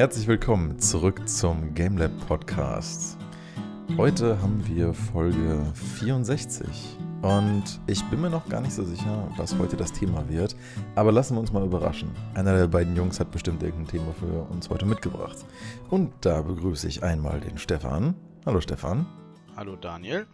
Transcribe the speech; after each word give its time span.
Herzlich 0.00 0.28
willkommen 0.28 0.78
zurück 0.78 1.28
zum 1.28 1.74
GameLab 1.74 2.26
Podcast. 2.26 3.18
Heute 3.98 4.40
haben 4.40 4.66
wir 4.66 4.94
Folge 4.94 5.62
64 5.98 6.96
und 7.20 7.64
ich 7.86 8.02
bin 8.04 8.22
mir 8.22 8.30
noch 8.30 8.48
gar 8.48 8.62
nicht 8.62 8.72
so 8.72 8.82
sicher, 8.82 9.28
was 9.36 9.58
heute 9.58 9.76
das 9.76 9.92
Thema 9.92 10.26
wird, 10.26 10.56
aber 10.94 11.12
lassen 11.12 11.36
wir 11.36 11.40
uns 11.40 11.52
mal 11.52 11.66
überraschen. 11.66 12.10
Einer 12.32 12.56
der 12.56 12.68
beiden 12.68 12.96
Jungs 12.96 13.20
hat 13.20 13.30
bestimmt 13.30 13.62
irgendein 13.62 13.88
Thema 13.88 14.14
für 14.14 14.50
uns 14.50 14.70
heute 14.70 14.86
mitgebracht. 14.86 15.36
Und 15.90 16.14
da 16.22 16.40
begrüße 16.40 16.88
ich 16.88 17.02
einmal 17.02 17.38
den 17.38 17.58
Stefan. 17.58 18.14
Hallo 18.46 18.62
Stefan. 18.62 19.04
Hallo 19.54 19.76
Daniel. 19.76 20.26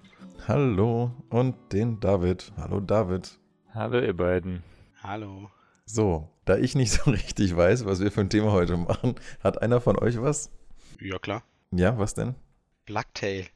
Hallo 0.47 1.11
und 1.29 1.57
den 1.73 1.99
David. 1.99 2.53
Hallo 2.57 2.79
David. 2.79 3.37
Hallo 3.75 3.99
ihr 3.99 4.17
beiden. 4.17 4.63
Hallo. 5.03 5.51
So, 5.87 6.29
da 6.45 6.57
ich 6.57 6.75
nicht 6.75 6.93
so 7.05 7.11
richtig 7.11 7.57
weiß, 7.57 7.87
was 7.87 8.01
wir 8.01 8.11
für 8.11 8.21
ein 8.21 8.31
Thema 8.31 8.53
heute 8.53 8.77
machen, 8.77 9.15
hat 9.43 9.63
einer 9.63 9.81
von 9.81 9.99
euch 9.99 10.21
was? 10.21 10.51
Ja, 11.01 11.19
klar. 11.19 11.43
Ja, 11.71 11.99
was 11.99 12.15
denn? 12.15 12.35
Blacktail. 12.85 13.47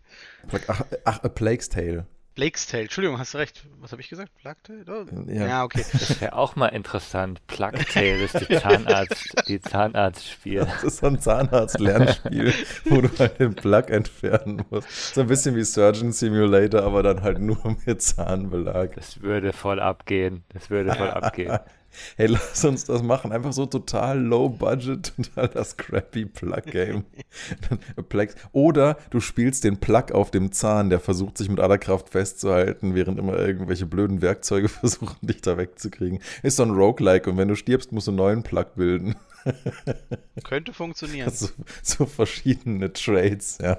Ach, 0.67 0.83
ach 1.05 1.23
A 1.23 1.29
Plague's 1.29 1.69
Tale. 1.69 2.07
Blake's 2.37 2.67
Tale. 2.67 2.85
Entschuldigung, 2.85 3.19
hast 3.19 3.35
du 3.35 3.39
recht. 3.39 3.67
Was 3.81 3.93
habe 3.93 4.01
ich 4.01 4.09
gesagt? 4.09 4.33
Blacktail? 4.41 4.85
Oh. 4.89 5.05
Ja. 5.31 5.47
Ja. 5.47 5.65
okay. 5.65 5.85
Das 5.93 6.21
wäre 6.21 6.35
auch 6.35 6.57
mal 6.57 6.69
interessant. 6.69 7.45
Plugtail 7.49 8.21
ist 8.25 8.49
die 8.49 8.57
Zahnarzt, 8.57 9.49
die 9.49 9.61
Zahnarztspiel. 9.61 10.61
Das 10.61 10.85
ist 10.85 10.99
so 10.99 11.09
ein 11.09 11.21
Zahnarzt-Lernspiel, 11.21 12.55
wo 12.87 13.01
du 13.01 13.09
halt 13.19 13.41
den 13.41 13.55
Plug 13.55 13.89
entfernen 13.89 14.65
musst. 14.71 15.15
So 15.15 15.23
ein 15.23 15.27
bisschen 15.27 15.55
wie 15.57 15.65
Surgeon 15.65 16.13
Simulator, 16.13 16.83
aber 16.83 17.03
dann 17.03 17.23
halt 17.23 17.41
nur 17.41 17.77
mit 17.85 18.01
Zahnbelag. 18.01 18.95
Das 18.95 19.21
würde 19.21 19.53
voll 19.53 19.81
abgehen. 19.81 20.45
Das 20.53 20.71
würde 20.71 20.95
voll 20.95 21.11
abgehen. 21.11 21.59
Hey, 22.17 22.27
lass 22.29 22.65
uns 22.65 22.85
das 22.85 23.03
machen. 23.03 23.33
Einfach 23.33 23.53
so 23.53 23.67
total 23.67 24.21
low 24.21 24.49
budget, 24.49 25.13
total 25.35 25.49
das 25.49 25.77
crappy 25.77 26.27
Plug-Game. 26.27 27.05
Oder 28.53 28.97
du 29.11 29.21
spielst 29.21 29.65
den 29.65 29.79
Plug 29.79 30.13
auf 30.13 30.31
dem 30.31 30.53
Zahn, 30.53 30.91
der 30.91 31.01
versucht 31.01 31.39
sich 31.39 31.49
mit 31.49 31.61
aller 31.61 31.79
Kraft 31.79 32.11
festzuhalten, 32.11 32.95
während 32.95 33.19
immer 33.19 33.39
irgendwelche 33.39 33.87
blöden 33.87 34.23
Werkzeuge 34.23 34.69
versuchen, 34.69 35.17
dich 35.23 35.43
da 35.43 35.57
wegzukriegen. 35.57 36.21
Ist 36.43 36.57
so 36.57 36.63
ein 36.63 36.71
Roguelike 36.71 37.31
und 37.31 37.37
wenn 37.37 37.49
du 37.49 37.57
stirbst, 37.57 37.93
musst 37.93 38.07
du 38.07 38.13
einen 38.13 38.19
neuen 38.19 38.43
Plug 38.43 38.67
bilden. 38.77 39.17
Könnte 40.45 40.73
funktionieren. 40.73 41.31
So, 41.31 41.49
so 41.83 42.07
verschiedene 42.07 42.93
Trades, 42.93 43.59
ja. 43.61 43.79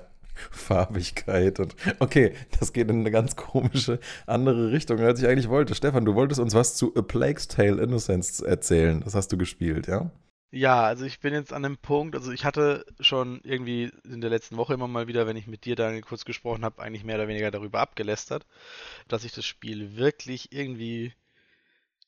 Farbigkeit 0.50 1.60
und 1.60 1.76
okay, 2.00 2.34
das 2.60 2.74
geht 2.74 2.90
in 2.90 3.02
eine 3.02 3.12
ganz 3.12 3.36
komische 3.36 4.00
andere 4.26 4.72
Richtung, 4.72 5.00
als 5.00 5.22
ich 5.22 5.28
eigentlich 5.28 5.50
wollte. 5.50 5.76
Stefan, 5.76 6.06
du 6.06 6.16
wolltest 6.16 6.40
uns 6.40 6.54
was 6.54 6.76
zu 6.76 6.96
A 6.96 7.02
Plague's 7.02 7.48
Tale 7.48 7.82
Innocence 7.82 8.42
erzählen. 8.42 9.02
Das 9.04 9.16
hast 9.16 9.32
du 9.32 9.38
gespielt, 9.38 9.88
ja? 9.88 10.12
Ja, 10.54 10.84
also 10.84 11.06
ich 11.06 11.22
bin 11.22 11.34
jetzt 11.34 11.54
an 11.54 11.64
dem 11.64 11.78
Punkt, 11.78 12.14
also 12.14 12.34
ich 12.34 12.44
hatte 12.44 12.86
schon 13.00 13.40
irgendwie 13.44 13.90
in 14.04 14.20
der 14.20 14.30
letzten 14.30 14.58
Woche 14.58 14.74
immer 14.74 14.90
mal 14.90 15.08
wieder, 15.08 15.26
wenn 15.26 15.38
ich 15.38 15.48
mit 15.48 15.64
dir, 15.64 15.78
Daniel, 15.78 16.02
kurz 16.02 16.26
gesprochen 16.26 16.66
habe, 16.66 16.82
eigentlich 16.82 17.06
mehr 17.06 17.16
oder 17.16 17.30
weniger 17.30 17.52
darüber 17.52 17.80
abgelästert, 17.80 18.46
dass 19.08 19.24
ich 19.24 19.32
das 19.32 19.46
Spiel 19.46 19.96
wirklich 19.96 20.52
irgendwie 20.52 21.14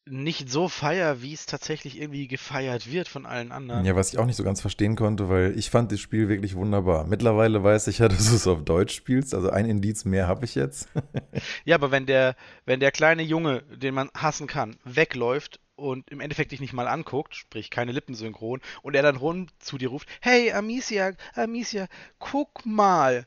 nicht 0.06 0.50
so 0.50 0.68
feier, 0.68 1.22
wie 1.22 1.34
es 1.34 1.46
tatsächlich 1.46 2.00
irgendwie 2.00 2.28
gefeiert 2.28 2.92
wird 2.92 3.08
von 3.08 3.26
allen 3.26 3.52
anderen. 3.52 3.86
Ja, 3.86 3.96
was 3.96 4.12
ich 4.12 4.20
auch 4.20 4.26
nicht 4.26 4.36
so 4.36 4.44
ganz 4.44 4.60
verstehen 4.60 4.96
konnte, 4.96 5.30
weil 5.30 5.58
ich 5.58 5.70
fand 5.70 5.92
das 5.92 6.00
Spiel 6.00 6.28
wirklich 6.28 6.56
wunderbar. 6.56 7.06
Mittlerweile 7.08 7.64
weiß 7.64 7.88
ich 7.88 8.00
ja, 8.00 8.08
dass 8.10 8.30
du 8.30 8.36
es 8.36 8.48
auf 8.48 8.64
Deutsch 8.64 8.96
spielst, 8.96 9.34
also 9.34 9.50
ein 9.50 9.66
Indiz 9.66 10.06
mehr 10.06 10.28
habe 10.28 10.46
ich 10.46 10.56
jetzt. 10.56 10.90
Ja, 11.66 11.76
aber 11.76 11.92
wenn 11.92 12.06
der, 12.06 12.36
wenn 12.66 12.80
der 12.80 12.92
kleine 12.92 13.24
Junge, 13.24 13.64
den 13.64 13.94
man 13.94 14.10
hassen 14.14 14.48
kann, 14.48 14.76
wegläuft 14.84 15.60
und 15.76 16.10
im 16.10 16.20
Endeffekt 16.20 16.52
dich 16.52 16.60
nicht 16.60 16.74
mal 16.74 16.88
anguckt, 16.88 17.36
sprich 17.36 17.70
keine 17.70 17.92
Lippensynchron, 17.92 18.62
und 18.82 18.96
er 18.96 19.02
dann 19.02 19.16
rund 19.16 19.52
zu 19.60 19.78
dir 19.78 19.90
ruft, 19.90 20.08
hey 20.22 20.52
Amicia, 20.52 21.14
Amicia, 21.36 21.88
guck 22.20 22.66
mal. 22.66 23.26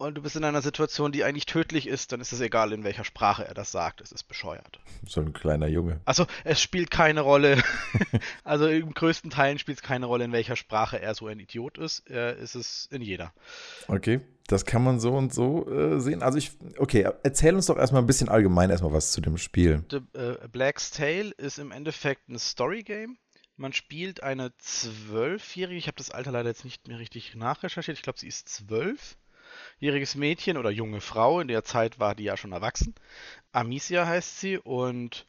Und 0.00 0.14
du 0.14 0.22
bist 0.22 0.36
in 0.36 0.44
einer 0.44 0.62
Situation, 0.62 1.10
die 1.10 1.24
eigentlich 1.24 1.46
tödlich 1.46 1.88
ist, 1.88 2.12
dann 2.12 2.20
ist 2.20 2.32
es 2.32 2.40
egal, 2.40 2.72
in 2.72 2.84
welcher 2.84 3.02
Sprache 3.02 3.44
er 3.44 3.54
das 3.54 3.72
sagt. 3.72 4.00
Es 4.00 4.12
ist 4.12 4.28
bescheuert. 4.28 4.78
So 5.04 5.20
ein 5.20 5.32
kleiner 5.32 5.66
Junge. 5.66 6.00
Also, 6.04 6.24
es 6.44 6.62
spielt 6.62 6.92
keine 6.92 7.22
Rolle. 7.22 7.60
also, 8.44 8.68
im 8.68 8.94
größten 8.94 9.30
Teilen 9.30 9.58
spielt 9.58 9.78
es 9.78 9.82
keine 9.82 10.06
Rolle, 10.06 10.24
in 10.24 10.30
welcher 10.30 10.54
Sprache 10.54 11.02
er 11.02 11.16
so 11.16 11.26
ein 11.26 11.40
Idiot 11.40 11.78
ist. 11.78 12.08
Er 12.08 12.36
ist 12.36 12.54
es 12.54 12.86
in 12.92 13.02
jeder. 13.02 13.32
Okay, 13.88 14.20
das 14.46 14.64
kann 14.64 14.84
man 14.84 15.00
so 15.00 15.14
und 15.14 15.34
so 15.34 15.68
äh, 15.68 15.98
sehen. 15.98 16.22
Also 16.22 16.38
ich, 16.38 16.52
okay, 16.78 17.10
erzähl 17.24 17.56
uns 17.56 17.66
doch 17.66 17.76
erstmal 17.76 18.00
ein 18.00 18.06
bisschen 18.06 18.28
allgemein 18.28 18.70
erstmal 18.70 18.92
was 18.92 19.10
zu 19.10 19.20
dem 19.20 19.36
Spiel. 19.36 19.84
The, 19.90 20.00
äh, 20.16 20.46
Black's 20.46 20.92
Tale 20.92 21.32
ist 21.38 21.58
im 21.58 21.72
Endeffekt 21.72 22.28
ein 22.28 22.38
Story-Game. 22.38 23.18
Man 23.56 23.72
spielt 23.72 24.22
eine 24.22 24.56
zwölfjährige, 24.58 25.76
ich 25.76 25.88
habe 25.88 25.98
das 25.98 26.12
Alter 26.12 26.30
leider 26.30 26.50
jetzt 26.50 26.64
nicht 26.64 26.86
mehr 26.86 27.00
richtig 27.00 27.34
nachrecherchiert, 27.34 27.96
ich 27.96 28.04
glaube, 28.04 28.20
sie 28.20 28.28
ist 28.28 28.48
zwölfjähriges 29.78 30.16
Mädchen 30.16 30.56
oder 30.56 30.70
junge 30.70 31.00
Frau, 31.00 31.40
in 31.40 31.48
der 31.48 31.62
Zeit 31.64 32.00
war 32.00 32.14
die 32.14 32.24
ja 32.24 32.36
schon 32.36 32.52
erwachsen. 32.52 32.94
Amicia 33.52 34.06
heißt 34.06 34.40
sie 34.40 34.58
und 34.58 35.24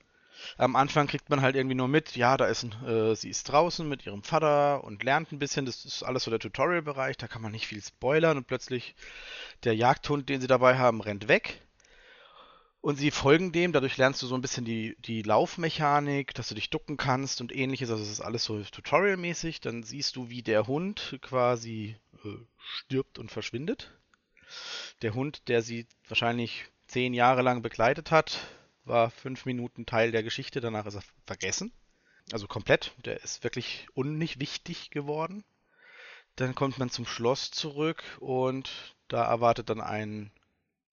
am 0.58 0.76
Anfang 0.76 1.08
kriegt 1.08 1.30
man 1.30 1.42
halt 1.42 1.56
irgendwie 1.56 1.76
nur 1.76 1.88
mit, 1.88 2.16
ja, 2.16 2.36
da 2.38 2.46
ist 2.46 2.64
ein, 2.64 2.72
äh, 2.86 3.16
sie 3.16 3.30
ist 3.30 3.44
draußen 3.44 3.88
mit 3.88 4.06
ihrem 4.06 4.24
Vater 4.24 4.84
und 4.84 5.04
lernt 5.04 5.32
ein 5.32 5.40
bisschen, 5.40 5.66
das 5.66 5.86
ist 5.86 6.02
alles 6.02 6.24
so 6.24 6.32
der 6.32 6.40
Tutorial-Bereich, 6.40 7.18
da 7.18 7.28
kann 7.28 7.42
man 7.42 7.52
nicht 7.52 7.68
viel 7.68 7.82
spoilern 7.82 8.38
und 8.38 8.48
plötzlich 8.48 8.96
der 9.66 9.76
Jagdhund, 9.76 10.30
den 10.30 10.42
sie 10.42 10.48
dabei 10.48 10.78
haben, 10.78 11.02
rennt 11.02 11.28
weg. 11.28 11.62
Und 12.82 12.96
sie 12.96 13.12
folgen 13.12 13.52
dem, 13.52 13.74
dadurch 13.74 13.98
lernst 13.98 14.22
du 14.22 14.28
so 14.28 14.36
ein 14.36 14.42
bisschen 14.42 14.64
die, 14.64 14.96
die 15.00 15.22
Laufmechanik, 15.22 16.34
dass 16.34 16.48
du 16.48 16.56
dich 16.56 16.70
ducken 16.70 16.96
kannst 16.96 17.42
und 17.42 17.54
ähnliches. 17.54 17.92
Also 17.92 18.02
es 18.02 18.10
ist 18.10 18.22
alles 18.22 18.46
so 18.46 18.64
tutorialmäßig. 18.64 19.60
Dann 19.60 19.84
siehst 19.84 20.16
du, 20.16 20.30
wie 20.30 20.42
der 20.44 20.66
Hund 20.66 21.20
quasi 21.22 21.98
äh, 22.24 22.38
stirbt 22.58 23.20
und 23.20 23.32
verschwindet. 23.32 23.92
Der 25.02 25.14
Hund, 25.14 25.48
der 25.48 25.62
sie 25.62 25.88
wahrscheinlich 26.08 26.66
zehn 26.88 27.14
Jahre 27.14 27.42
lang 27.42 27.62
begleitet 27.62 28.12
hat, 28.12 28.40
war 28.86 29.12
fünf 29.12 29.46
Minuten 29.46 29.86
Teil 29.86 30.12
der 30.12 30.24
Geschichte, 30.24 30.62
danach 30.62 30.86
ist 30.86 30.96
er 30.96 31.04
vergessen. 31.26 31.72
Also 32.32 32.48
komplett. 32.48 32.94
Der 33.06 33.24
ist 33.24 33.44
wirklich 33.44 33.88
unnicht 33.94 34.40
wichtig 34.40 34.92
geworden. 34.92 35.44
Dann 36.36 36.56
kommt 36.56 36.78
man 36.78 36.90
zum 36.90 37.06
Schloss 37.06 37.52
zurück 37.52 38.04
und 38.20 38.96
da 39.08 39.26
erwartet 39.26 39.70
dann 39.70 39.82
einen 39.82 40.32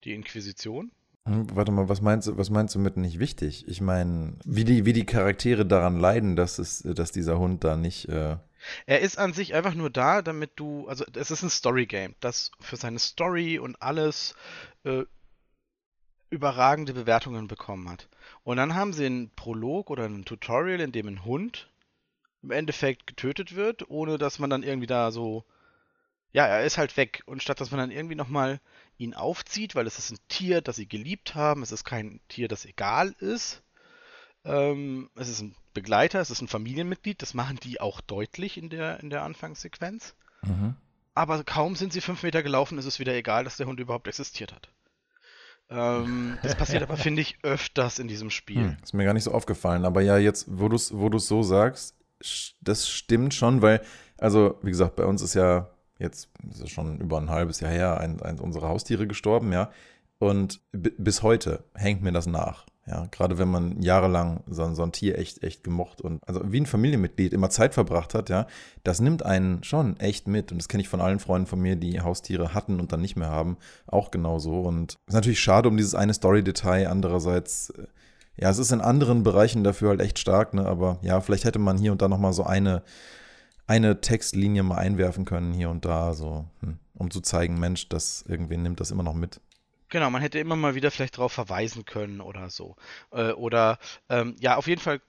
die 0.04 0.14
Inquisition. 0.14 0.90
Hm, 1.24 1.54
Warte 1.54 1.72
mal, 1.72 1.88
was 1.88 2.00
meinst 2.00 2.28
du, 2.28 2.36
was 2.36 2.50
meinst 2.50 2.74
du 2.74 2.78
mit 2.78 2.96
nicht 2.96 3.18
wichtig? 3.18 3.66
Ich 3.68 3.80
meine, 3.80 4.34
wie 4.44 4.64
die, 4.64 4.84
wie 4.86 4.92
die 4.92 5.06
Charaktere 5.06 5.66
daran 5.66 5.98
leiden, 5.98 6.36
dass 6.36 6.58
es, 6.58 6.82
dass 6.82 7.12
dieser 7.12 7.38
Hund 7.38 7.64
da 7.64 7.76
nicht. 7.76 8.08
Äh 8.08 8.36
Er 8.86 9.00
ist 9.00 9.18
an 9.18 9.32
sich 9.32 9.54
einfach 9.54 9.74
nur 9.74 9.90
da, 9.90 10.22
damit 10.22 10.52
du, 10.56 10.88
also 10.88 11.04
es 11.14 11.30
ist 11.30 11.42
ein 11.42 11.50
Story-Game, 11.50 12.14
das 12.20 12.50
für 12.60 12.76
seine 12.76 12.98
Story 12.98 13.58
und 13.58 13.80
alles 13.80 14.34
äh, 14.84 15.04
überragende 16.30 16.92
Bewertungen 16.92 17.48
bekommen 17.48 17.88
hat. 17.88 18.08
Und 18.44 18.56
dann 18.56 18.74
haben 18.74 18.92
sie 18.92 19.06
einen 19.06 19.30
Prolog 19.30 19.90
oder 19.90 20.04
ein 20.04 20.24
Tutorial, 20.24 20.80
in 20.80 20.92
dem 20.92 21.08
ein 21.08 21.24
Hund 21.24 21.70
im 22.42 22.50
Endeffekt 22.50 23.06
getötet 23.06 23.56
wird, 23.56 23.90
ohne 23.90 24.18
dass 24.18 24.38
man 24.38 24.50
dann 24.50 24.62
irgendwie 24.62 24.86
da 24.86 25.10
so, 25.10 25.44
ja, 26.32 26.46
er 26.46 26.64
ist 26.64 26.78
halt 26.78 26.96
weg. 26.96 27.22
Und 27.26 27.42
statt 27.42 27.60
dass 27.60 27.70
man 27.70 27.78
dann 27.78 27.90
irgendwie 27.90 28.14
nochmal 28.14 28.60
ihn 28.98 29.14
aufzieht, 29.14 29.74
weil 29.74 29.86
es 29.86 29.98
ist 29.98 30.12
ein 30.12 30.18
Tier, 30.28 30.60
das 30.60 30.76
sie 30.76 30.86
geliebt 30.86 31.34
haben, 31.34 31.62
es 31.62 31.72
ist 31.72 31.84
kein 31.84 32.20
Tier, 32.28 32.48
das 32.48 32.64
egal 32.64 33.14
ist. 33.18 33.62
Ähm, 34.46 35.10
es 35.16 35.28
ist 35.28 35.40
ein 35.42 35.54
Begleiter, 35.74 36.20
es 36.20 36.30
ist 36.30 36.40
ein 36.40 36.48
Familienmitglied, 36.48 37.20
das 37.20 37.34
machen 37.34 37.58
die 37.62 37.80
auch 37.80 38.00
deutlich 38.00 38.56
in 38.56 38.70
der, 38.70 39.00
in 39.00 39.10
der 39.10 39.22
Anfangssequenz. 39.24 40.14
Aber 41.14 41.42
kaum 41.44 41.74
sind 41.76 41.92
sie 41.92 42.00
fünf 42.00 42.22
Meter 42.22 42.42
gelaufen, 42.42 42.78
ist 42.78 42.84
es 42.86 42.98
wieder 43.00 43.14
egal, 43.14 43.44
dass 43.44 43.56
der 43.56 43.66
Hund 43.66 43.80
überhaupt 43.80 44.06
existiert 44.06 44.52
hat. 44.54 44.68
Ähm, 45.68 46.38
das 46.42 46.54
passiert 46.54 46.82
aber, 46.82 46.96
finde 46.96 47.22
ich, 47.22 47.38
öfters 47.42 47.98
in 47.98 48.06
diesem 48.06 48.30
Spiel. 48.30 48.62
Hm, 48.62 48.76
ist 48.82 48.94
mir 48.94 49.04
gar 49.04 49.14
nicht 49.14 49.24
so 49.24 49.32
aufgefallen. 49.32 49.84
Aber 49.84 50.02
ja, 50.02 50.18
jetzt, 50.18 50.46
wo 50.48 50.68
du 50.68 50.76
es 50.76 50.96
wo 50.96 51.08
du's 51.08 51.26
so 51.26 51.42
sagst, 51.42 51.96
das 52.60 52.88
stimmt 52.88 53.34
schon, 53.34 53.60
weil, 53.62 53.82
also, 54.18 54.58
wie 54.62 54.70
gesagt, 54.70 54.96
bei 54.96 55.04
uns 55.04 55.20
ist 55.22 55.34
ja 55.34 55.68
jetzt 55.98 56.28
ist 56.50 56.60
es 56.60 56.70
schon 56.70 57.00
über 57.00 57.18
ein 57.18 57.30
halbes 57.30 57.60
Jahr 57.60 57.72
her 57.72 57.98
ein, 58.00 58.20
eins 58.22 58.40
unserer 58.40 58.68
Haustiere 58.68 59.06
gestorben, 59.06 59.52
ja. 59.52 59.70
Und 60.18 60.60
bi- 60.72 60.92
bis 60.98 61.22
heute 61.22 61.64
hängt 61.74 62.02
mir 62.02 62.12
das 62.12 62.26
nach. 62.26 62.66
Ja, 62.88 63.06
gerade 63.10 63.36
wenn 63.36 63.48
man 63.48 63.82
jahrelang 63.82 64.44
so, 64.46 64.72
so 64.74 64.84
ein 64.84 64.92
Tier 64.92 65.18
echt, 65.18 65.42
echt 65.42 65.64
gemocht 65.64 66.00
und 66.00 66.20
also 66.26 66.40
wie 66.44 66.60
ein 66.60 66.66
Familienmitglied 66.66 67.32
immer 67.32 67.50
Zeit 67.50 67.74
verbracht 67.74 68.14
hat, 68.14 68.28
ja, 68.28 68.46
das 68.84 69.00
nimmt 69.00 69.24
einen 69.24 69.64
schon 69.64 69.98
echt 69.98 70.28
mit. 70.28 70.52
Und 70.52 70.58
das 70.58 70.68
kenne 70.68 70.82
ich 70.82 70.88
von 70.88 71.00
allen 71.00 71.18
Freunden 71.18 71.48
von 71.48 71.60
mir, 71.60 71.74
die 71.74 72.00
Haustiere 72.00 72.54
hatten 72.54 72.78
und 72.78 72.92
dann 72.92 73.00
nicht 73.00 73.16
mehr 73.16 73.28
haben, 73.28 73.56
auch 73.88 74.12
genauso. 74.12 74.60
Und 74.60 74.94
ist 75.08 75.14
natürlich 75.14 75.40
schade 75.40 75.68
um 75.68 75.76
dieses 75.76 75.96
eine 75.96 76.14
Story-Detail. 76.14 76.86
Andererseits, 76.86 77.70
äh, 77.70 77.86
ja, 78.36 78.50
es 78.50 78.58
ist 78.58 78.70
in 78.70 78.80
anderen 78.80 79.24
Bereichen 79.24 79.64
dafür 79.64 79.88
halt 79.88 80.00
echt 80.00 80.20
stark, 80.20 80.54
ne? 80.54 80.64
Aber 80.64 81.00
ja, 81.02 81.20
vielleicht 81.20 81.44
hätte 81.44 81.58
man 81.58 81.78
hier 81.78 81.90
und 81.90 82.02
da 82.02 82.06
nochmal 82.06 82.34
so 82.34 82.44
eine, 82.44 82.84
eine 83.66 84.00
Textlinie 84.00 84.62
mal 84.62 84.78
einwerfen 84.78 85.24
können, 85.24 85.52
hier 85.52 85.70
und 85.70 85.84
da, 85.84 86.14
so, 86.14 86.44
hm, 86.60 86.78
um 86.94 87.10
zu 87.10 87.20
zeigen, 87.20 87.58
Mensch, 87.58 87.88
das 87.88 88.24
irgendwie 88.28 88.56
nimmt 88.56 88.78
das 88.78 88.92
immer 88.92 89.02
noch 89.02 89.14
mit. 89.14 89.40
Genau, 89.88 90.10
man 90.10 90.20
hätte 90.22 90.38
immer 90.38 90.56
mal 90.56 90.74
wieder 90.74 90.90
vielleicht 90.90 91.16
darauf 91.16 91.32
verweisen 91.32 91.84
können 91.84 92.20
oder 92.20 92.50
so. 92.50 92.76
Äh, 93.12 93.32
oder 93.32 93.78
ähm, 94.08 94.34
ja, 94.40 94.56
auf 94.56 94.66
jeden 94.66 94.80
Fall 94.80 95.00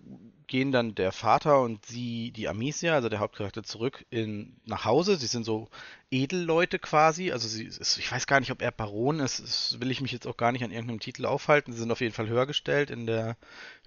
gehen 0.46 0.72
dann 0.72 0.96
der 0.96 1.12
Vater 1.12 1.62
und 1.62 1.86
sie, 1.86 2.32
die 2.32 2.48
Amicia, 2.48 2.94
also 2.94 3.10
der 3.10 3.20
Hauptcharakter, 3.20 3.64
zurück 3.64 4.06
in, 4.10 4.56
nach 4.66 4.86
Hause. 4.86 5.18
Sie 5.18 5.28
sind 5.28 5.44
so 5.44 5.68
Edelleute 6.12 6.80
quasi. 6.80 7.32
Also 7.32 7.48
sie 7.48 7.66
ist, 7.66 7.98
ich 7.98 8.12
weiß 8.12 8.28
gar 8.28 8.40
nicht, 8.40 8.52
ob 8.52 8.62
er 8.62 8.72
Baron 8.72 9.20
ist. 9.20 9.40
Das 9.42 9.80
will 9.82 9.92
ich 9.92 10.02
mich 10.02 10.12
jetzt 10.12 10.28
auch 10.28 10.38
gar 10.38 10.52
nicht 10.52 10.64
an 10.64 10.72
irgendeinem 10.72 11.00
Titel 11.00 11.26
aufhalten. 11.26 11.74
Sie 11.74 11.80
sind 11.80 11.92
auf 11.92 12.02
jeden 12.02 12.14
Fall 12.14 12.30
höher 12.30 12.46
gestellt 12.46 12.90
in 12.92 13.06
der 13.06 13.36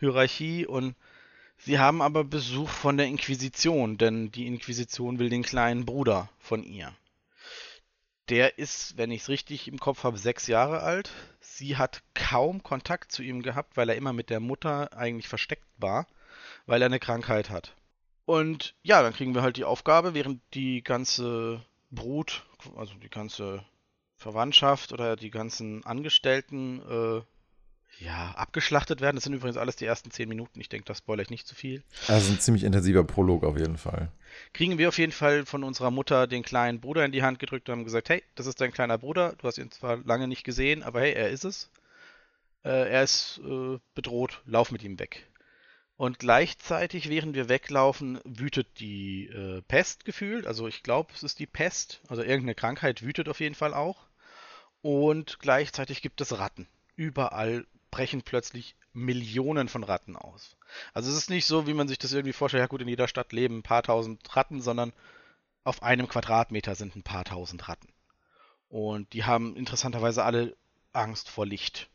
Hierarchie 0.00 0.66
und 0.66 0.94
sie 1.56 1.78
haben 1.78 2.02
aber 2.02 2.24
Besuch 2.24 2.68
von 2.68 2.96
der 2.96 3.06
Inquisition, 3.06 3.96
denn 3.96 4.30
die 4.30 4.46
Inquisition 4.46 5.18
will 5.18 5.30
den 5.30 5.42
kleinen 5.42 5.86
Bruder 5.86 6.28
von 6.38 6.62
ihr. 6.62 6.92
Der 8.30 8.58
ist, 8.58 8.96
wenn 8.96 9.10
ich 9.10 9.22
es 9.22 9.28
richtig 9.28 9.66
im 9.66 9.78
Kopf 9.78 10.04
habe, 10.04 10.16
sechs 10.16 10.46
Jahre 10.46 10.80
alt. 10.80 11.10
Sie 11.40 11.76
hat 11.76 12.02
kaum 12.14 12.62
Kontakt 12.62 13.10
zu 13.10 13.22
ihm 13.22 13.42
gehabt, 13.42 13.76
weil 13.76 13.88
er 13.88 13.96
immer 13.96 14.12
mit 14.12 14.30
der 14.30 14.38
Mutter 14.38 14.96
eigentlich 14.96 15.28
versteckt 15.28 15.66
war, 15.78 16.06
weil 16.66 16.80
er 16.80 16.86
eine 16.86 17.00
Krankheit 17.00 17.50
hat. 17.50 17.74
Und 18.26 18.76
ja, 18.82 19.02
dann 19.02 19.12
kriegen 19.12 19.34
wir 19.34 19.42
halt 19.42 19.56
die 19.56 19.64
Aufgabe, 19.64 20.14
während 20.14 20.40
die 20.54 20.82
ganze 20.82 21.64
Brut, 21.90 22.46
also 22.76 22.94
die 22.94 23.10
ganze 23.10 23.64
Verwandtschaft 24.14 24.92
oder 24.92 25.16
die 25.16 25.30
ganzen 25.30 25.84
Angestellten 25.84 26.80
äh, 26.88 27.22
ja, 27.98 28.32
abgeschlachtet 28.32 29.00
werden. 29.00 29.16
Das 29.16 29.24
sind 29.24 29.34
übrigens 29.34 29.56
alles 29.56 29.76
die 29.76 29.84
ersten 29.84 30.10
zehn 30.10 30.28
Minuten. 30.28 30.60
Ich 30.60 30.68
denke, 30.68 30.86
das 30.86 30.98
spoilere 30.98 31.24
ich 31.24 31.30
nicht 31.30 31.46
zu 31.46 31.54
viel. 31.54 31.82
Also 32.08 32.32
ein 32.32 32.40
ziemlich 32.40 32.64
intensiver 32.64 33.04
Prolog 33.04 33.44
auf 33.44 33.58
jeden 33.58 33.76
Fall. 33.76 34.10
Kriegen 34.54 34.78
wir 34.78 34.88
auf 34.88 34.98
jeden 34.98 35.12
Fall 35.12 35.44
von 35.44 35.64
unserer 35.64 35.90
Mutter 35.90 36.26
den 36.26 36.42
kleinen 36.42 36.80
Bruder 36.80 37.04
in 37.04 37.12
die 37.12 37.22
Hand 37.22 37.38
gedrückt 37.38 37.68
und 37.68 37.76
haben 37.76 37.84
gesagt, 37.84 38.08
hey, 38.08 38.22
das 38.36 38.46
ist 38.46 38.60
dein 38.60 38.72
kleiner 38.72 38.96
Bruder. 38.96 39.34
Du 39.38 39.46
hast 39.46 39.58
ihn 39.58 39.70
zwar 39.70 39.98
lange 39.98 40.28
nicht 40.28 40.44
gesehen, 40.44 40.82
aber 40.82 41.00
hey, 41.00 41.12
er 41.12 41.30
ist 41.30 41.44
es. 41.44 41.70
Äh, 42.64 42.90
er 42.90 43.02
ist 43.02 43.40
äh, 43.44 43.78
bedroht. 43.94 44.42
Lauf 44.46 44.70
mit 44.70 44.82
ihm 44.82 44.98
weg. 44.98 45.26
Und 45.96 46.18
gleichzeitig, 46.18 47.10
während 47.10 47.34
wir 47.34 47.50
weglaufen, 47.50 48.20
wütet 48.24 48.80
die 48.80 49.26
äh, 49.26 49.60
Pest 49.60 50.06
gefühlt. 50.06 50.46
Also 50.46 50.66
ich 50.66 50.82
glaube, 50.82 51.12
es 51.14 51.22
ist 51.22 51.38
die 51.38 51.46
Pest. 51.46 52.00
Also 52.08 52.22
irgendeine 52.22 52.54
Krankheit 52.54 53.02
wütet 53.02 53.28
auf 53.28 53.40
jeden 53.40 53.54
Fall 53.54 53.74
auch. 53.74 54.06
Und 54.80 55.38
gleichzeitig 55.40 56.00
gibt 56.00 56.22
es 56.22 56.38
Ratten. 56.38 56.66
Überall 56.96 57.66
brechen 57.90 58.22
plötzlich 58.22 58.76
Millionen 58.92 59.68
von 59.68 59.84
Ratten 59.84 60.16
aus. 60.16 60.56
Also 60.94 61.10
es 61.10 61.16
ist 61.16 61.30
nicht 61.30 61.46
so, 61.46 61.66
wie 61.66 61.74
man 61.74 61.88
sich 61.88 61.98
das 61.98 62.12
irgendwie 62.12 62.32
vorstellt, 62.32 62.62
ja 62.62 62.66
gut, 62.66 62.82
in 62.82 62.88
jeder 62.88 63.08
Stadt 63.08 63.32
leben 63.32 63.58
ein 63.58 63.62
paar 63.62 63.82
tausend 63.82 64.36
Ratten, 64.36 64.60
sondern 64.60 64.92
auf 65.64 65.82
einem 65.82 66.08
Quadratmeter 66.08 66.74
sind 66.74 66.96
ein 66.96 67.02
paar 67.02 67.24
tausend 67.24 67.68
Ratten. 67.68 67.92
Und 68.68 69.12
die 69.12 69.24
haben 69.24 69.56
interessanterweise 69.56 70.24
alle 70.24 70.56
Angst 70.92 71.28
vor 71.28 71.46
Licht. 71.46 71.88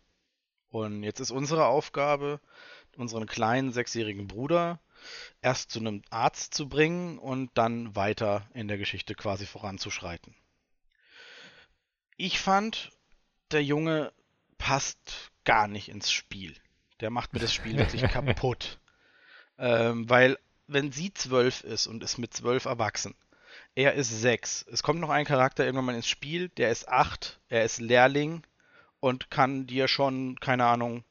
Und 0.69 1.03
jetzt 1.03 1.19
ist 1.19 1.31
unsere 1.31 1.68
Aufgabe, 1.68 2.39
unseren 2.97 3.27
kleinen 3.27 3.71
sechsjährigen 3.71 4.27
Bruder 4.27 4.80
erst 5.42 5.71
zu 5.71 5.80
einem 5.80 6.01
Arzt 6.09 6.53
zu 6.53 6.68
bringen 6.68 7.18
und 7.19 7.51
dann 7.56 7.95
weiter 7.95 8.47
in 8.53 8.68
der 8.68 8.77
Geschichte 8.77 9.15
quasi 9.15 9.45
voranzuschreiten. 9.45 10.36
Ich 12.18 12.39
fand, 12.39 12.92
der 13.51 13.63
Junge 13.63 14.12
passt 14.57 15.31
gar 15.45 15.68
nicht 15.68 15.89
ins 15.89 16.12
Spiel. 16.12 16.56
Der 17.00 17.09
macht 17.09 17.33
mir 17.33 17.39
das 17.39 17.53
Spiel 17.53 17.77
wirklich 17.77 18.03
kaputt. 18.03 18.80
Ähm, 19.57 20.09
weil, 20.09 20.38
wenn 20.68 20.92
sie 20.92 21.13
zwölf 21.13 21.63
ist 21.63 21.88
und 21.88 22.03
ist 22.03 22.18
mit 22.18 22.33
zwölf 22.33 22.65
erwachsen, 22.65 23.15
er 23.75 23.94
ist 23.94 24.09
sechs. 24.09 24.65
Es 24.71 24.83
kommt 24.83 25.00
noch 25.00 25.09
ein 25.09 25.25
Charakter 25.25 25.65
irgendwann 25.65 25.86
mal 25.86 25.95
ins 25.95 26.07
Spiel, 26.07 26.50
der 26.50 26.71
ist 26.71 26.88
acht, 26.88 27.39
er 27.50 27.63
ist 27.63 27.80
Lehrling 27.80 28.44
und 29.00 29.30
kann 29.30 29.68
dir 29.68 29.88
schon, 29.88 30.39
keine 30.39 30.65
Ahnung, 30.65 31.03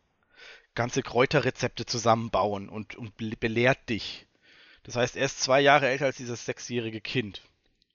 ganze 0.75 1.03
Kräuterrezepte 1.03 1.87
zusammenbauen 1.87 2.69
und, 2.69 2.97
und 2.97 3.17
belehrt 3.17 3.89
dich. 3.89 4.27
Das 4.83 4.97
heißt, 4.97 5.17
er 5.17 5.27
ist 5.27 5.41
zwei 5.41 5.61
Jahre 5.61 5.89
älter 5.89 6.07
als 6.07 6.17
dieses 6.17 6.45
sechsjährige 6.45 7.01
Kind. 7.01 7.43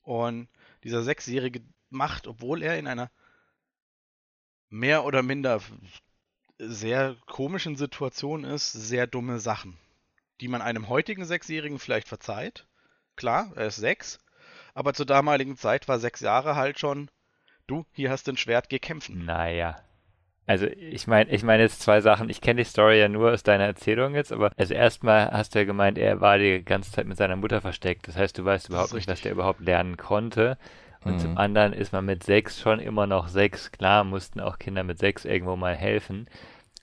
Und 0.03 0.47
dieser 0.83 1.03
sechsjährige 1.03 1.61
macht, 1.89 2.27
obwohl 2.27 2.63
er 2.63 2.77
in 2.77 2.87
einer 2.87 3.11
mehr 4.69 5.03
oder 5.03 5.23
minder 5.23 5.61
sehr 6.59 7.15
komischen 7.25 7.75
Situation 7.75 8.43
ist, 8.43 8.71
sehr 8.71 9.07
dumme 9.07 9.39
Sachen, 9.39 9.77
die 10.41 10.47
man 10.47 10.61
einem 10.61 10.89
heutigen 10.89 11.25
Sechsjährigen 11.25 11.79
vielleicht 11.79 12.07
verzeiht. 12.07 12.67
Klar, 13.15 13.51
er 13.55 13.67
ist 13.67 13.77
sechs, 13.77 14.19
aber 14.73 14.93
zur 14.93 15.05
damaligen 15.05 15.57
Zeit 15.57 15.87
war 15.87 15.99
sechs 15.99 16.19
Jahre 16.19 16.55
halt 16.55 16.79
schon, 16.79 17.09
du, 17.67 17.85
hier 17.93 18.11
hast 18.11 18.27
du 18.27 18.33
ein 18.33 18.37
Schwert, 18.37 18.69
geh 18.69 18.79
kämpfen. 18.79 19.25
Naja. 19.25 19.77
Also 20.45 20.65
ich 20.65 21.05
meine, 21.05 21.29
ich 21.29 21.43
meine 21.43 21.61
jetzt 21.61 21.79
zwei 21.79 22.01
Sachen. 22.01 22.27
Ich 22.27 22.41
kenne 22.41 22.63
die 22.63 22.69
Story 22.69 22.99
ja 22.99 23.07
nur 23.07 23.31
aus 23.31 23.43
deiner 23.43 23.65
Erzählung 23.65 24.15
jetzt, 24.15 24.31
aber 24.31 24.51
also 24.57 24.73
erstmal 24.73 25.29
hast 25.29 25.53
du 25.53 25.59
ja 25.59 25.65
gemeint, 25.65 25.99
er 25.99 26.21
war 26.21 26.39
die 26.39 26.63
ganze 26.63 26.91
Zeit 26.91 27.05
mit 27.05 27.17
seiner 27.17 27.35
Mutter 27.35 27.61
versteckt. 27.61 28.07
Das 28.07 28.15
heißt, 28.15 28.35
du 28.35 28.45
weißt 28.45 28.69
überhaupt 28.69 28.93
nicht, 28.93 29.07
was 29.07 29.21
der 29.21 29.31
überhaupt 29.31 29.59
lernen 29.59 29.95
konnte. 29.95 30.57
Und 31.03 31.13
mhm. 31.13 31.19
zum 31.19 31.37
anderen 31.37 31.73
ist 31.73 31.93
man 31.93 32.05
mit 32.05 32.23
sechs 32.23 32.59
schon 32.59 32.79
immer 32.79 33.07
noch 33.07 33.27
sechs. 33.27 33.71
Klar, 33.71 34.03
mussten 34.03 34.39
auch 34.39 34.59
Kinder 34.59 34.83
mit 34.83 34.99
sechs 34.99 35.25
irgendwo 35.25 35.55
mal 35.55 35.75
helfen. 35.75 36.27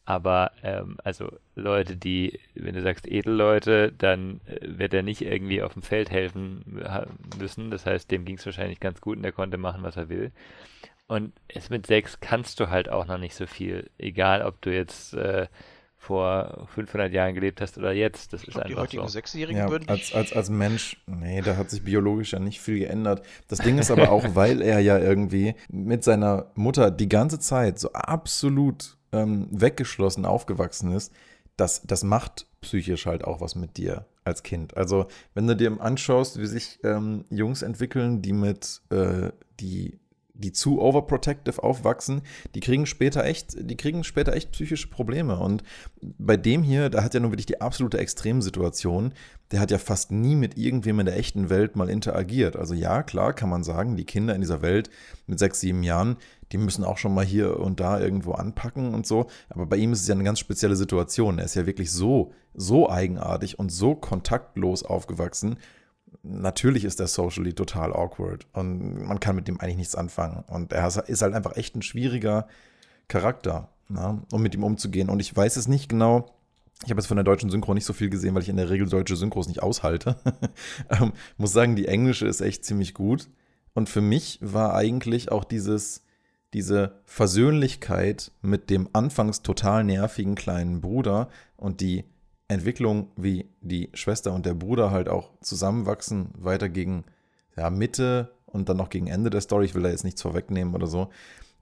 Aber 0.06 0.52
ähm, 0.62 0.98
also 1.02 1.32
Leute, 1.56 1.96
die, 1.96 2.38
wenn 2.54 2.76
du 2.76 2.82
sagst 2.82 3.08
Edelleute, 3.08 3.92
dann 3.92 4.40
äh, 4.46 4.78
wird 4.78 4.94
er 4.94 5.02
nicht 5.02 5.20
irgendwie 5.20 5.62
auf 5.62 5.72
dem 5.72 5.82
Feld 5.82 6.10
helfen 6.10 6.80
müssen. 7.38 7.70
Das 7.72 7.86
heißt, 7.86 8.10
dem 8.10 8.24
ging 8.24 8.36
es 8.36 8.46
wahrscheinlich 8.46 8.78
ganz 8.78 9.00
gut 9.00 9.16
und 9.16 9.24
der 9.24 9.32
konnte 9.32 9.58
machen, 9.58 9.82
was 9.82 9.96
er 9.96 10.08
will. 10.08 10.30
Und 11.08 11.32
es 11.48 11.70
mit 11.70 11.86
sechs 11.86 12.20
kannst 12.20 12.60
du 12.60 12.70
halt 12.70 12.88
auch 12.88 13.06
noch 13.06 13.18
nicht 13.18 13.34
so 13.34 13.46
viel. 13.46 13.90
Egal, 13.98 14.42
ob 14.42 14.60
du 14.62 14.72
jetzt 14.72 15.14
äh, 15.14 15.48
vor 16.06 16.68
500 16.74 17.12
Jahren 17.12 17.34
gelebt 17.34 17.60
hast 17.60 17.76
oder 17.78 17.92
jetzt. 17.92 18.32
Das 18.32 18.42
ich 18.42 18.48
ist 18.48 18.54
glaub, 18.54 18.64
einfach 18.64 18.76
die 18.76 18.80
heutigen 18.80 19.02
so. 19.02 19.08
Sechsjährigen 19.08 19.62
ja, 19.62 19.70
würden 19.70 19.88
als, 19.88 20.14
als, 20.14 20.32
als 20.32 20.50
Mensch, 20.50 20.96
nee, 21.06 21.40
da 21.40 21.56
hat 21.56 21.70
sich 21.70 21.82
biologisch 21.82 22.32
ja 22.32 22.38
nicht 22.38 22.60
viel 22.60 22.78
geändert. 22.78 23.26
Das 23.48 23.58
Ding 23.58 23.78
ist 23.78 23.90
aber 23.90 24.10
auch, 24.10 24.24
weil 24.34 24.62
er 24.62 24.78
ja 24.80 24.98
irgendwie 24.98 25.54
mit 25.68 26.04
seiner 26.04 26.46
Mutter 26.54 26.90
die 26.90 27.08
ganze 27.08 27.40
Zeit 27.40 27.78
so 27.78 27.92
absolut 27.92 28.96
ähm, 29.12 29.48
weggeschlossen 29.50 30.24
aufgewachsen 30.24 30.92
ist, 30.92 31.12
das, 31.56 31.82
das 31.82 32.04
macht 32.04 32.46
psychisch 32.60 33.06
halt 33.06 33.24
auch 33.24 33.40
was 33.40 33.54
mit 33.54 33.76
dir 33.76 34.06
als 34.24 34.42
Kind. 34.42 34.76
Also, 34.76 35.06
wenn 35.34 35.46
du 35.46 35.56
dir 35.56 35.80
anschaust, 35.80 36.40
wie 36.40 36.46
sich 36.46 36.78
ähm, 36.84 37.24
Jungs 37.30 37.62
entwickeln, 37.62 38.22
die 38.22 38.32
mit, 38.32 38.82
äh, 38.90 39.30
die 39.60 39.98
die 40.38 40.52
zu 40.52 40.80
overprotective 40.80 41.62
aufwachsen, 41.62 42.22
die 42.54 42.60
kriegen 42.60 42.86
später 42.86 43.24
echt, 43.24 43.56
die 43.58 43.76
kriegen 43.76 44.04
später 44.04 44.34
echt 44.34 44.52
psychische 44.52 44.88
Probleme. 44.88 45.38
Und 45.38 45.62
bei 46.00 46.36
dem 46.36 46.62
hier, 46.62 46.90
da 46.90 47.02
hat 47.02 47.14
ja 47.14 47.20
nun 47.20 47.32
wirklich 47.32 47.46
die 47.46 47.60
absolute 47.60 47.98
Extremsituation. 47.98 49.12
Der 49.52 49.60
hat 49.60 49.70
ja 49.70 49.78
fast 49.78 50.10
nie 50.10 50.34
mit 50.34 50.58
irgendwem 50.58 51.00
in 51.00 51.06
der 51.06 51.16
echten 51.16 51.50
Welt 51.50 51.76
mal 51.76 51.88
interagiert. 51.88 52.56
Also 52.56 52.74
ja, 52.74 53.02
klar 53.02 53.32
kann 53.32 53.48
man 53.48 53.62
sagen, 53.62 53.96
die 53.96 54.04
Kinder 54.04 54.34
in 54.34 54.40
dieser 54.40 54.62
Welt 54.62 54.90
mit 55.26 55.38
sechs, 55.38 55.60
sieben 55.60 55.82
Jahren, 55.82 56.16
die 56.52 56.58
müssen 56.58 56.84
auch 56.84 56.98
schon 56.98 57.14
mal 57.14 57.24
hier 57.24 57.58
und 57.58 57.80
da 57.80 58.00
irgendwo 58.00 58.32
anpacken 58.32 58.94
und 58.94 59.06
so. 59.06 59.26
Aber 59.48 59.66
bei 59.66 59.76
ihm 59.76 59.92
ist 59.92 60.02
es 60.02 60.08
ja 60.08 60.14
eine 60.14 60.24
ganz 60.24 60.38
spezielle 60.38 60.76
Situation. 60.76 61.38
Er 61.38 61.44
ist 61.44 61.54
ja 61.54 61.66
wirklich 61.66 61.90
so, 61.90 62.32
so 62.54 62.90
eigenartig 62.90 63.58
und 63.58 63.70
so 63.70 63.94
kontaktlos 63.94 64.82
aufgewachsen 64.82 65.56
natürlich 66.22 66.84
ist 66.84 67.00
er 67.00 67.06
socially 67.06 67.52
total 67.52 67.92
awkward 67.92 68.46
und 68.52 69.06
man 69.06 69.20
kann 69.20 69.36
mit 69.36 69.48
dem 69.48 69.60
eigentlich 69.60 69.76
nichts 69.76 69.94
anfangen. 69.94 70.44
Und 70.48 70.72
er 70.72 70.86
ist 70.86 71.22
halt 71.22 71.34
einfach 71.34 71.56
echt 71.56 71.76
ein 71.76 71.82
schwieriger 71.82 72.48
Charakter, 73.08 73.70
ne, 73.88 74.22
um 74.32 74.42
mit 74.42 74.54
ihm 74.54 74.64
umzugehen. 74.64 75.08
Und 75.08 75.20
ich 75.20 75.34
weiß 75.34 75.56
es 75.56 75.68
nicht 75.68 75.88
genau. 75.88 76.32
Ich 76.84 76.90
habe 76.90 77.00
jetzt 77.00 77.06
von 77.06 77.16
der 77.16 77.24
deutschen 77.24 77.50
Synchro 77.50 77.72
nicht 77.72 77.86
so 77.86 77.92
viel 77.92 78.10
gesehen, 78.10 78.34
weil 78.34 78.42
ich 78.42 78.48
in 78.48 78.56
der 78.56 78.68
Regel 78.68 78.88
deutsche 78.88 79.16
Synchros 79.16 79.48
nicht 79.48 79.62
aushalte. 79.62 80.16
ähm, 80.90 81.12
muss 81.38 81.52
sagen, 81.52 81.76
die 81.76 81.88
englische 81.88 82.26
ist 82.26 82.40
echt 82.40 82.64
ziemlich 82.64 82.92
gut. 82.92 83.28
Und 83.72 83.88
für 83.88 84.00
mich 84.00 84.38
war 84.42 84.74
eigentlich 84.74 85.30
auch 85.32 85.44
dieses, 85.44 86.02
diese 86.52 87.00
Versöhnlichkeit 87.04 88.32
mit 88.42 88.70
dem 88.70 88.88
anfangs 88.92 89.42
total 89.42 89.84
nervigen 89.84 90.34
kleinen 90.34 90.80
Bruder 90.80 91.28
und 91.56 91.80
die 91.80 92.04
Entwicklung, 92.48 93.10
wie 93.16 93.50
die 93.60 93.90
Schwester 93.94 94.32
und 94.32 94.46
der 94.46 94.54
Bruder 94.54 94.90
halt 94.90 95.08
auch 95.08 95.30
zusammenwachsen, 95.40 96.30
weiter 96.38 96.68
gegen 96.68 97.04
ja, 97.56 97.70
Mitte 97.70 98.32
und 98.46 98.68
dann 98.68 98.76
noch 98.76 98.90
gegen 98.90 99.08
Ende 99.08 99.30
der 99.30 99.40
Story, 99.40 99.66
ich 99.66 99.74
will 99.74 99.82
da 99.82 99.88
jetzt 99.88 100.04
nichts 100.04 100.22
vorwegnehmen 100.22 100.74
oder 100.74 100.86
so, 100.86 101.10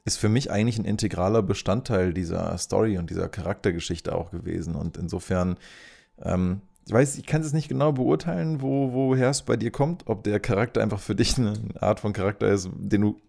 ist 0.04 0.18
für 0.18 0.28
mich 0.28 0.50
eigentlich 0.50 0.78
ein 0.78 0.84
integraler 0.84 1.42
Bestandteil 1.42 2.12
dieser 2.12 2.56
Story 2.58 2.98
und 2.98 3.08
dieser 3.08 3.28
Charaktergeschichte 3.28 4.14
auch 4.14 4.30
gewesen. 4.30 4.74
Und 4.74 4.98
insofern 4.98 5.56
ähm, 6.20 6.60
ich 6.86 6.92
weiß, 6.92 7.16
ich 7.16 7.24
kann 7.24 7.40
es 7.40 7.54
nicht 7.54 7.68
genau 7.68 7.92
beurteilen, 7.92 8.60
wo, 8.60 8.92
woher 8.92 9.30
es 9.30 9.42
bei 9.42 9.56
dir 9.56 9.70
kommt, 9.70 10.06
ob 10.06 10.22
der 10.22 10.38
Charakter 10.38 10.82
einfach 10.82 11.00
für 11.00 11.14
dich 11.14 11.38
eine 11.38 11.54
Art 11.80 12.00
von 12.00 12.12
Charakter 12.12 12.48
ist, 12.48 12.68
den 12.74 13.00
du 13.00 13.20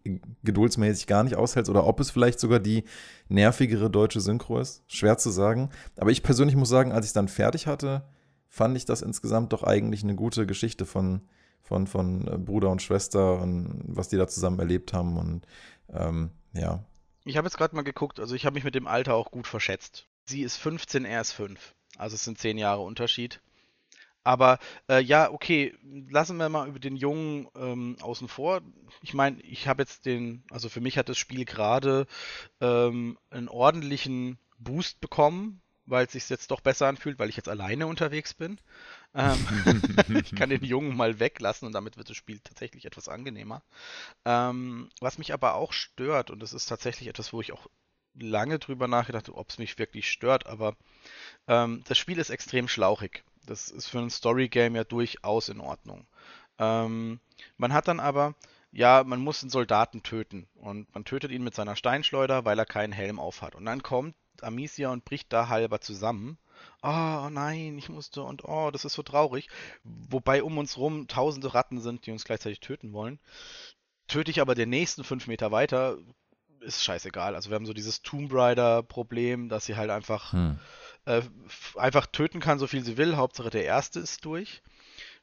geduldsmäßig 0.43 1.07
gar 1.07 1.24
nicht 1.24 1.38
aushältst, 1.38 1.69
oder 1.69 1.88
ob 1.88 2.01
es 2.01 2.12
vielleicht 2.12 2.39
sogar 2.39 2.59
die 2.59 2.83
nervigere 3.29 3.89
deutsche 3.89 4.19
Synchro 4.19 4.59
ist. 4.59 4.83
Schwer 4.88 5.17
zu 5.17 5.29
sagen. 5.29 5.69
Aber 5.95 6.12
ich 6.12 6.21
persönlich 6.21 6.57
muss 6.57 6.67
sagen, 6.67 6.91
als 6.91 7.05
ich 7.05 7.09
es 7.09 7.13
dann 7.13 7.29
fertig 7.29 7.65
hatte, 7.65 8.03
fand 8.50 8.75
ich 8.75 8.83
das 8.83 9.01
insgesamt 9.01 9.53
doch 9.53 9.63
eigentlich 9.63 10.03
eine 10.03 10.15
gute 10.15 10.45
Geschichte 10.45 10.85
von, 10.85 11.21
von, 11.62 11.88
von 11.88 12.27
äh, 12.27 12.38
Bruder 12.38 12.69
und 12.69 12.81
Schwester 12.81 13.41
und 13.41 13.83
was 13.88 14.09
die 14.09 14.17
da 14.17 14.27
zusammen 14.27 14.59
erlebt 14.59 14.91
haben. 14.91 15.17
Und 15.17 15.47
ähm, 15.93 16.31
ja, 16.53 16.83
Ich 17.24 17.38
habe 17.38 17.47
jetzt 17.47 17.57
gerade 17.57 17.75
mal 17.75 17.83
geguckt, 17.83 18.19
also 18.19 18.35
ich 18.35 18.45
habe 18.45 18.55
mich 18.55 18.65
mit 18.65 18.75
dem 18.75 18.88
Alter 18.88 19.13
auch 19.15 19.31
gut 19.31 19.47
verschätzt. 19.47 20.07
Sie 20.25 20.41
ist 20.41 20.57
15, 20.57 21.05
er 21.05 21.21
ist 21.21 21.31
5. 21.31 21.74
Also 21.97 22.15
es 22.15 22.25
sind 22.25 22.38
10 22.38 22.57
Jahre 22.57 22.81
Unterschied. 22.81 23.41
Aber 24.25 24.58
äh, 24.89 25.01
ja, 25.01 25.32
okay, 25.32 25.74
lassen 26.10 26.38
wir 26.38 26.50
mal 26.50 26.67
über 26.67 26.79
den 26.79 26.96
Jungen 26.96 27.48
ähm, 27.55 27.96
außen 28.01 28.27
vor. 28.27 28.62
Ich 29.03 29.13
meine, 29.13 29.39
ich 29.41 29.67
habe 29.67 29.84
jetzt 29.84 30.08
den, 30.08 30.44
also 30.50 30.67
für 30.67 30.82
mich 30.82 30.98
hat 30.98 31.10
das 31.10 31.17
Spiel 31.17 31.46
gerade 31.46 32.08
ähm, 32.60 33.20
einen 33.29 33.48
ordentlichen 33.48 34.39
Boost 34.58 35.00
bekommen, 35.00 35.62
weil 35.86 36.08
es 36.08 36.13
sich 36.13 36.27
jetzt 36.27 36.50
doch 36.50 36.62
besser 36.62 36.88
anfühlt, 36.88 37.20
weil 37.20 37.29
ich 37.29 37.38
jetzt 37.38 37.50
alleine 37.50 37.86
unterwegs 37.86 38.34
bin. 38.34 38.60
Ähm, 39.13 39.38
ich 40.24 40.36
kann 40.36 40.50
den 40.50 40.63
Jungen 40.63 40.98
mal 40.98 41.20
weglassen 41.20 41.67
und 41.67 41.74
damit 41.74 41.96
wird 41.96 42.10
das 42.10 42.17
Spiel 42.17 42.39
tatsächlich 42.39 42.86
etwas 42.86 43.08
angenehmer. 43.08 43.62
Ähm, 44.25 44.89
was 45.01 45.20
mich 45.20 45.34
aber 45.34 45.53
auch 45.53 45.72
stört, 45.72 46.32
und 46.32 46.39
das 46.39 46.53
ist 46.53 46.65
tatsächlich 46.65 47.10
etwas, 47.10 47.32
wo 47.32 47.41
ich 47.41 47.53
auch 47.53 47.67
lange 48.15 48.58
drüber 48.58 48.88
nachgedacht 48.88 49.27
habe, 49.27 49.38
ob 49.38 49.51
es 49.51 49.60
mich 49.60 49.77
wirklich 49.77 50.10
stört, 50.10 50.48
aber 50.48 50.75
ähm, 51.48 51.84
das 51.88 52.00
Spiel 52.00 52.17
ist 52.17 52.32
extrem 52.32 52.67
schlauchig. 52.67 53.24
Das 53.46 53.70
ist 53.70 53.88
für 53.88 54.00
ein 54.00 54.10
Story-Game 54.10 54.75
ja 54.75 54.84
durchaus 54.84 55.50
in 55.50 55.60
Ordnung. 55.60 56.06
Ähm, 56.60 57.20
man 57.58 57.74
hat 57.74 57.88
dann 57.88 58.00
aber, 58.00 58.36
ja, 58.72 59.04
man 59.06 59.22
muss 59.22 59.42
einen 59.42 59.50
Soldaten 59.50 60.04
töten 60.04 60.48
und 60.56 60.94
man 60.94 61.06
tötet 61.06 61.32
ihn 61.32 61.44
mit 61.44 61.56
seiner 61.56 61.75
Steinschleuder, 61.75 62.46
weil 62.46 62.60
er 62.60 62.66
keinen 62.66 62.94
Helm 62.94 63.20
auf 63.20 63.42
hat. 63.42 63.56
Und 63.56 63.66
dann 63.66 63.84
kommt 63.84 64.16
Amicia 64.42 64.92
und 64.92 65.06
bricht 65.06 65.32
da 65.32 65.48
halber 65.50 65.82
zusammen. 65.82 66.38
Oh 66.82 67.30
nein, 67.30 67.78
ich 67.78 67.90
musste 67.90 68.24
und 68.24 68.44
oh, 68.46 68.72
das 68.72 68.86
ist 68.86 68.94
so 68.94 69.04
traurig. 69.04 69.50
Wobei 69.84 70.44
um 70.44 70.58
uns 70.58 70.78
rum 70.78 71.08
tausende 71.08 71.54
Ratten 71.54 71.82
sind, 71.82 72.06
die 72.06 72.12
uns 72.12 72.25
gleichzeitig 72.25 72.60
töten 72.60 72.94
wollen. 72.94 73.20
Töte 74.08 74.32
ich 74.32 74.40
aber 74.40 74.56
den 74.56 74.70
nächsten 74.70 75.04
fünf 75.04 75.28
Meter 75.28 75.52
weiter, 75.52 75.98
ist 76.62 76.84
scheißegal. 76.84 77.36
Also 77.36 77.50
wir 77.50 77.56
haben 77.56 77.66
so 77.66 77.74
dieses 77.74 78.02
Tomb 78.02 78.32
Raider-Problem, 78.34 79.50
dass 79.50 79.66
sie 79.66 79.75
halt 79.75 79.90
einfach, 79.90 80.34
hm. 80.34 80.60
Äh, 81.05 81.21
einfach 81.75 82.07
töten 82.07 82.39
kann, 82.39 82.59
so 82.59 82.67
viel 82.67 82.83
sie 82.83 82.97
will. 82.97 83.15
Hauptsache 83.15 83.50
der 83.50 83.65
erste 83.65 84.00
ist 84.00 84.25
durch. 84.25 84.62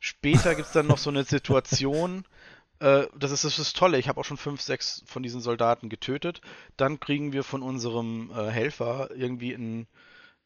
Später 0.01 0.55
gibt 0.55 0.67
es 0.69 0.73
dann 0.73 0.87
noch 0.87 0.99
so 0.99 1.11
eine 1.11 1.25
Situation, 1.25 2.25
äh, 2.83 3.07
das 3.17 3.31
ist 3.31 3.45
das, 3.45 3.59
ist 3.59 3.77
Tolle. 3.77 3.99
Ich 3.99 4.09
habe 4.09 4.21
auch 4.21 4.25
schon 4.25 4.37
fünf, 4.37 4.61
sechs 4.61 5.03
von 5.07 5.23
diesen 5.23 5.41
Soldaten 5.41 5.89
getötet. 5.89 6.41
Dann 6.77 6.99
kriegen 6.99 7.33
wir 7.33 7.45
von 7.45 7.63
unserem 7.63 8.33
äh, 8.33 8.51
Helfer 8.51 9.11
irgendwie 9.15 9.53
ein, 9.53 9.87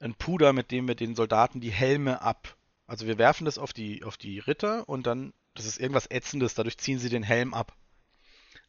ein 0.00 0.14
Puder, 0.14 0.52
mit 0.52 0.70
dem 0.70 0.86
wir 0.86 0.94
den 0.94 1.14
Soldaten 1.14 1.60
die 1.60 1.70
Helme 1.70 2.20
ab. 2.20 2.56
Also 2.86 3.06
wir 3.06 3.18
werfen 3.18 3.46
das 3.46 3.58
auf 3.58 3.72
die, 3.72 4.04
auf 4.04 4.16
die 4.16 4.38
Ritter 4.38 4.88
und 4.88 5.06
dann, 5.06 5.32
das 5.54 5.64
ist 5.64 5.80
irgendwas 5.80 6.06
Ätzendes, 6.06 6.54
dadurch 6.54 6.78
ziehen 6.78 6.98
sie 6.98 7.08
den 7.08 7.22
Helm 7.22 7.54
ab. 7.54 7.74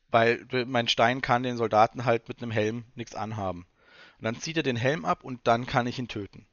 Weil 0.10 0.48
mein 0.66 0.88
Stein 0.88 1.22
kann 1.22 1.44
den 1.44 1.58
Soldaten 1.58 2.06
halt 2.06 2.30
mit 2.30 2.42
einem 2.42 2.52
Helm 2.52 2.86
nichts 2.96 3.14
anhaben. 3.14 3.68
Und 4.18 4.24
dann 4.24 4.40
zieht 4.40 4.56
er 4.56 4.64
den 4.64 4.78
Helm 4.78 5.04
ab 5.04 5.26
und 5.26 5.46
dann 5.46 5.66
kann 5.66 5.86
ich 5.86 6.00
ihn 6.00 6.08
töten. 6.08 6.48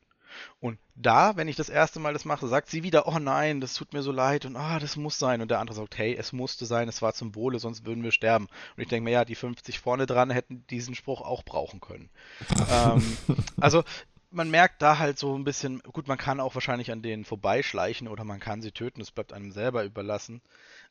Und 0.60 0.78
da, 0.94 1.36
wenn 1.36 1.48
ich 1.48 1.56
das 1.56 1.68
erste 1.68 2.00
Mal 2.00 2.12
das 2.12 2.24
mache, 2.24 2.46
sagt 2.46 2.68
sie 2.68 2.82
wieder, 2.82 3.08
oh 3.08 3.18
nein, 3.18 3.60
das 3.60 3.74
tut 3.74 3.92
mir 3.92 4.02
so 4.02 4.12
leid 4.12 4.46
und 4.46 4.56
ah, 4.56 4.78
das 4.78 4.96
muss 4.96 5.18
sein. 5.18 5.40
Und 5.40 5.50
der 5.50 5.58
andere 5.60 5.76
sagt, 5.76 5.98
hey, 5.98 6.14
es 6.14 6.32
musste 6.32 6.66
sein, 6.66 6.88
es 6.88 7.02
war 7.02 7.12
zum 7.12 7.34
Wohle, 7.34 7.58
sonst 7.58 7.84
würden 7.86 8.04
wir 8.04 8.12
sterben. 8.12 8.46
Und 8.76 8.82
ich 8.82 8.88
denke 8.88 9.04
mir, 9.04 9.10
ja, 9.10 9.24
die 9.24 9.34
50 9.34 9.78
vorne 9.78 10.06
dran 10.06 10.30
hätten 10.30 10.66
diesen 10.68 10.94
Spruch 10.94 11.20
auch 11.20 11.42
brauchen 11.42 11.80
können. 11.80 12.10
ähm, 12.70 13.16
also 13.60 13.82
man 14.30 14.50
merkt 14.50 14.82
da 14.82 14.98
halt 14.98 15.18
so 15.18 15.36
ein 15.36 15.44
bisschen, 15.44 15.80
gut, 15.80 16.08
man 16.08 16.18
kann 16.18 16.40
auch 16.40 16.54
wahrscheinlich 16.54 16.90
an 16.90 17.02
denen 17.02 17.24
vorbeischleichen 17.24 18.08
oder 18.08 18.24
man 18.24 18.40
kann 18.40 18.62
sie 18.62 18.72
töten, 18.72 19.00
das 19.00 19.12
bleibt 19.12 19.32
einem 19.32 19.52
selber 19.52 19.84
überlassen. 19.84 20.42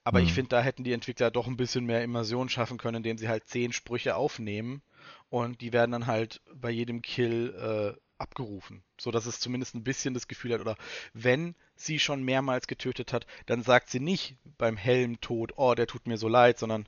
Aber 0.03 0.19
mhm. 0.19 0.25
ich 0.25 0.33
finde, 0.33 0.49
da 0.49 0.61
hätten 0.61 0.83
die 0.83 0.93
Entwickler 0.93 1.29
doch 1.29 1.47
ein 1.47 1.57
bisschen 1.57 1.85
mehr 1.85 2.03
Immersion 2.03 2.49
schaffen 2.49 2.77
können, 2.77 2.97
indem 2.97 3.17
sie 3.17 3.27
halt 3.27 3.47
zehn 3.47 3.73
Sprüche 3.73 4.15
aufnehmen 4.15 4.81
und 5.29 5.61
die 5.61 5.73
werden 5.73 5.91
dann 5.91 6.07
halt 6.07 6.41
bei 6.53 6.69
jedem 6.69 7.01
Kill 7.01 7.55
äh, 7.97 7.99
abgerufen, 8.23 8.83
so 8.97 9.11
dass 9.11 9.27
es 9.27 9.39
zumindest 9.39 9.75
ein 9.75 9.83
bisschen 9.83 10.13
das 10.13 10.27
Gefühl 10.27 10.53
hat, 10.53 10.61
oder 10.61 10.77
wenn 11.13 11.55
sie 11.75 11.99
schon 11.99 12.23
mehrmals 12.23 12.67
getötet 12.67 13.13
hat, 13.13 13.27
dann 13.45 13.61
sagt 13.61 13.89
sie 13.89 13.99
nicht 13.99 14.37
beim 14.57 14.77
Helmtod, 14.77 15.53
oh, 15.57 15.75
der 15.75 15.87
tut 15.87 16.07
mir 16.07 16.17
so 16.17 16.27
leid, 16.27 16.57
sondern 16.57 16.87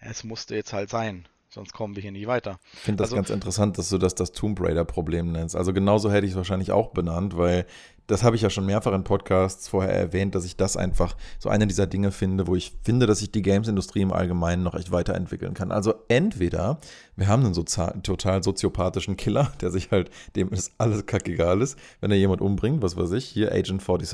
es 0.00 0.24
musste 0.24 0.56
jetzt 0.56 0.72
halt 0.72 0.90
sein. 0.90 1.28
Sonst 1.54 1.72
kommen 1.72 1.94
wir 1.94 2.02
hier 2.02 2.10
nicht 2.10 2.26
weiter. 2.26 2.58
Ich 2.72 2.80
finde 2.80 3.04
das 3.04 3.10
also, 3.10 3.16
ganz 3.16 3.30
interessant, 3.30 3.78
dass 3.78 3.88
du 3.88 3.96
das 3.96 4.16
das 4.16 4.32
Tomb 4.32 4.60
Raider-Problem 4.60 5.30
nennst. 5.30 5.54
Also 5.54 5.72
genauso 5.72 6.10
hätte 6.10 6.26
ich 6.26 6.32
es 6.32 6.36
wahrscheinlich 6.36 6.72
auch 6.72 6.88
benannt, 6.88 7.36
weil 7.36 7.64
das 8.08 8.24
habe 8.24 8.34
ich 8.34 8.42
ja 8.42 8.50
schon 8.50 8.66
mehrfach 8.66 8.92
in 8.92 9.04
Podcasts 9.04 9.68
vorher 9.68 9.94
erwähnt, 9.94 10.34
dass 10.34 10.44
ich 10.44 10.56
das 10.56 10.76
einfach 10.76 11.16
so 11.38 11.48
eine 11.48 11.68
dieser 11.68 11.86
Dinge 11.86 12.10
finde, 12.10 12.48
wo 12.48 12.56
ich 12.56 12.72
finde, 12.82 13.06
dass 13.06 13.20
sich 13.20 13.30
die 13.30 13.40
Games-Industrie 13.40 14.02
im 14.02 14.12
Allgemeinen 14.12 14.64
noch 14.64 14.74
echt 14.74 14.90
weiterentwickeln 14.90 15.54
kann. 15.54 15.70
Also 15.70 15.94
entweder 16.08 16.80
wir 17.14 17.28
haben 17.28 17.44
einen 17.44 17.54
sozial, 17.54 18.00
total 18.02 18.42
soziopathischen 18.42 19.16
Killer, 19.16 19.52
der 19.60 19.70
sich 19.70 19.92
halt, 19.92 20.10
dem 20.34 20.48
ist 20.48 20.72
alles 20.78 21.06
kackegal 21.06 21.62
ist, 21.62 21.78
wenn 22.00 22.10
er 22.10 22.16
jemand 22.16 22.40
umbringt, 22.40 22.82
was 22.82 22.96
weiß 22.96 23.12
ich, 23.12 23.26
hier 23.26 23.52
Agent 23.52 23.80
47 23.80 24.08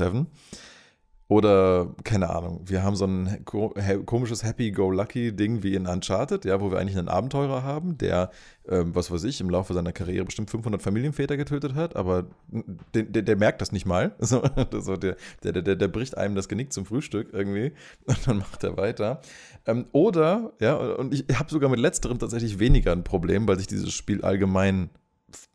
oder, 1.31 1.95
keine 2.03 2.29
Ahnung, 2.29 2.61
wir 2.65 2.83
haben 2.83 2.97
so 2.97 3.05
ein 3.05 3.45
komisches 3.45 4.43
Happy-Go-Lucky-Ding 4.43 5.63
wie 5.63 5.77
in 5.77 5.87
Uncharted, 5.87 6.45
ja, 6.45 6.61
wo 6.61 6.73
wir 6.73 6.79
eigentlich 6.81 6.99
einen 6.99 7.07
Abenteurer 7.07 7.63
haben, 7.63 7.97
der, 7.97 8.33
ähm, 8.69 8.97
was 8.97 9.13
weiß 9.13 9.23
ich, 9.23 9.41
im 9.41 9.49
Laufe 9.49 9.73
seiner 9.73 9.93
Karriere 9.93 10.25
bestimmt 10.25 10.51
500 10.51 10.83
Familienväter 10.83 11.37
getötet 11.37 11.77
hat, 11.77 11.95
aber 11.95 12.27
der, 12.95 13.05
der, 13.05 13.23
der 13.23 13.37
merkt 13.37 13.61
das 13.61 13.71
nicht 13.71 13.87
mal. 13.87 14.17
So, 14.21 14.43
so 14.73 14.97
der, 14.97 15.17
der, 15.45 15.53
der, 15.53 15.77
der 15.77 15.89
bricht 15.89 16.17
einem 16.17 16.35
das 16.35 16.49
Genick 16.49 16.73
zum 16.73 16.85
Frühstück 16.85 17.29
irgendwie 17.33 17.75
und 18.07 18.27
dann 18.27 18.39
macht 18.39 18.65
er 18.65 18.77
weiter. 18.77 19.21
Ähm, 19.67 19.87
oder, 19.93 20.53
ja, 20.61 20.77
und 20.77 21.15
ich 21.15 21.25
habe 21.33 21.49
sogar 21.49 21.71
mit 21.71 21.79
letzterem 21.79 22.19
tatsächlich 22.19 22.59
weniger 22.59 22.91
ein 22.91 23.05
Problem, 23.05 23.47
weil 23.47 23.59
sich 23.59 23.69
dieses 23.69 23.93
Spiel 23.93 24.23
allgemein 24.23 24.91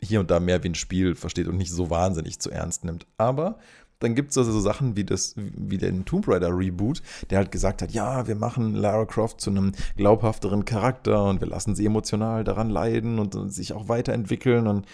hier 0.02 0.22
und 0.22 0.32
da 0.32 0.40
mehr 0.40 0.64
wie 0.64 0.70
ein 0.70 0.76
Spiel 0.76 1.16
versteht 1.16 1.48
und 1.48 1.58
nicht 1.58 1.72
so 1.72 1.90
wahnsinnig 1.90 2.40
zu 2.40 2.50
ernst 2.50 2.86
nimmt. 2.86 3.08
Aber 3.18 3.60
dann 4.00 4.16
gibt 4.16 4.32
es 4.32 4.38
also 4.38 4.52
so 4.52 4.60
Sachen 4.60 4.96
wie, 4.96 5.04
das, 5.04 5.36
wie 5.36 5.78
den 5.78 6.06
Tomb 6.06 6.28
Raider 6.28 6.56
Reboot, 6.56 7.02
der 7.30 7.40
halt 7.40 7.52
gesagt 7.52 7.82
hat, 7.82 7.92
ja, 7.92 8.28
wir 8.28 8.36
machen 8.36 8.74
Lara 8.74 9.06
Croft 9.06 9.42
zu 9.42 9.50
einem 9.50 9.72
glaubhafteren 9.96 10.66
Charakter 10.66 11.24
und 11.26 11.42
wir 11.42 11.48
lassen 11.48 11.76
sie 11.76 11.86
emotional 11.86 12.44
daran 12.44 12.70
leiden 12.70 13.20
und, 13.20 13.36
sich 13.54 13.74
auch 13.74 13.88
weiterentwickeln 13.88 14.68
und 14.68 14.86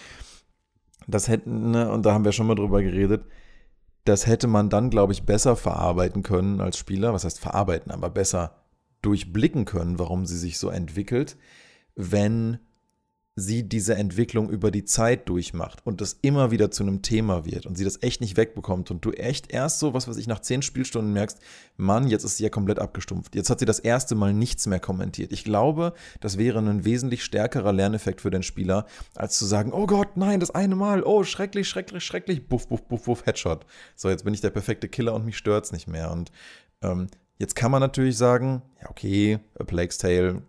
das 1.06 1.28
hätten, 1.28 1.72
ne, 1.72 1.90
und 1.90 2.06
da 2.06 2.12
haben 2.12 2.24
wir 2.24 2.32
schon 2.32 2.46
mal 2.46 2.54
drüber 2.54 2.82
geredet, 2.82 3.24
das 4.04 4.26
hätte 4.26 4.46
man 4.46 4.68
dann, 4.68 4.90
glaube 4.90 5.12
ich, 5.12 5.24
besser 5.24 5.56
verarbeiten 5.56 6.22
können 6.22 6.60
als 6.60 6.76
Spieler, 6.76 7.12
was 7.12 7.24
heißt 7.24 7.40
verarbeiten, 7.40 7.92
aber 7.92 8.10
besser 8.10 8.62
durchblicken 9.00 9.64
können, 9.64 9.98
warum 9.98 10.26
sie 10.26 10.38
sich 10.38 10.58
so 10.58 10.70
entwickelt, 10.70 11.36
wenn 11.94 12.58
sie 13.34 13.66
diese 13.66 13.94
Entwicklung 13.94 14.50
über 14.50 14.70
die 14.70 14.84
Zeit 14.84 15.26
durchmacht 15.28 15.80
und 15.84 16.02
das 16.02 16.18
immer 16.20 16.50
wieder 16.50 16.70
zu 16.70 16.82
einem 16.82 17.00
Thema 17.00 17.46
wird 17.46 17.64
und 17.64 17.76
sie 17.78 17.84
das 17.84 18.02
echt 18.02 18.20
nicht 18.20 18.36
wegbekommt 18.36 18.90
und 18.90 19.02
du 19.06 19.12
echt 19.12 19.50
erst 19.50 19.78
so, 19.78 19.94
was 19.94 20.06
weiß 20.06 20.18
ich, 20.18 20.26
nach 20.26 20.40
zehn 20.40 20.60
Spielstunden 20.60 21.14
merkst, 21.14 21.38
Mann, 21.78 22.08
jetzt 22.08 22.24
ist 22.24 22.36
sie 22.36 22.42
ja 22.42 22.50
komplett 22.50 22.78
abgestumpft. 22.78 23.34
Jetzt 23.34 23.48
hat 23.48 23.58
sie 23.58 23.64
das 23.64 23.78
erste 23.78 24.14
Mal 24.14 24.34
nichts 24.34 24.66
mehr 24.66 24.80
kommentiert. 24.80 25.32
Ich 25.32 25.44
glaube, 25.44 25.94
das 26.20 26.36
wäre 26.36 26.58
ein 26.58 26.84
wesentlich 26.84 27.24
stärkerer 27.24 27.72
Lerneffekt 27.72 28.20
für 28.20 28.30
den 28.30 28.42
Spieler, 28.42 28.86
als 29.14 29.38
zu 29.38 29.46
sagen, 29.46 29.72
oh 29.72 29.86
Gott, 29.86 30.18
nein, 30.18 30.38
das 30.38 30.50
eine 30.50 30.76
Mal, 30.76 31.02
oh, 31.02 31.24
schrecklich, 31.24 31.68
schrecklich, 31.68 32.04
schrecklich, 32.04 32.48
buff, 32.48 32.68
buff, 32.68 32.82
buff, 32.82 33.04
buff, 33.04 33.24
Headshot. 33.24 33.64
So, 33.96 34.10
jetzt 34.10 34.24
bin 34.24 34.34
ich 34.34 34.42
der 34.42 34.50
perfekte 34.50 34.88
Killer 34.88 35.14
und 35.14 35.24
mich 35.24 35.38
stört's 35.38 35.72
nicht 35.72 35.88
mehr. 35.88 36.10
Und 36.10 36.30
ähm, 36.82 37.06
Jetzt 37.42 37.56
kann 37.56 37.72
man 37.72 37.80
natürlich 37.80 38.16
sagen, 38.16 38.62
ja, 38.80 38.88
okay, 38.88 39.40
A 39.58 39.64
Plague's 39.64 39.98
Tale, 39.98 40.42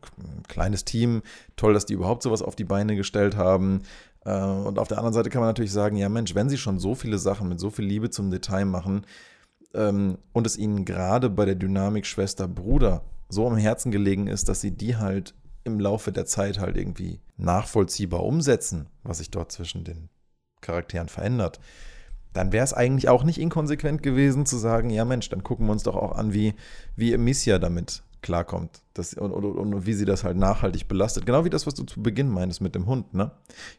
kleines 0.47 0.85
Team, 0.85 1.23
toll, 1.55 1.73
dass 1.73 1.87
die 1.87 1.93
überhaupt 1.93 2.21
sowas 2.21 2.43
auf 2.43 2.55
die 2.55 2.65
Beine 2.65 2.95
gestellt 2.95 3.35
haben. 3.35 3.81
Äh, 4.25 4.39
und 4.39 4.77
auf 4.77 4.89
der 4.89 4.99
anderen 4.99 5.15
Seite 5.15 5.31
kann 5.31 5.41
man 5.41 5.49
natürlich 5.49 5.71
sagen, 5.71 5.95
ja 5.95 6.07
Mensch, 6.07 6.35
wenn 6.35 6.49
sie 6.49 6.57
schon 6.59 6.77
so 6.77 6.93
viele 6.93 7.17
Sachen 7.17 7.49
mit 7.49 7.59
so 7.59 7.71
viel 7.71 7.85
Liebe 7.85 8.11
zum 8.11 8.29
Detail 8.29 8.65
machen 8.65 9.07
ähm, 9.73 10.19
und 10.33 10.45
es 10.45 10.55
ihnen 10.55 10.85
gerade 10.85 11.31
bei 11.31 11.45
der 11.45 11.55
Dynamik 11.55 12.05
Schwester-Bruder 12.05 13.03
so 13.27 13.47
am 13.47 13.57
Herzen 13.57 13.91
gelegen 13.91 14.27
ist, 14.27 14.47
dass 14.47 14.61
sie 14.61 14.69
die 14.69 14.95
halt 14.95 15.33
im 15.63 15.79
Laufe 15.79 16.11
der 16.11 16.27
Zeit 16.27 16.59
halt 16.59 16.77
irgendwie 16.77 17.21
nachvollziehbar 17.37 18.23
umsetzen, 18.23 18.85
was 19.01 19.17
sich 19.17 19.31
dort 19.31 19.51
zwischen 19.51 19.83
den 19.83 20.09
Charakteren 20.61 21.09
verändert, 21.09 21.59
dann 22.33 22.51
wäre 22.51 22.63
es 22.63 22.73
eigentlich 22.73 23.09
auch 23.09 23.23
nicht 23.23 23.39
inkonsequent 23.39 24.03
gewesen 24.03 24.45
zu 24.45 24.57
sagen, 24.57 24.89
ja 24.89 25.05
Mensch, 25.05 25.29
dann 25.29 25.43
gucken 25.43 25.67
wir 25.67 25.71
uns 25.71 25.83
doch 25.83 25.95
auch 25.95 26.13
an, 26.13 26.33
wie, 26.33 26.53
wie 26.95 27.13
Emicia 27.13 27.59
damit 27.59 28.03
klarkommt 28.23 28.81
das, 28.95 29.13
und, 29.13 29.31
und, 29.31 29.45
und, 29.45 29.85
wie 29.85 29.93
sie 29.93 30.05
das 30.05 30.23
halt 30.23 30.37
nachhaltig 30.37 30.87
belastet. 30.87 31.25
Genau 31.25 31.45
wie 31.45 31.49
das, 31.49 31.67
was 31.67 31.75
du 31.75 31.83
zu 31.83 32.01
Beginn 32.01 32.29
meinst 32.29 32.61
mit 32.61 32.73
dem 32.73 32.87
Hund. 32.87 33.13
Ne? 33.13 33.31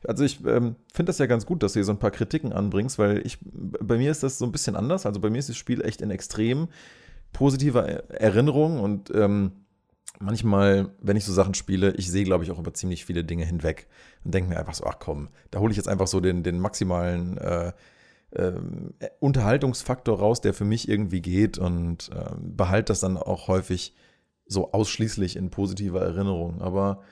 Also 0.07 0.23
ich 0.23 0.45
ähm, 0.45 0.77
finde 0.93 1.11
das 1.11 1.19
ja 1.19 1.27
ganz 1.27 1.47
gut, 1.47 1.63
dass 1.63 1.73
du 1.73 1.79
hier 1.79 1.85
so 1.85 1.93
ein 1.93 1.99
paar 1.99 2.13
Kritiken 2.13 2.53
anbringst, 2.53 2.99
weil 2.99 3.27
ich, 3.27 3.39
bei 3.43 3.97
mir 3.97 4.11
ist 4.11 4.23
das 4.23 4.39
so 4.39 4.45
ein 4.45 4.53
bisschen 4.53 4.77
anders. 4.77 5.07
Also 5.07 5.19
bei 5.19 5.31
mir 5.31 5.39
ist 5.39 5.49
das 5.49 5.57
Spiel 5.57 5.85
echt 5.85 6.03
in 6.03 6.11
extrem 6.11 6.69
positiver 7.33 7.87
Erinnerung 7.89 8.79
und 8.79 9.11
ähm, 9.15 9.53
manchmal, 10.21 10.91
wenn 11.01 11.17
ich 11.17 11.25
so 11.25 11.33
Sachen 11.33 11.55
spiele, 11.55 11.93
ich 11.97 12.11
sehe, 12.11 12.25
glaube 12.25 12.45
ich, 12.45 12.51
auch 12.51 12.59
über 12.59 12.73
ziemlich 12.75 13.05
viele 13.05 13.25
Dinge 13.25 13.45
hinweg 13.45 13.89
und 14.25 14.33
denke 14.33 14.51
mir 14.51 14.59
einfach 14.59 14.75
so, 14.75 14.85
ach 14.85 14.99
komm, 15.01 15.29
da 15.51 15.59
hole 15.59 15.73
ich 15.73 15.77
jetzt 15.77 15.89
einfach 15.89 16.07
so 16.07 16.21
den, 16.21 16.43
den 16.43 16.61
maximalen 16.61 17.39
äh, 17.39 17.73
ähm, 18.37 18.95
Unterhaltungsfaktor 19.21 20.19
raus, 20.19 20.41
der 20.41 20.55
für 20.55 20.65
mich 20.65 20.89
irgendwie 20.89 21.21
geht 21.23 21.59
und 21.59 22.11
ähm, 22.15 22.57
behalte 22.57 22.93
das 22.93 23.01
dann 23.01 23.17
auch 23.17 23.49
häufig 23.49 23.95
so 24.47 24.73
ausschließlich 24.73 25.37
in 25.37 25.51
positiver 25.51 26.03
Erinnerung. 26.03 26.61
Aber 26.61 27.03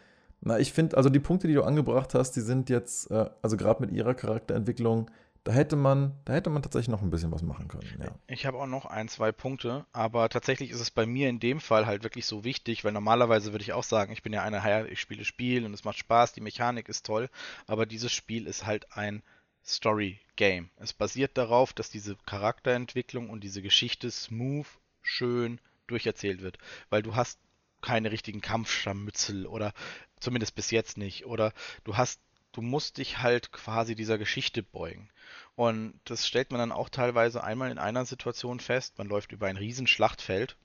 Na, 0.40 0.58
ich 0.58 0.72
finde, 0.72 0.96
also 0.96 1.08
die 1.08 1.20
Punkte, 1.20 1.46
die 1.46 1.54
du 1.54 1.62
angebracht 1.62 2.14
hast, 2.14 2.32
die 2.32 2.40
sind 2.40 2.68
jetzt, 2.68 3.10
äh, 3.10 3.30
also 3.42 3.56
gerade 3.56 3.80
mit 3.80 3.92
ihrer 3.92 4.14
Charakterentwicklung, 4.14 5.10
da 5.44 5.52
hätte 5.52 5.76
man, 5.76 6.12
da 6.24 6.34
hätte 6.34 6.50
man 6.50 6.62
tatsächlich 6.62 6.88
noch 6.88 7.02
ein 7.02 7.10
bisschen 7.10 7.32
was 7.32 7.42
machen 7.42 7.68
können. 7.68 8.00
Ja. 8.00 8.14
Ich 8.26 8.46
habe 8.46 8.58
auch 8.58 8.66
noch 8.66 8.86
ein, 8.86 9.08
zwei 9.08 9.32
Punkte, 9.32 9.86
aber 9.92 10.28
tatsächlich 10.28 10.70
ist 10.70 10.80
es 10.80 10.90
bei 10.90 11.06
mir 11.06 11.28
in 11.28 11.40
dem 11.40 11.60
Fall 11.60 11.86
halt 11.86 12.04
wirklich 12.04 12.26
so 12.26 12.44
wichtig, 12.44 12.84
weil 12.84 12.92
normalerweise 12.92 13.52
würde 13.52 13.62
ich 13.62 13.72
auch 13.72 13.82
sagen, 13.82 14.12
ich 14.12 14.22
bin 14.22 14.32
ja 14.32 14.42
einer, 14.42 14.86
ich 14.86 15.00
spiele 15.00 15.24
Spiel 15.24 15.64
und 15.64 15.74
es 15.74 15.84
macht 15.84 15.98
Spaß, 15.98 16.32
die 16.32 16.40
Mechanik 16.40 16.88
ist 16.88 17.06
toll, 17.06 17.28
aber 17.66 17.86
dieses 17.86 18.12
Spiel 18.12 18.46
ist 18.46 18.66
halt 18.66 18.96
ein 18.96 19.22
Story-Game. 19.64 20.70
Es 20.76 20.92
basiert 20.92 21.38
darauf, 21.38 21.72
dass 21.72 21.90
diese 21.90 22.16
Charakterentwicklung 22.26 23.30
und 23.30 23.42
diese 23.42 23.62
Geschichte 23.62 24.10
smooth, 24.10 24.66
schön 25.02 25.60
durcherzählt 25.86 26.42
wird, 26.42 26.58
weil 26.90 27.02
du 27.02 27.16
hast 27.16 27.38
keine 27.80 28.12
richtigen 28.12 28.40
Kampfscharmützel 28.40 29.46
oder 29.46 29.72
zumindest 30.20 30.54
bis 30.54 30.70
jetzt 30.70 30.96
nicht 30.96 31.26
oder 31.26 31.52
du 31.84 31.96
hast 31.96 32.20
du 32.52 32.60
musst 32.60 32.98
dich 32.98 33.18
halt 33.18 33.50
quasi 33.50 33.94
dieser 33.94 34.18
Geschichte 34.18 34.62
beugen. 34.62 35.10
Und 35.56 35.98
das 36.04 36.26
stellt 36.26 36.50
man 36.50 36.58
dann 36.58 36.72
auch 36.72 36.88
teilweise 36.88 37.42
einmal 37.42 37.70
in 37.70 37.78
einer 37.78 38.04
Situation 38.04 38.60
fest. 38.60 38.98
Man 38.98 39.08
läuft 39.08 39.32
über 39.32 39.46
ein 39.46 39.56
Riesenschlachtfeld 39.56 40.56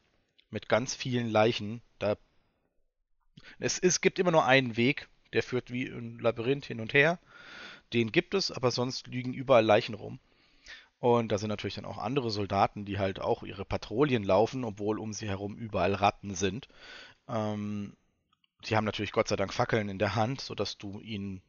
mit 0.49 0.69
ganz 0.69 0.93
vielen 0.93 1.29
Leichen. 1.29 1.81
Da 1.97 2.17
es, 3.59 3.79
es 3.79 4.01
gibt 4.01 4.19
immer 4.19 4.31
nur 4.31 4.45
einen 4.45 4.77
Weg, 4.77 5.07
der 5.33 5.43
führt 5.43 5.71
wie 5.71 5.87
ein 5.87 6.19
Labyrinth 6.19 6.65
hin 6.65 6.81
und 6.81 6.93
her. 6.93 7.19
Den 7.94 8.12
gibt 8.12 8.34
es, 8.34 8.51
aber 8.51 8.72
sonst 8.72 9.08
liegen 9.08 9.34
überall 9.34 9.65
Leichen 9.65 9.96
rum. 9.96 10.20
Und 11.00 11.32
da 11.32 11.38
sind 11.38 11.50
natürlich 11.50 11.75
dann 11.75 11.86
auch 11.86 12.00
andere 12.00 12.32
Soldaten, 12.32 12.86
die 12.86 12.98
halt 12.98 13.20
auch 13.20 13.44
ihre 13.44 13.65
Patrouillen 13.65 14.24
laufen, 14.24 14.63
obwohl 14.63 15.00
um 15.00 15.13
sie 15.13 15.27
herum 15.27 15.56
überall 15.56 15.94
Ratten 15.94 16.34
sind. 16.34 16.67
Ähm, 17.27 17.94
die 18.65 18.75
haben 18.75 18.86
natürlich 18.86 19.12
Gott 19.12 19.27
sei 19.27 19.36
Dank 19.36 19.53
Fackeln 19.53 19.89
in 19.89 20.00
der 20.00 20.15
Hand, 20.15 20.41
sodass 20.41 20.77
du 20.77 21.00
ihnen 21.00 21.41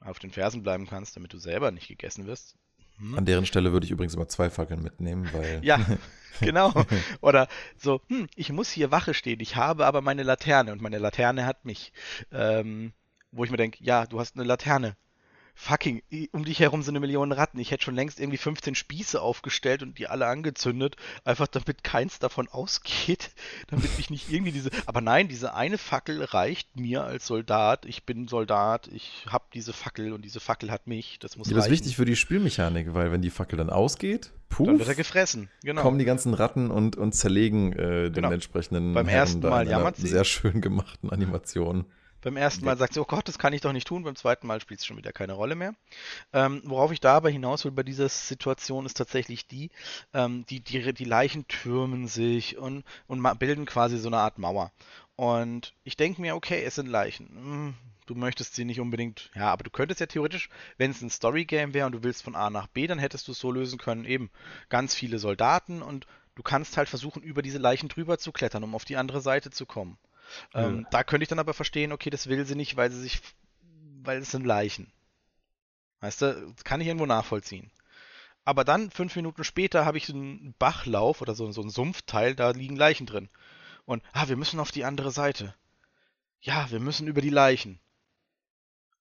auf 0.00 0.18
den 0.18 0.30
Fersen 0.30 0.62
bleiben 0.62 0.86
kannst, 0.86 1.16
damit 1.16 1.32
du 1.32 1.38
selber 1.38 1.70
nicht 1.70 1.88
gegessen 1.88 2.26
wirst. 2.26 2.56
Hm. 2.96 3.18
An 3.18 3.26
deren 3.26 3.46
Stelle 3.46 3.72
würde 3.72 3.84
ich 3.84 3.90
übrigens 3.90 4.14
immer 4.14 4.28
zwei 4.28 4.48
Fackeln 4.48 4.82
mitnehmen, 4.82 5.28
weil. 5.32 5.60
ja, 5.64 5.78
genau. 6.40 6.72
Oder 7.20 7.48
so, 7.76 8.00
hm, 8.08 8.28
ich 8.34 8.50
muss 8.50 8.70
hier 8.70 8.90
Wache 8.90 9.12
stehen, 9.12 9.40
ich 9.40 9.56
habe 9.56 9.84
aber 9.84 10.00
meine 10.00 10.22
Laterne 10.22 10.72
und 10.72 10.80
meine 10.80 10.98
Laterne 10.98 11.44
hat 11.44 11.64
mich. 11.64 11.92
Ähm, 12.32 12.92
wo 13.36 13.42
ich 13.42 13.50
mir 13.50 13.56
denke, 13.56 13.82
ja, 13.82 14.06
du 14.06 14.20
hast 14.20 14.36
eine 14.36 14.44
Laterne 14.44 14.96
fucking, 15.54 16.02
um 16.32 16.44
dich 16.44 16.60
herum 16.60 16.82
sind 16.82 16.92
eine 16.92 17.00
Million 17.00 17.32
Ratten. 17.32 17.58
Ich 17.58 17.70
hätte 17.70 17.84
schon 17.84 17.94
längst 17.94 18.20
irgendwie 18.20 18.38
15 18.38 18.74
Spieße 18.74 19.20
aufgestellt 19.20 19.82
und 19.82 19.98
die 19.98 20.08
alle 20.08 20.26
angezündet, 20.26 20.96
einfach 21.24 21.46
damit 21.46 21.84
keins 21.84 22.18
davon 22.18 22.48
ausgeht, 22.48 23.30
damit 23.68 23.90
ich 23.98 24.10
nicht 24.10 24.30
irgendwie 24.30 24.52
diese. 24.52 24.70
Aber 24.86 25.00
nein, 25.00 25.28
diese 25.28 25.54
eine 25.54 25.78
Fackel 25.78 26.22
reicht 26.24 26.76
mir 26.76 27.04
als 27.04 27.26
Soldat. 27.26 27.86
Ich 27.86 28.04
bin 28.04 28.28
Soldat, 28.28 28.88
ich 28.88 29.24
habe 29.28 29.44
diese 29.54 29.72
Fackel 29.72 30.12
und 30.12 30.24
diese 30.24 30.40
Fackel 30.40 30.70
hat 30.70 30.86
mich. 30.86 31.18
Das 31.20 31.36
muss 31.36 31.48
ja, 31.48 31.56
Das 31.56 31.66
ist 31.66 31.72
wichtig 31.72 31.96
für 31.96 32.04
die 32.04 32.16
Spielmechanik, 32.16 32.92
weil 32.94 33.12
wenn 33.12 33.22
die 33.22 33.30
Fackel 33.30 33.56
dann 33.56 33.70
ausgeht, 33.70 34.32
puh, 34.48 34.66
dann 34.66 34.78
wird 34.78 34.88
er 34.88 34.94
gefressen. 34.94 35.48
Genau. 35.62 35.82
Kommen 35.82 35.98
die 35.98 36.04
ganzen 36.04 36.34
Ratten 36.34 36.70
und, 36.70 36.96
und 36.96 37.14
zerlegen 37.14 37.72
äh, 37.72 38.04
den 38.04 38.12
genau. 38.14 38.32
entsprechenden. 38.32 38.92
Beim 38.92 39.08
ersten 39.08 39.40
Mal 39.40 39.68
jammert 39.68 39.96
sie. 39.96 40.08
Sehr 40.08 40.24
schön 40.24 40.60
gemachten 40.60 41.10
Animation. 41.10 41.86
Beim 42.24 42.38
ersten 42.38 42.64
Mal 42.64 42.78
sagt 42.78 42.94
sie, 42.94 43.00
oh 43.00 43.04
Gott, 43.04 43.28
das 43.28 43.38
kann 43.38 43.52
ich 43.52 43.60
doch 43.60 43.74
nicht 43.74 43.86
tun. 43.86 44.02
Beim 44.02 44.16
zweiten 44.16 44.46
Mal 44.46 44.58
spielt 44.58 44.80
es 44.80 44.86
schon 44.86 44.96
wieder 44.96 45.12
keine 45.12 45.34
Rolle 45.34 45.56
mehr. 45.56 45.74
Ähm, 46.32 46.62
worauf 46.64 46.90
ich 46.90 46.98
da 46.98 47.14
aber 47.16 47.28
hinaus 47.28 47.66
will 47.66 47.72
bei 47.72 47.82
dieser 47.82 48.08
Situation 48.08 48.86
ist 48.86 48.96
tatsächlich 48.96 49.46
die, 49.46 49.70
ähm, 50.14 50.46
die, 50.48 50.60
die, 50.60 50.94
die 50.94 51.04
Leichen 51.04 51.46
türmen 51.48 52.08
sich 52.08 52.56
und, 52.56 52.82
und 53.08 53.38
bilden 53.38 53.66
quasi 53.66 53.98
so 53.98 54.08
eine 54.08 54.16
Art 54.16 54.38
Mauer. 54.38 54.72
Und 55.16 55.74
ich 55.84 55.98
denke 55.98 56.22
mir, 56.22 56.34
okay, 56.34 56.64
es 56.64 56.76
sind 56.76 56.86
Leichen. 56.86 57.28
Hm, 57.28 57.74
du 58.06 58.14
möchtest 58.14 58.54
sie 58.54 58.64
nicht 58.64 58.80
unbedingt, 58.80 59.30
ja, 59.34 59.52
aber 59.52 59.64
du 59.64 59.70
könntest 59.70 60.00
ja 60.00 60.06
theoretisch, 60.06 60.48
wenn 60.78 60.92
es 60.92 61.02
ein 61.02 61.10
Story-Game 61.10 61.74
wäre 61.74 61.84
und 61.84 61.92
du 61.92 62.02
willst 62.02 62.22
von 62.22 62.36
A 62.36 62.48
nach 62.48 62.68
B, 62.68 62.86
dann 62.86 62.98
hättest 62.98 63.28
du 63.28 63.32
es 63.32 63.38
so 63.38 63.52
lösen 63.52 63.78
können, 63.78 64.06
eben 64.06 64.30
ganz 64.70 64.94
viele 64.94 65.18
Soldaten 65.18 65.82
und 65.82 66.06
du 66.36 66.42
kannst 66.42 66.78
halt 66.78 66.88
versuchen, 66.88 67.22
über 67.22 67.42
diese 67.42 67.58
Leichen 67.58 67.90
drüber 67.90 68.16
zu 68.16 68.32
klettern, 68.32 68.64
um 68.64 68.74
auf 68.74 68.86
die 68.86 68.96
andere 68.96 69.20
Seite 69.20 69.50
zu 69.50 69.66
kommen. 69.66 69.98
Ähm, 70.54 70.82
ja. 70.82 70.88
Da 70.90 71.04
könnte 71.04 71.22
ich 71.22 71.28
dann 71.28 71.38
aber 71.38 71.54
verstehen, 71.54 71.92
okay, 71.92 72.10
das 72.10 72.28
will 72.28 72.44
sie 72.46 72.54
nicht, 72.54 72.76
weil 72.76 72.90
sie 72.90 73.00
sich, 73.00 73.20
weil 74.02 74.18
es 74.18 74.30
sind 74.30 74.46
Leichen. 74.46 74.92
Weißt 76.00 76.22
du, 76.22 76.52
das 76.54 76.64
kann 76.64 76.80
ich 76.80 76.86
irgendwo 76.86 77.06
nachvollziehen. 77.06 77.70
Aber 78.44 78.64
dann, 78.64 78.90
fünf 78.90 79.16
Minuten 79.16 79.42
später, 79.42 79.86
habe 79.86 79.96
ich 79.96 80.06
so 80.06 80.12
einen 80.12 80.54
Bachlauf 80.58 81.22
oder 81.22 81.34
so, 81.34 81.50
so 81.50 81.62
einen 81.62 81.70
Sumpfteil, 81.70 82.34
da 82.34 82.50
liegen 82.50 82.76
Leichen 82.76 83.06
drin. 83.06 83.30
Und, 83.86 84.02
ah, 84.12 84.28
wir 84.28 84.36
müssen 84.36 84.60
auf 84.60 84.70
die 84.70 84.84
andere 84.84 85.10
Seite. 85.10 85.54
Ja, 86.40 86.70
wir 86.70 86.80
müssen 86.80 87.06
über 87.06 87.22
die 87.22 87.30
Leichen. 87.30 87.80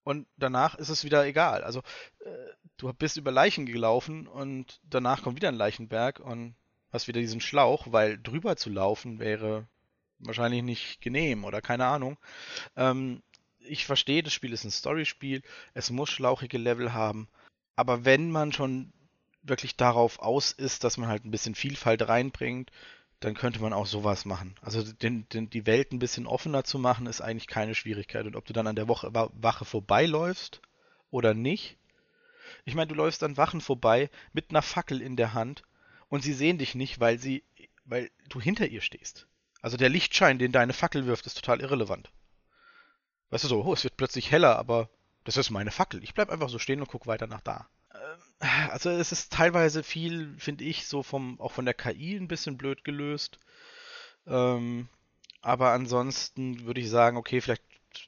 Und 0.03 0.27
danach 0.37 0.75
ist 0.75 0.89
es 0.89 1.03
wieder 1.03 1.25
egal. 1.25 1.63
Also, 1.63 1.79
äh, 2.19 2.53
du 2.77 2.91
bist 2.93 3.17
über 3.17 3.31
Leichen 3.31 3.65
gelaufen 3.65 4.27
und 4.27 4.79
danach 4.83 5.23
kommt 5.23 5.35
wieder 5.35 5.49
ein 5.49 5.55
Leichenberg 5.55 6.19
und 6.19 6.55
hast 6.91 7.07
wieder 7.07 7.19
diesen 7.19 7.41
Schlauch, 7.41 7.87
weil 7.91 8.21
drüber 8.21 8.55
zu 8.55 8.69
laufen 8.69 9.19
wäre 9.19 9.67
wahrscheinlich 10.25 10.63
nicht 10.63 11.01
genehm 11.01 11.45
oder 11.45 11.61
keine 11.61 11.85
Ahnung. 11.85 12.17
Ähm, 12.75 13.21
ich 13.59 13.85
verstehe, 13.85 14.23
das 14.23 14.33
Spiel 14.33 14.53
ist 14.53 14.65
ein 14.65 14.71
Storyspiel, 14.71 15.41
es 15.73 15.89
muss 15.89 16.09
schlauchige 16.09 16.57
Level 16.57 16.93
haben, 16.93 17.27
aber 17.75 18.05
wenn 18.05 18.29
man 18.29 18.51
schon 18.51 18.91
wirklich 19.41 19.75
darauf 19.75 20.19
aus 20.19 20.51
ist, 20.51 20.83
dass 20.83 20.97
man 20.97 21.09
halt 21.09 21.25
ein 21.25 21.31
bisschen 21.31 21.55
Vielfalt 21.55 22.07
reinbringt, 22.07 22.71
dann 23.19 23.35
könnte 23.35 23.61
man 23.61 23.73
auch 23.73 23.85
sowas 23.85 24.25
machen. 24.25 24.55
Also 24.61 24.83
den, 24.83 25.27
den, 25.29 25.49
die 25.49 25.65
Welt 25.65 25.91
ein 25.91 25.99
bisschen 25.99 26.27
offener 26.27 26.63
zu 26.63 26.77
machen, 26.77 27.07
ist 27.07 27.21
eigentlich 27.21 27.47
keine 27.47 27.75
Schwierigkeit. 27.75 28.25
Und 28.25 28.35
ob 28.35 28.45
du 28.45 28.53
dann 28.53 28.67
an 28.67 28.75
der 28.75 28.87
Woche, 28.87 29.13
Wache 29.13 29.65
vorbeiläufst 29.65 30.61
oder 31.09 31.33
nicht. 31.33 31.77
Ich 32.65 32.75
meine, 32.75 32.87
du 32.87 32.95
läufst 32.95 33.23
an 33.23 33.37
Wachen 33.37 33.61
vorbei 33.61 34.09
mit 34.33 34.49
einer 34.49 34.61
Fackel 34.61 35.01
in 35.01 35.15
der 35.15 35.33
Hand 35.33 35.63
und 36.09 36.21
sie 36.21 36.33
sehen 36.33 36.57
dich 36.57 36.75
nicht, 36.75 36.99
weil 36.99 37.17
sie, 37.17 37.43
weil 37.85 38.11
du 38.29 38.41
hinter 38.41 38.67
ihr 38.67 38.81
stehst. 38.81 39.27
Also 39.63 39.77
der 39.77 39.89
Lichtschein, 39.89 40.39
den 40.39 40.51
deine 40.51 40.73
Fackel 40.73 41.07
wirft, 41.07 41.25
ist 41.25 41.35
total 41.35 41.61
irrelevant. 41.61 42.11
Weißt 43.29 43.45
du 43.45 43.47
so, 43.47 43.63
oh, 43.63 43.73
es 43.73 43.85
wird 43.85 43.95
plötzlich 43.95 44.29
heller, 44.29 44.59
aber 44.59 44.89
das 45.23 45.37
ist 45.37 45.51
meine 45.51 45.71
Fackel. 45.71 46.03
Ich 46.03 46.13
bleib 46.13 46.29
einfach 46.29 46.49
so 46.49 46.59
stehen 46.59 46.81
und 46.81 46.89
guck 46.89 47.07
weiter 47.07 47.27
nach 47.27 47.39
da. 47.39 47.69
Ähm, 47.93 48.69
also 48.71 48.89
es 48.89 49.13
ist 49.13 49.31
teilweise 49.31 49.81
viel, 49.81 50.35
finde 50.37 50.65
ich, 50.65 50.85
so 50.85 51.01
vom, 51.01 51.39
auch 51.39 51.53
von 51.53 51.63
der 51.63 51.73
KI 51.73 52.17
ein 52.17 52.27
bisschen 52.27 52.57
blöd 52.57 52.83
gelöst. 52.83 53.39
Ähm, 54.27 54.89
aber 55.41 55.71
ansonsten 55.71 56.65
würde 56.65 56.81
ich 56.81 56.89
sagen, 56.89 57.15
okay, 57.15 57.39
vielleicht 57.39 57.63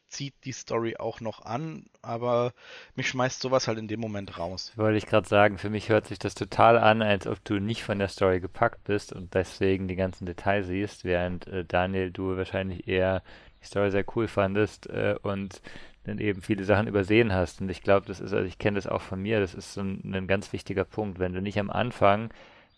zieht 0.08 0.34
die 0.44 0.52
Story 0.52 0.96
auch 0.98 1.22
noch 1.22 1.44
an, 1.44 1.86
aber 2.02 2.54
mich 2.96 3.10
schmeißt 3.10 3.42
sowas 3.42 3.68
halt 3.68 3.78
in 3.78 3.88
dem 3.88 4.00
Moment 4.00 4.38
raus. 4.38 4.72
Wollte 4.76 4.98
ich 4.98 5.06
gerade 5.06 5.28
sagen, 5.28 5.58
für 5.58 5.70
mich 5.70 5.90
hört 5.90 6.08
sich 6.08 6.20
das 6.20 6.36
total 6.36 6.78
an, 6.78 7.02
als 7.02 7.28
ob 7.28 7.44
du 7.44 7.60
nicht 7.60 7.84
von 7.84 8.00
der 8.00 8.08
Story 8.08 8.40
gepackt 8.40 8.84
bist 8.86 9.14
und 9.14 9.34
deswegen 9.34 9.88
die 9.88 9.96
ganzen 9.96 10.26
Details 10.26 10.68
siehst, 10.68 11.04
während 11.04 11.48
äh, 11.48 11.66
Daniel, 11.66 12.12
du 12.12 12.38
wahrscheinlich 12.38 12.88
eher 12.88 13.24
die 13.62 13.68
Story 13.68 13.92
sehr 13.92 14.06
cool 14.16 14.28
fandest 14.28 14.88
äh, 14.88 15.16
und 15.22 15.62
dann 16.06 16.20
eben 16.20 16.42
viele 16.42 16.64
Sachen 16.64 16.88
übersehen 16.88 17.34
hast. 17.34 17.62
Und 17.62 17.70
ich 17.70 17.82
glaube, 17.82 18.06
das 18.06 18.20
ist, 18.20 18.34
also 18.34 18.46
ich 18.46 18.60
kenne 18.60 18.76
das 18.76 18.88
auch 18.88 19.02
von 19.02 19.22
mir, 19.22 19.40
das 19.40 19.54
ist 19.54 19.74
so 19.74 19.82
ein, 19.82 20.02
ein 20.14 20.28
ganz 20.28 20.54
wichtiger 20.54 20.86
Punkt. 20.86 21.20
Wenn 21.20 21.34
du 21.34 21.42
nicht 21.42 21.60
am 21.60 21.70
Anfang 21.70 22.32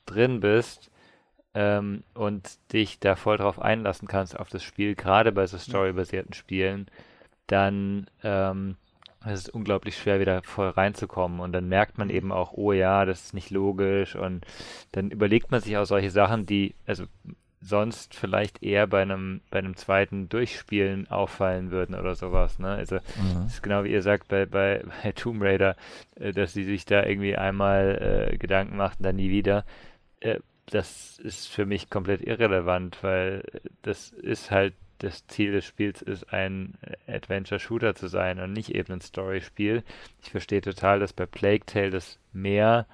drin 0.06 0.40
bist, 0.40 0.90
ähm, 1.58 2.04
und 2.14 2.60
dich 2.72 3.00
da 3.00 3.16
voll 3.16 3.38
drauf 3.38 3.60
einlassen 3.60 4.08
kannst 4.08 4.40
auf 4.40 4.48
das 4.48 4.62
Spiel, 4.62 4.94
gerade 4.94 5.32
bei 5.32 5.48
so 5.48 5.58
storybasierten 5.58 6.34
Spielen, 6.34 6.86
dann 7.48 8.08
ähm, 8.24 8.76
es 9.26 9.40
ist 9.42 9.50
unglaublich 9.50 9.98
schwer, 9.98 10.20
wieder 10.20 10.44
voll 10.44 10.70
reinzukommen. 10.70 11.40
Und 11.40 11.52
dann 11.54 11.68
merkt 11.68 11.98
man 11.98 12.12
eben 12.12 12.32
auch, 12.32 12.54
oh 12.54 12.74
ja, 12.74 13.06
das 13.06 13.24
ist 13.24 13.34
nicht 13.34 13.50
logisch. 13.50 14.16
Und 14.16 14.46
dann 14.92 15.10
überlegt 15.10 15.50
man 15.50 15.60
sich 15.60 15.76
auch 15.78 15.86
solche 15.86 16.12
Sachen, 16.12 16.46
die, 16.46 16.76
also 16.86 17.06
sonst 17.60 18.14
vielleicht 18.14 18.62
eher 18.62 18.86
bei 18.86 19.02
einem, 19.02 19.42
bei 19.50 19.58
einem 19.58 19.76
zweiten 19.76 20.30
Durchspielen 20.30 21.10
auffallen 21.10 21.72
würden 21.72 21.96
oder 21.96 22.14
sowas. 22.14 22.60
Ne? 22.60 22.70
Also 22.70 22.98
mhm. 22.98 23.46
das 23.46 23.56
ist 23.56 23.64
genau 23.64 23.84
wie 23.84 23.92
ihr 23.92 24.04
sagt 24.04 24.28
bei, 24.28 24.46
bei, 24.46 24.84
bei 25.04 25.12
Tomb 25.14 25.42
Raider, 25.42 25.76
äh, 26.20 26.34
dass 26.34 26.54
sie 26.54 26.64
sich 26.64 26.86
da 26.86 27.04
irgendwie 27.04 27.36
einmal 27.36 28.30
äh, 28.32 28.38
Gedanken 28.38 28.78
machten, 28.78 29.02
dann 29.02 29.16
nie 29.16 29.32
wieder. 29.32 29.66
Äh, 30.20 30.40
das 30.68 31.20
ist 31.20 31.48
für 31.48 31.66
mich 31.66 31.90
komplett 31.90 32.22
irrelevant, 32.22 33.02
weil 33.02 33.44
das 33.82 34.12
ist 34.12 34.52
halt 34.52 34.74
das 35.00 35.28
Ziel 35.28 35.52
des 35.52 35.66
Spiels 35.66 36.02
ist, 36.02 36.34
ein 36.34 36.74
Adventure-Shooter 37.08 37.96
zu 37.96 38.08
sein 38.08 38.40
und 38.40 38.54
nicht 38.54 38.74
eben 38.74 38.94
ein 38.94 39.02
Story-Spiel. 39.02 39.84
Ich 40.22 40.32
verstehe 40.32 40.62
total, 40.62 41.00
dass 41.00 41.14
bei 41.14 41.26
Plague 41.26 41.66
Tale 41.66 41.92
das 41.92 42.20
mehr 42.34 42.88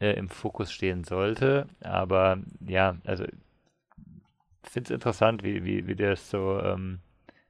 äh, 0.00 0.12
im 0.12 0.28
Fokus 0.28 0.72
stehen 0.72 1.04
sollte, 1.04 1.68
aber 1.80 2.38
ja, 2.66 2.96
also 3.04 3.24
ich 3.24 4.70
finde 4.70 4.88
es 4.88 4.94
interessant, 4.94 5.44
wie, 5.44 5.64
wie, 5.64 5.86
wie 5.86 5.94
du 5.94 6.08
das 6.08 6.28
so, 6.28 6.60
ähm, 6.60 6.98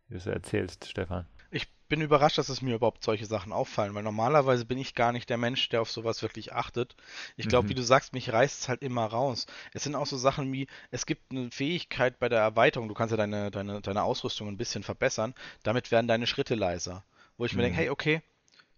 wie 0.08 0.14
du 0.14 0.20
so 0.20 0.30
erzählst, 0.30 0.86
Stefan. 0.86 1.26
Ich 1.56 1.68
bin 1.88 2.02
überrascht, 2.02 2.36
dass 2.36 2.50
es 2.50 2.60
mir 2.60 2.74
überhaupt 2.74 3.02
solche 3.02 3.24
Sachen 3.24 3.50
auffallen, 3.50 3.94
weil 3.94 4.02
normalerweise 4.02 4.66
bin 4.66 4.76
ich 4.76 4.94
gar 4.94 5.12
nicht 5.12 5.30
der 5.30 5.38
Mensch, 5.38 5.70
der 5.70 5.80
auf 5.80 5.90
sowas 5.90 6.20
wirklich 6.20 6.52
achtet. 6.52 6.94
Ich 7.38 7.48
glaube, 7.48 7.64
Mhm. 7.64 7.70
wie 7.70 7.74
du 7.74 7.82
sagst, 7.82 8.12
mich 8.12 8.30
reißt 8.30 8.60
es 8.60 8.68
halt 8.68 8.82
immer 8.82 9.06
raus. 9.06 9.46
Es 9.72 9.82
sind 9.84 9.94
auch 9.94 10.04
so 10.06 10.18
Sachen 10.18 10.52
wie, 10.52 10.66
es 10.90 11.06
gibt 11.06 11.30
eine 11.30 11.50
Fähigkeit 11.50 12.18
bei 12.18 12.28
der 12.28 12.40
Erweiterung, 12.40 12.88
du 12.88 12.94
kannst 12.94 13.12
ja 13.12 13.16
deine, 13.16 13.50
deine, 13.50 13.80
deine 13.80 14.02
Ausrüstung 14.02 14.48
ein 14.48 14.58
bisschen 14.58 14.82
verbessern, 14.82 15.34
damit 15.62 15.90
werden 15.90 16.08
deine 16.08 16.26
Schritte 16.26 16.56
leiser. 16.56 17.04
Wo 17.38 17.46
ich 17.46 17.54
mir 17.54 17.62
denke, 17.62 17.78
Mhm. 17.78 17.80
hey, 17.80 17.88
okay, 17.90 18.22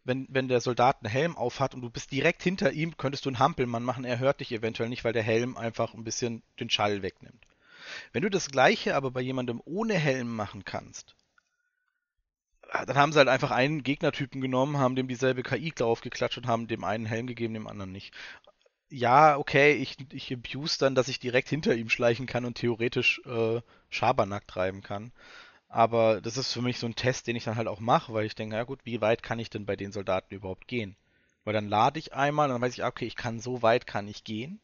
wenn, 0.04 0.28
wenn 0.30 0.46
der 0.46 0.60
Soldat 0.60 0.98
einen 1.02 1.10
Helm 1.10 1.36
aufhat 1.36 1.74
und 1.74 1.82
du 1.82 1.90
bist 1.90 2.12
direkt 2.12 2.44
hinter 2.44 2.70
ihm, 2.72 2.96
könntest 2.96 3.24
du 3.24 3.30
einen 3.30 3.40
Hampelmann 3.40 3.82
machen, 3.82 4.04
er 4.04 4.20
hört 4.20 4.38
dich 4.38 4.52
eventuell 4.52 4.88
nicht, 4.88 5.02
weil 5.02 5.12
der 5.12 5.24
Helm 5.24 5.56
einfach 5.56 5.94
ein 5.94 6.04
bisschen 6.04 6.44
den 6.60 6.70
Schall 6.70 7.02
wegnimmt. 7.02 7.44
Wenn 8.12 8.22
du 8.22 8.30
das 8.30 8.50
gleiche 8.50 8.94
aber 8.94 9.10
bei 9.10 9.20
jemandem 9.20 9.60
ohne 9.64 9.94
Helm 9.94 10.36
machen 10.36 10.64
kannst, 10.64 11.16
dann 12.72 12.96
haben 12.96 13.12
sie 13.12 13.18
halt 13.18 13.28
einfach 13.28 13.50
einen 13.50 13.82
Gegnertypen 13.82 14.40
genommen, 14.40 14.78
haben 14.78 14.96
dem 14.96 15.08
dieselbe 15.08 15.42
KI 15.42 15.72
draufgeklatscht 15.72 16.38
und 16.38 16.46
haben 16.46 16.68
dem 16.68 16.84
einen 16.84 17.06
Helm 17.06 17.26
gegeben, 17.26 17.54
dem 17.54 17.66
anderen 17.66 17.92
nicht. 17.92 18.14
Ja, 18.90 19.36
okay, 19.36 19.74
ich, 19.74 19.96
ich 20.12 20.32
abuse 20.32 20.78
dann, 20.78 20.94
dass 20.94 21.08
ich 21.08 21.18
direkt 21.18 21.48
hinter 21.48 21.74
ihm 21.74 21.90
schleichen 21.90 22.26
kann 22.26 22.44
und 22.44 22.54
theoretisch 22.54 23.20
äh, 23.26 23.60
Schabernack 23.90 24.46
treiben 24.46 24.82
kann. 24.82 25.12
Aber 25.68 26.22
das 26.22 26.38
ist 26.38 26.52
für 26.52 26.62
mich 26.62 26.78
so 26.78 26.86
ein 26.86 26.94
Test, 26.94 27.26
den 27.26 27.36
ich 27.36 27.44
dann 27.44 27.56
halt 27.56 27.68
auch 27.68 27.80
mache, 27.80 28.14
weil 28.14 28.24
ich 28.24 28.34
denke, 28.34 28.56
ja 28.56 28.64
gut, 28.64 28.80
wie 28.84 29.02
weit 29.02 29.22
kann 29.22 29.38
ich 29.38 29.50
denn 29.50 29.66
bei 29.66 29.76
den 29.76 29.92
Soldaten 29.92 30.34
überhaupt 30.34 30.66
gehen? 30.66 30.96
Weil 31.44 31.52
dann 31.52 31.68
lade 31.68 31.98
ich 31.98 32.14
einmal 32.14 32.48
und 32.48 32.54
dann 32.54 32.62
weiß 32.62 32.72
ich, 32.72 32.84
ah, 32.84 32.88
okay, 32.88 33.06
ich 33.06 33.16
kann 33.16 33.40
so 33.40 33.60
weit 33.62 33.86
kann 33.86 34.08
ich 34.08 34.24
gehen 34.24 34.60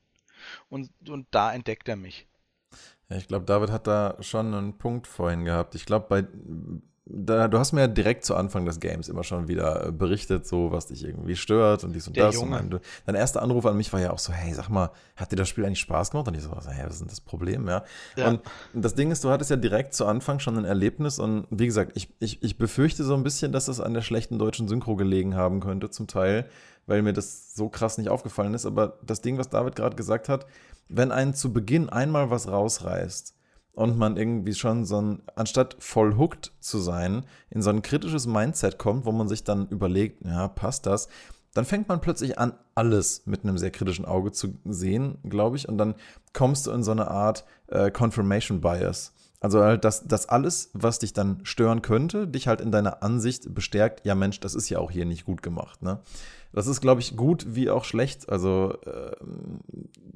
und, 0.71 0.91
und 1.09 1.27
da 1.31 1.53
entdeckt 1.53 1.89
er 1.89 1.97
mich. 1.97 2.27
Ja, 3.11 3.17
ich 3.17 3.29
glaube, 3.29 3.45
David 3.45 3.71
hat 3.71 3.87
da 3.87 4.17
schon 4.21 4.55
einen 4.55 4.79
Punkt 4.79 5.07
vorhin 5.07 5.45
gehabt. 5.45 5.75
Ich 5.75 5.85
glaube, 5.85 6.07
bei 6.09 6.27
da, 7.07 7.49
du 7.49 7.59
hast 7.59 7.73
mir 7.73 7.83
ja 7.83 7.87
direkt 7.87 8.25
zu 8.25 8.35
Anfang 8.35 8.65
des 8.65 8.81
Games 8.81 9.11
immer 9.11 9.25
schon 9.25 9.47
wieder 9.47 9.89
äh, 9.89 9.93
berichtet, 9.93 10.47
so 10.47 10.73
was 10.73 10.87
dich 10.87 11.05
irgendwie 11.05 11.37
stört 11.37 11.85
und 11.85 11.93
dies 11.93 12.07
und 12.07 12.17
Der 12.17 12.27
das. 12.27 12.37
Junge. 12.37 12.59
Und 12.59 12.71
mein, 12.71 12.81
dein 13.05 13.15
erster 13.15 13.43
Anruf 13.43 13.67
an 13.67 13.77
mich 13.77 13.93
war 13.93 14.01
ja 14.01 14.11
auch 14.11 14.19
so, 14.19 14.33
hey, 14.33 14.55
sag 14.55 14.71
mal, 14.71 14.91
hat 15.15 15.31
dir 15.31 15.37
das 15.37 15.51
Spiel 15.51 15.67
eigentlich 15.67 15.81
Spaß 15.81 16.13
gemacht? 16.13 16.29
Und 16.29 16.35
ich 16.35 16.43
so, 16.43 16.51
hey, 16.51 16.85
was 16.87 16.95
ist 16.95 17.01
denn 17.01 17.09
das 17.09 17.21
Problem, 17.21 17.69
ja? 17.69 17.85
Ja. 18.17 18.29
Und 18.29 18.41
das 18.73 18.95
Ding 18.95 19.11
ist, 19.11 19.23
du 19.23 19.29
hattest 19.29 19.51
ja 19.51 19.57
direkt 19.57 19.93
zu 19.93 20.07
Anfang 20.07 20.39
schon 20.39 20.57
ein 20.57 20.65
Erlebnis 20.65 21.19
und 21.19 21.47
wie 21.51 21.67
gesagt, 21.67 21.93
ich, 21.95 22.09
ich, 22.21 22.43
ich 22.43 22.57
befürchte 22.57 23.05
so 23.05 23.15
ein 23.15 23.23
bisschen, 23.23 23.53
dass 23.53 23.67
das 23.67 23.81
an 23.81 23.93
der 23.93 24.03
schlechten 24.03 24.39
deutschen 24.39 24.67
Synchro 24.67 24.97
gelegen 24.97 25.35
haben 25.35 25.61
könnte, 25.61 25.91
zum 25.91 26.07
Teil, 26.07 26.49
weil 26.87 27.03
mir 27.03 27.13
das 27.13 27.55
so 27.55 27.69
krass 27.69 27.99
nicht 27.99 28.09
aufgefallen 28.09 28.55
ist. 28.55 28.65
Aber 28.65 28.99
das 29.03 29.21
Ding, 29.21 29.37
was 29.37 29.51
David 29.51 29.77
gerade 29.77 29.97
gesagt 29.97 30.31
hat, 30.31 30.47
wenn 30.89 31.13
einen 31.13 31.35
zu 31.35 31.53
Beginn 31.53 31.91
einmal 31.91 32.31
was 32.31 32.49
rausreißt, 32.49 33.35
und 33.75 33.99
man 33.99 34.17
irgendwie 34.17 34.55
schon 34.55 34.85
so 34.85 35.01
ein, 35.01 35.23
anstatt 35.37 35.77
voll 35.79 36.17
hooked 36.17 36.53
zu 36.61 36.79
sein, 36.79 37.25
in 37.51 37.63
so 37.63 37.71
ein 37.71 37.83
kritisches 37.83 38.27
Mindset 38.27 38.79
kommt, 38.79 39.05
wo 39.05 39.13
man 39.13 39.29
sich 39.29 39.45
dann 39.45 39.69
überlegt, 39.69 40.25
ja, 40.25 40.49
passt 40.49 40.87
das, 40.87 41.09
dann 41.55 41.65
fängt 41.65 41.89
man 41.89 42.01
plötzlich 42.01 42.39
an, 42.39 42.55
alles 42.75 43.23
mit 43.27 43.45
einem 43.45 43.59
sehr 43.59 43.71
kritischen 43.71 44.05
Auge 44.05 44.33
zu 44.33 44.59
sehen, 44.65 45.19
glaube 45.25 45.57
ich, 45.57 45.69
und 45.69 45.79
dann 45.79 45.95
kommst 46.33 46.67
du 46.67 46.73
in 46.73 46.83
so 46.83 46.91
eine 46.91 47.09
Art 47.11 47.45
äh, 47.69 47.91
Confirmation 47.91 48.61
Bias. 48.61 49.13
Also 49.41 49.63
halt, 49.63 49.85
dass, 49.85 50.09
dass 50.09 50.29
alles, 50.29 50.71
was 50.73 51.01
dich 51.01 51.13
dann 51.13 51.41
stören 51.45 51.83
könnte, 51.83 52.27
dich 52.27 52.49
halt 52.49 52.61
in 52.61 52.73
deiner 52.73 53.03
Ansicht 53.03 53.55
bestärkt, 53.55 54.05
ja 54.07 54.15
Mensch, 54.15 54.41
das 54.41 54.55
ist 54.55 54.69
ja 54.71 54.79
auch 54.79 54.91
hier 54.91 55.05
nicht 55.05 55.27
gut 55.27 55.43
gemacht. 55.43 55.83
Ne? 55.83 56.01
Das 56.55 56.69
ist, 56.69 56.81
glaube 56.81 57.01
ich, 57.01 57.17
gut 57.17 57.47
wie 57.49 57.69
auch 57.69 57.85
schlecht. 57.85 58.29
Also, 58.29 58.79
ähm, 58.87 59.61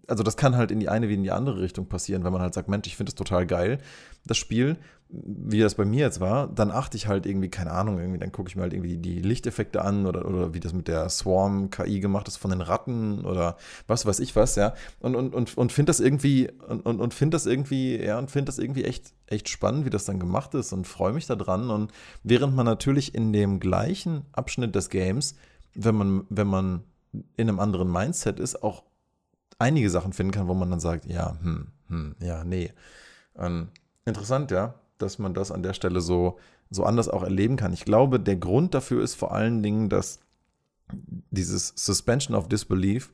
also 0.06 0.22
das 0.22 0.36
kann 0.36 0.56
halt 0.56 0.70
in 0.70 0.78
die 0.78 0.88
eine 0.88 1.08
wie 1.08 1.14
in 1.14 1.24
die 1.24 1.32
andere 1.32 1.60
Richtung 1.60 1.86
passieren, 1.86 2.24
wenn 2.24 2.32
man 2.32 2.40
halt 2.40 2.54
sagt, 2.54 2.68
Mensch, 2.68 2.86
ich 2.86 2.96
finde 2.96 3.10
es 3.10 3.16
total 3.16 3.44
geil, 3.46 3.78
das 4.24 4.36
Spiel, 4.36 4.78
wie 5.10 5.58
das 5.58 5.74
bei 5.74 5.84
mir 5.84 6.00
jetzt 6.00 6.20
war, 6.20 6.46
dann 6.46 6.70
achte 6.70 6.96
ich 6.96 7.08
halt 7.08 7.26
irgendwie, 7.26 7.48
keine 7.48 7.72
Ahnung, 7.72 7.98
irgendwie, 7.98 8.18
dann 8.18 8.30
gucke 8.30 8.48
ich 8.48 8.56
mir 8.56 8.62
halt 8.62 8.74
irgendwie 8.74 8.98
die 8.98 9.20
Lichteffekte 9.20 9.82
an 9.82 10.06
oder, 10.06 10.26
oder 10.28 10.54
wie 10.54 10.60
das 10.60 10.74
mit 10.74 10.86
der 10.86 11.08
Swarm-KI 11.08 12.00
gemacht 12.00 12.28
ist 12.28 12.36
von 12.36 12.50
den 12.50 12.60
Ratten 12.60 13.24
oder 13.24 13.56
was 13.86 14.06
weiß 14.06 14.20
ich 14.20 14.36
was, 14.36 14.54
ja. 14.56 14.74
Und, 15.00 15.16
und, 15.16 15.34
und, 15.34 15.56
und 15.56 15.72
finde 15.72 15.90
das 15.90 15.98
irgendwie, 15.98 16.50
und, 16.68 16.84
und, 16.84 17.00
und 17.00 17.14
finde 17.14 17.34
das 17.34 17.46
irgendwie, 17.46 17.96
ja, 18.00 18.18
und 18.18 18.30
finde 18.30 18.46
das 18.46 18.58
irgendwie 18.58 18.84
echt, 18.84 19.12
echt 19.26 19.48
spannend, 19.48 19.86
wie 19.86 19.90
das 19.90 20.04
dann 20.04 20.20
gemacht 20.20 20.54
ist 20.54 20.72
und 20.72 20.86
freue 20.86 21.14
mich 21.14 21.26
da 21.26 21.36
dran. 21.36 21.70
Und 21.70 21.90
während 22.22 22.54
man 22.54 22.66
natürlich 22.66 23.14
in 23.14 23.32
dem 23.32 23.60
gleichen 23.60 24.26
Abschnitt 24.32 24.74
des 24.74 24.90
Games, 24.90 25.36
wenn 25.78 25.94
man, 25.94 26.26
wenn 26.28 26.46
man 26.48 26.82
in 27.36 27.48
einem 27.48 27.60
anderen 27.60 27.90
Mindset 27.90 28.40
ist, 28.40 28.62
auch 28.62 28.82
einige 29.58 29.90
Sachen 29.90 30.12
finden 30.12 30.32
kann, 30.32 30.48
wo 30.48 30.54
man 30.54 30.70
dann 30.70 30.80
sagt, 30.80 31.06
ja, 31.06 31.38
hm, 31.40 31.68
hm, 31.88 32.16
ja, 32.20 32.44
nee. 32.44 32.72
Ähm, 33.36 33.68
interessant, 34.04 34.50
ja, 34.50 34.74
dass 34.98 35.18
man 35.18 35.34
das 35.34 35.52
an 35.52 35.62
der 35.62 35.74
Stelle 35.74 36.00
so, 36.00 36.38
so 36.70 36.84
anders 36.84 37.08
auch 37.08 37.22
erleben 37.22 37.56
kann. 37.56 37.72
Ich 37.72 37.84
glaube, 37.84 38.18
der 38.18 38.36
Grund 38.36 38.74
dafür 38.74 39.02
ist 39.02 39.14
vor 39.14 39.32
allen 39.32 39.62
Dingen, 39.62 39.88
dass 39.88 40.20
dieses 41.30 41.72
Suspension 41.76 42.36
of 42.36 42.48
Disbelief 42.48 43.12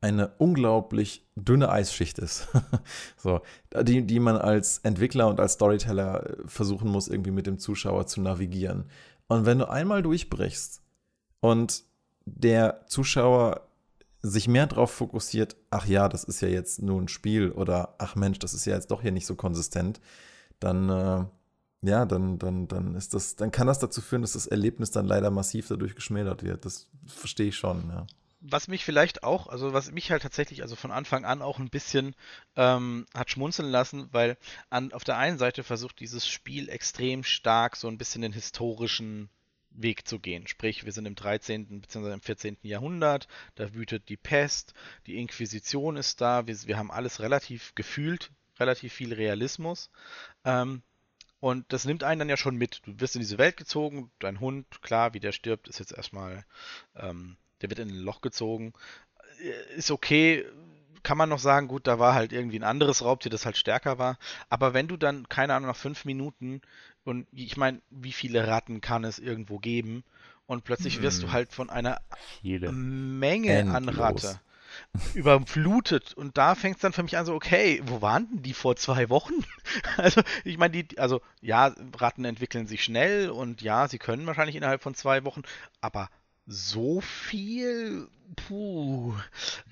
eine 0.00 0.28
unglaublich 0.38 1.26
dünne 1.34 1.70
Eisschicht 1.70 2.18
ist. 2.18 2.48
so, 3.16 3.40
die, 3.82 4.06
die 4.06 4.20
man 4.20 4.36
als 4.36 4.78
Entwickler 4.78 5.28
und 5.28 5.40
als 5.40 5.54
Storyteller 5.54 6.26
äh, 6.26 6.36
versuchen 6.46 6.90
muss, 6.90 7.08
irgendwie 7.08 7.30
mit 7.30 7.46
dem 7.46 7.58
Zuschauer 7.58 8.06
zu 8.06 8.20
navigieren. 8.20 8.84
Und 9.26 9.46
wenn 9.46 9.58
du 9.58 9.68
einmal 9.68 10.02
durchbrichst 10.02 10.82
und 11.40 11.84
der 12.26 12.86
Zuschauer 12.86 13.68
sich 14.22 14.48
mehr 14.48 14.66
darauf 14.66 14.90
fokussiert, 14.90 15.56
ach 15.70 15.86
ja, 15.86 16.08
das 16.08 16.24
ist 16.24 16.40
ja 16.40 16.48
jetzt 16.48 16.80
nur 16.80 17.00
ein 17.00 17.08
Spiel 17.08 17.50
oder 17.50 17.94
ach 17.98 18.16
Mensch, 18.16 18.38
das 18.38 18.54
ist 18.54 18.64
ja 18.64 18.74
jetzt 18.74 18.90
doch 18.90 19.02
hier 19.02 19.12
nicht 19.12 19.26
so 19.26 19.34
konsistent, 19.34 20.00
dann 20.60 20.88
äh, 20.88 21.24
ja, 21.82 22.06
dann, 22.06 22.38
dann, 22.38 22.66
dann 22.66 22.94
ist 22.94 23.12
das, 23.12 23.36
dann 23.36 23.50
kann 23.50 23.66
das 23.66 23.78
dazu 23.78 24.00
führen, 24.00 24.22
dass 24.22 24.32
das 24.32 24.46
Erlebnis 24.46 24.90
dann 24.90 25.06
leider 25.06 25.30
massiv 25.30 25.68
dadurch 25.68 25.94
geschmälert 25.94 26.42
wird. 26.42 26.64
Das 26.64 26.88
verstehe 27.06 27.48
ich 27.48 27.56
schon, 27.56 27.90
ja. 27.90 28.06
Was 28.46 28.68
mich 28.68 28.84
vielleicht 28.84 29.22
auch, 29.22 29.46
also 29.48 29.72
was 29.72 29.90
mich 29.90 30.10
halt 30.10 30.22
tatsächlich, 30.22 30.62
also 30.62 30.76
von 30.76 30.90
Anfang 30.90 31.24
an 31.24 31.40
auch 31.40 31.58
ein 31.58 31.70
bisschen 31.70 32.14
ähm, 32.56 33.06
hat 33.14 33.30
schmunzeln 33.30 33.70
lassen, 33.70 34.08
weil 34.12 34.36
an, 34.68 34.92
auf 34.92 35.04
der 35.04 35.16
einen 35.16 35.38
Seite 35.38 35.62
versucht 35.62 36.00
dieses 36.00 36.26
Spiel 36.26 36.68
extrem 36.68 37.24
stark 37.24 37.76
so 37.76 37.88
ein 37.88 37.96
bisschen 37.96 38.20
den 38.20 38.32
historischen 38.32 39.30
Weg 39.74 40.06
zu 40.06 40.18
gehen. 40.18 40.46
Sprich, 40.46 40.84
wir 40.84 40.92
sind 40.92 41.06
im 41.06 41.14
13. 41.14 41.80
bzw. 41.80 42.12
im 42.12 42.20
14. 42.20 42.56
Jahrhundert, 42.62 43.28
da 43.54 43.74
wütet 43.74 44.08
die 44.08 44.16
Pest, 44.16 44.74
die 45.06 45.16
Inquisition 45.16 45.96
ist 45.96 46.20
da, 46.20 46.46
wir, 46.46 46.56
wir 46.66 46.78
haben 46.78 46.90
alles 46.90 47.20
relativ 47.20 47.74
gefühlt, 47.74 48.30
relativ 48.58 48.92
viel 48.92 49.12
Realismus. 49.12 49.90
Ähm, 50.44 50.82
und 51.40 51.72
das 51.72 51.84
nimmt 51.84 52.04
einen 52.04 52.20
dann 52.20 52.28
ja 52.30 52.38
schon 52.38 52.56
mit. 52.56 52.80
Du 52.86 52.98
wirst 53.00 53.16
in 53.16 53.20
diese 53.20 53.36
Welt 53.36 53.56
gezogen, 53.58 54.10
dein 54.18 54.40
Hund, 54.40 54.80
klar, 54.80 55.12
wie 55.12 55.20
der 55.20 55.32
stirbt, 55.32 55.68
ist 55.68 55.78
jetzt 55.78 55.92
erstmal, 55.92 56.46
ähm, 56.96 57.36
der 57.60 57.68
wird 57.68 57.80
in 57.80 57.90
ein 57.90 57.96
Loch 57.96 58.22
gezogen. 58.22 58.72
Äh, 59.40 59.74
Ist 59.76 59.90
okay, 59.90 60.46
kann 61.04 61.18
man 61.18 61.28
noch 61.28 61.38
sagen, 61.38 61.68
gut, 61.68 61.86
da 61.86 61.98
war 61.98 62.14
halt 62.14 62.32
irgendwie 62.32 62.58
ein 62.58 62.64
anderes 62.64 63.04
Raubtier, 63.04 63.30
das 63.30 63.44
halt 63.44 63.58
stärker 63.58 63.98
war. 63.98 64.18
Aber 64.48 64.72
wenn 64.72 64.88
du 64.88 64.96
dann, 64.96 65.28
keine 65.28 65.54
Ahnung, 65.54 65.68
nach 65.68 65.76
fünf 65.76 66.06
Minuten 66.06 66.62
und 67.04 67.26
ich 67.32 67.56
meine, 67.56 67.80
wie 67.90 68.12
viele 68.12 68.46
Ratten 68.46 68.80
kann 68.80 69.04
es 69.04 69.18
irgendwo 69.18 69.58
geben? 69.58 70.04
Und 70.46 70.64
plötzlich 70.64 71.00
wirst 71.00 71.22
du 71.22 71.26
Hm. 71.26 71.32
halt 71.32 71.52
von 71.52 71.70
einer 71.70 72.00
Viele. 72.42 72.70
Menge 72.70 73.66
an 73.68 73.88
Endlos. 73.88 73.98
Ratte 73.98 74.40
überflutet. 75.14 76.14
Und 76.14 76.36
da 76.36 76.54
fängt 76.54 76.76
es 76.76 76.82
dann 76.82 76.92
für 76.92 77.02
mich 77.02 77.16
an 77.16 77.26
so, 77.26 77.34
okay, 77.34 77.80
wo 77.86 78.02
waren 78.02 78.28
denn 78.28 78.42
die 78.42 78.54
vor 78.54 78.76
zwei 78.76 79.08
Wochen? 79.08 79.34
Also, 79.96 80.22
ich 80.44 80.58
meine, 80.58 80.82
die, 80.82 80.98
also 80.98 81.20
ja, 81.40 81.74
Ratten 81.96 82.24
entwickeln 82.24 82.66
sich 82.66 82.84
schnell 82.84 83.30
und 83.30 83.62
ja, 83.62 83.88
sie 83.88 83.98
können 83.98 84.26
wahrscheinlich 84.26 84.56
innerhalb 84.56 84.82
von 84.82 84.94
zwei 84.94 85.24
Wochen, 85.24 85.42
aber 85.80 86.10
so 86.46 87.00
viel, 87.00 88.08
puh. 88.36 89.14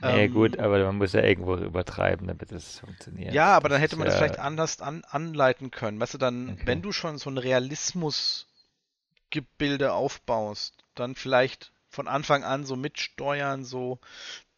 Nee, 0.01 0.25
Ähm, 0.27 0.33
gut, 0.33 0.59
aber 0.59 0.83
man 0.85 0.99
muss 0.99 1.13
ja 1.13 1.23
irgendwo 1.23 1.57
übertreiben, 1.57 2.27
damit 2.27 2.53
es 2.53 2.81
funktioniert. 2.81 3.35
Ja, 3.35 3.55
aber 3.57 3.69
dann 3.69 3.77
Das 3.77 3.83
hätte 3.83 3.95
ist 3.97 3.99
man 3.99 4.07
das 4.07 4.15
ja- 4.15 4.19
vielleicht 4.19 4.39
anders 4.39 4.81
an, 4.81 5.05
anleiten 5.09 5.71
können. 5.71 6.01
Weißt 6.01 6.15
du, 6.15 6.19
dann, 6.19 6.51
Okay. 6.55 6.63
wenn 6.67 6.83
du 6.83 6.93
schon 6.93 7.19
so 7.19 7.31
ein 7.31 7.39
Realismusgebilde 7.39 9.93
aufbaust, 9.93 10.75
dann 10.95 11.15
vielleicht 11.15 11.73
von 11.89 12.09
Anfang 12.09 12.45
an 12.45 12.65
so 12.65 12.77
mitsteuern, 12.77 13.65
so, 13.65 13.99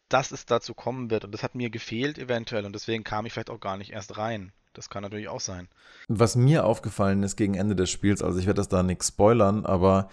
dass 0.09 0.31
es 0.31 0.45
dazu 0.45 0.73
kommen 0.73 1.09
wird. 1.09 1.25
Und 1.25 1.31
das 1.33 1.43
hat 1.43 1.55
mir 1.55 1.69
gefehlt 1.69 2.17
eventuell 2.17 2.65
und 2.65 2.73
deswegen 2.73 3.03
kam 3.03 3.25
ich 3.25 3.33
vielleicht 3.33 3.49
auch 3.49 3.59
gar 3.59 3.77
nicht 3.77 3.91
erst 3.91 4.17
rein. 4.17 4.51
Das 4.73 4.89
kann 4.89 5.03
natürlich 5.03 5.29
auch 5.29 5.39
sein. 5.41 5.67
Was 6.07 6.35
mir 6.35 6.65
aufgefallen 6.65 7.23
ist 7.23 7.35
gegen 7.37 7.55
Ende 7.55 7.75
des 7.75 7.89
Spiels, 7.89 8.21
also 8.21 8.39
ich 8.39 8.45
werde 8.45 8.57
das 8.57 8.67
da 8.69 8.83
nichts 8.83 9.07
spoilern, 9.09 9.65
aber 9.65 10.09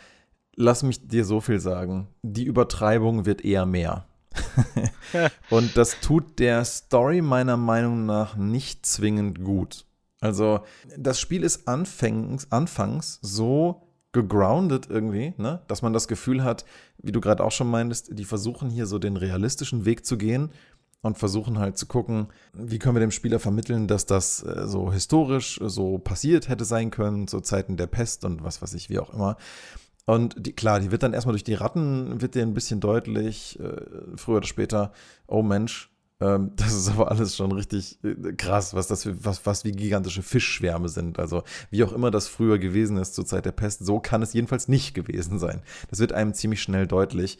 lass 0.56 0.82
mich 0.82 1.08
dir 1.08 1.24
so 1.24 1.40
viel 1.40 1.60
sagen. 1.60 2.08
Die 2.22 2.44
Übertreibung 2.44 3.26
wird 3.26 3.44
eher 3.44 3.66
mehr. 3.66 4.06
Und 5.50 5.76
das 5.76 6.00
tut 6.00 6.38
der 6.38 6.64
Story 6.64 7.20
meiner 7.20 7.56
Meinung 7.56 8.06
nach 8.06 8.36
nicht 8.36 8.86
zwingend 8.86 9.44
gut. 9.44 9.84
Also, 10.20 10.60
das 10.96 11.20
Spiel 11.20 11.42
ist 11.42 11.66
anfangs, 11.68 12.50
anfangs 12.50 13.18
so 13.22 13.88
gegroundet 14.12 14.88
irgendwie, 14.88 15.34
ne? 15.38 15.62
dass 15.68 15.82
man 15.82 15.92
das 15.92 16.06
Gefühl 16.06 16.44
hat, 16.44 16.64
wie 16.98 17.12
du 17.12 17.20
gerade 17.20 17.42
auch 17.42 17.50
schon 17.50 17.68
meintest, 17.68 18.16
die 18.16 18.24
versuchen 18.24 18.70
hier 18.70 18.86
so 18.86 18.98
den 18.98 19.16
realistischen 19.16 19.84
Weg 19.84 20.06
zu 20.06 20.16
gehen. 20.16 20.50
und 21.04 21.18
versuchen 21.18 21.58
halt 21.58 21.76
zu 21.76 21.86
gucken, 21.86 22.28
wie 22.52 22.78
können 22.78 22.94
wir 22.94 23.00
dem 23.00 23.10
Spieler 23.10 23.40
vermitteln, 23.40 23.88
dass 23.88 24.06
das 24.06 24.44
äh, 24.44 24.68
so 24.68 24.92
historisch 24.92 25.58
so 25.60 25.98
passiert 25.98 26.48
hätte 26.48 26.64
sein 26.64 26.92
können, 26.92 27.26
zu 27.26 27.40
Zeiten 27.40 27.76
der 27.76 27.88
Pest 27.88 28.24
und 28.24 28.44
was 28.44 28.62
weiß 28.62 28.74
ich, 28.74 28.88
wie 28.88 29.00
auch 29.00 29.12
immer. 29.12 29.36
Und 30.04 30.34
die, 30.46 30.52
klar, 30.52 30.80
die 30.80 30.90
wird 30.90 31.02
dann 31.02 31.12
erstmal 31.12 31.34
durch 31.34 31.44
die 31.44 31.54
Ratten, 31.54 32.20
wird 32.20 32.34
dir 32.34 32.42
ein 32.42 32.54
bisschen 32.54 32.80
deutlich, 32.80 33.58
äh, 33.60 33.82
früher 34.16 34.38
oder 34.38 34.46
später, 34.46 34.92
oh 35.26 35.42
Mensch, 35.42 35.92
ähm, 36.22 36.52
das 36.56 36.72
ist 36.72 36.90
aber 36.90 37.10
alles 37.10 37.36
schon 37.36 37.52
richtig 37.52 37.98
äh, 38.04 38.32
krass, 38.32 38.74
was 38.74 38.86
das 38.86 39.02
für, 39.02 39.24
was, 39.24 39.44
was 39.44 39.64
wie 39.64 39.72
gigantische 39.72 40.22
Fischschwärme 40.22 40.88
sind. 40.88 41.18
Also 41.18 41.42
wie 41.70 41.84
auch 41.84 41.92
immer 41.92 42.10
das 42.10 42.28
früher 42.28 42.58
gewesen 42.58 42.96
ist 42.96 43.14
zur 43.14 43.26
Zeit 43.26 43.44
der 43.44 43.52
Pest, 43.52 43.84
so 43.84 44.00
kann 44.00 44.22
es 44.22 44.32
jedenfalls 44.32 44.68
nicht 44.68 44.94
gewesen 44.94 45.38
sein. 45.38 45.62
Das 45.90 45.98
wird 45.98 46.12
einem 46.12 46.34
ziemlich 46.34 46.62
schnell 46.62 46.86
deutlich. 46.86 47.38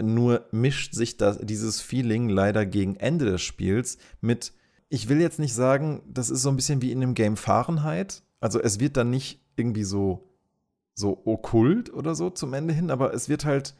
Nur 0.00 0.46
mischt 0.50 0.94
sich 0.94 1.16
das, 1.18 1.38
dieses 1.42 1.80
Feeling 1.80 2.28
leider 2.28 2.64
gegen 2.64 2.96
Ende 2.96 3.26
des 3.26 3.42
Spiels 3.42 3.98
mit, 4.20 4.54
ich 4.88 5.08
will 5.08 5.20
jetzt 5.20 5.38
nicht 5.38 5.54
sagen, 5.54 6.02
das 6.06 6.30
ist 6.30 6.42
so 6.42 6.48
ein 6.48 6.56
bisschen 6.56 6.80
wie 6.80 6.92
in 6.92 7.00
dem 7.00 7.14
Game 7.14 7.36
Fahrenheit. 7.36 8.22
Also 8.40 8.60
es 8.60 8.80
wird 8.80 8.96
dann 8.96 9.10
nicht 9.10 9.42
irgendwie 9.56 9.84
so, 9.84 10.29
so 11.00 11.20
okkult 11.24 11.92
oder 11.92 12.14
so 12.14 12.30
zum 12.30 12.54
Ende 12.54 12.72
hin, 12.72 12.90
aber 12.90 13.12
es 13.12 13.28
wird 13.28 13.44
halt, 13.44 13.74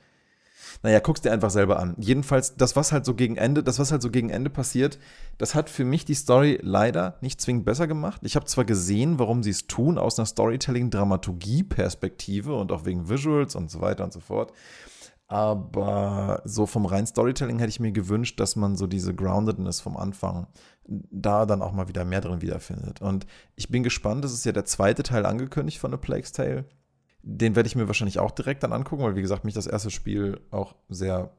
naja, 0.82 1.00
guck's 1.00 1.20
dir 1.20 1.32
einfach 1.32 1.50
selber 1.50 1.78
an. 1.78 1.94
Jedenfalls, 1.98 2.56
das, 2.56 2.76
was 2.76 2.92
halt 2.92 3.04
so 3.04 3.14
gegen 3.14 3.36
Ende, 3.36 3.62
das, 3.62 3.78
was 3.78 3.92
halt 3.92 4.00
so 4.02 4.10
gegen 4.10 4.30
Ende 4.30 4.48
passiert, 4.50 4.98
das 5.38 5.54
hat 5.54 5.70
für 5.70 5.84
mich 5.84 6.04
die 6.04 6.14
Story 6.14 6.58
leider 6.62 7.16
nicht 7.20 7.40
zwingend 7.40 7.64
besser 7.64 7.86
gemacht. 7.86 8.20
Ich 8.24 8.34
habe 8.36 8.46
zwar 8.46 8.64
gesehen, 8.64 9.18
warum 9.18 9.42
sie 9.42 9.50
es 9.50 9.66
tun, 9.66 9.98
aus 9.98 10.18
einer 10.18 10.26
Storytelling-Dramaturgie-Perspektive 10.26 12.54
und 12.54 12.72
auch 12.72 12.84
wegen 12.84 13.08
Visuals 13.08 13.54
und 13.54 13.70
so 13.70 13.80
weiter 13.80 14.04
und 14.04 14.12
so 14.12 14.20
fort. 14.20 14.52
Aber 15.26 16.42
so 16.44 16.66
vom 16.66 16.84
reinen 16.86 17.06
Storytelling 17.06 17.60
hätte 17.60 17.70
ich 17.70 17.78
mir 17.78 17.92
gewünscht, 17.92 18.40
dass 18.40 18.56
man 18.56 18.76
so 18.76 18.88
diese 18.88 19.14
Groundedness 19.14 19.80
vom 19.80 19.96
Anfang 19.96 20.48
da 20.88 21.46
dann 21.46 21.62
auch 21.62 21.70
mal 21.70 21.86
wieder 21.86 22.04
mehr 22.04 22.20
drin 22.20 22.42
wiederfindet. 22.42 23.00
Und 23.00 23.28
ich 23.54 23.68
bin 23.68 23.84
gespannt, 23.84 24.24
das 24.24 24.32
ist 24.32 24.44
ja 24.44 24.50
der 24.50 24.64
zweite 24.64 25.04
Teil 25.04 25.26
angekündigt 25.26 25.78
von 25.78 25.94
A 25.94 25.96
Plague's 25.96 26.32
Tale. 26.32 26.64
Den 27.22 27.56
werde 27.56 27.66
ich 27.66 27.76
mir 27.76 27.86
wahrscheinlich 27.86 28.18
auch 28.18 28.30
direkt 28.30 28.62
dann 28.62 28.72
angucken, 28.72 29.02
weil 29.02 29.16
wie 29.16 29.22
gesagt, 29.22 29.44
mich 29.44 29.54
das 29.54 29.66
erste 29.66 29.90
Spiel 29.90 30.40
auch 30.50 30.74
sehr 30.88 31.30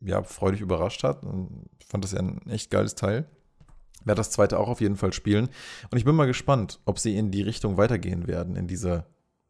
ja, 0.00 0.22
freudig 0.22 0.60
überrascht 0.60 1.04
hat. 1.04 1.24
Und 1.24 1.68
fand 1.86 2.04
das 2.04 2.12
ja 2.12 2.20
ein 2.20 2.40
echt 2.48 2.70
geiles 2.70 2.94
Teil. 2.94 3.26
Werde 4.04 4.20
das 4.20 4.30
zweite 4.30 4.58
auch 4.58 4.68
auf 4.68 4.80
jeden 4.80 4.96
Fall 4.96 5.12
spielen. 5.12 5.50
Und 5.90 5.98
ich 5.98 6.04
bin 6.04 6.14
mal 6.14 6.26
gespannt, 6.26 6.80
ob 6.86 6.98
sie 6.98 7.16
in 7.16 7.30
die 7.30 7.42
Richtung 7.42 7.76
weitergehen 7.76 8.26
werden, 8.26 8.56
in 8.56 8.66
diese 8.66 9.04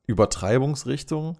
Übertreibungsrichtung 0.06 1.38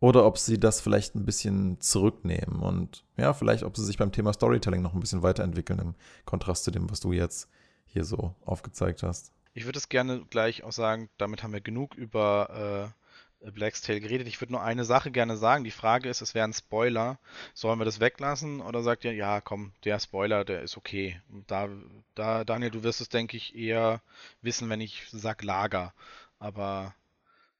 oder 0.00 0.26
ob 0.26 0.38
sie 0.38 0.58
das 0.58 0.80
vielleicht 0.80 1.14
ein 1.14 1.24
bisschen 1.24 1.80
zurücknehmen 1.80 2.60
und 2.60 3.04
ja, 3.16 3.34
vielleicht, 3.34 3.62
ob 3.62 3.76
sie 3.76 3.84
sich 3.84 3.98
beim 3.98 4.12
Thema 4.12 4.32
Storytelling 4.32 4.82
noch 4.82 4.94
ein 4.94 5.00
bisschen 5.00 5.22
weiterentwickeln 5.22 5.78
im 5.78 5.94
Kontrast 6.24 6.64
zu 6.64 6.70
dem, 6.70 6.90
was 6.90 7.00
du 7.00 7.12
jetzt 7.12 7.48
hier 7.84 8.04
so 8.04 8.34
aufgezeigt 8.44 9.02
hast. 9.02 9.32
Ich 9.52 9.66
würde 9.66 9.78
es 9.78 9.88
gerne 9.88 10.24
gleich 10.30 10.64
auch 10.64 10.72
sagen, 10.72 11.10
damit 11.18 11.42
haben 11.42 11.52
wir 11.52 11.60
genug 11.60 11.94
über 11.94 12.92
äh, 12.96 12.99
Black's 13.40 13.80
Tale 13.80 14.00
geredet. 14.00 14.28
Ich 14.28 14.40
würde 14.40 14.52
nur 14.52 14.62
eine 14.62 14.84
Sache 14.84 15.10
gerne 15.10 15.36
sagen. 15.36 15.64
Die 15.64 15.70
Frage 15.70 16.08
ist, 16.08 16.20
es 16.20 16.34
wäre 16.34 16.46
ein 16.46 16.52
Spoiler. 16.52 17.18
Sollen 17.54 17.78
wir 17.78 17.84
das 17.84 18.00
weglassen 18.00 18.60
oder 18.60 18.82
sagt 18.82 19.04
ihr, 19.04 19.14
ja, 19.14 19.40
komm, 19.40 19.72
der 19.84 19.98
Spoiler, 19.98 20.44
der 20.44 20.62
ist 20.62 20.76
okay. 20.76 21.20
Da, 21.46 21.68
da, 22.14 22.44
Daniel, 22.44 22.70
du 22.70 22.82
wirst 22.82 23.00
es, 23.00 23.08
denke 23.08 23.36
ich, 23.36 23.56
eher 23.56 24.02
wissen, 24.42 24.68
wenn 24.68 24.80
ich 24.80 25.06
sag 25.10 25.42
Lager. 25.42 25.94
Aber 26.38 26.94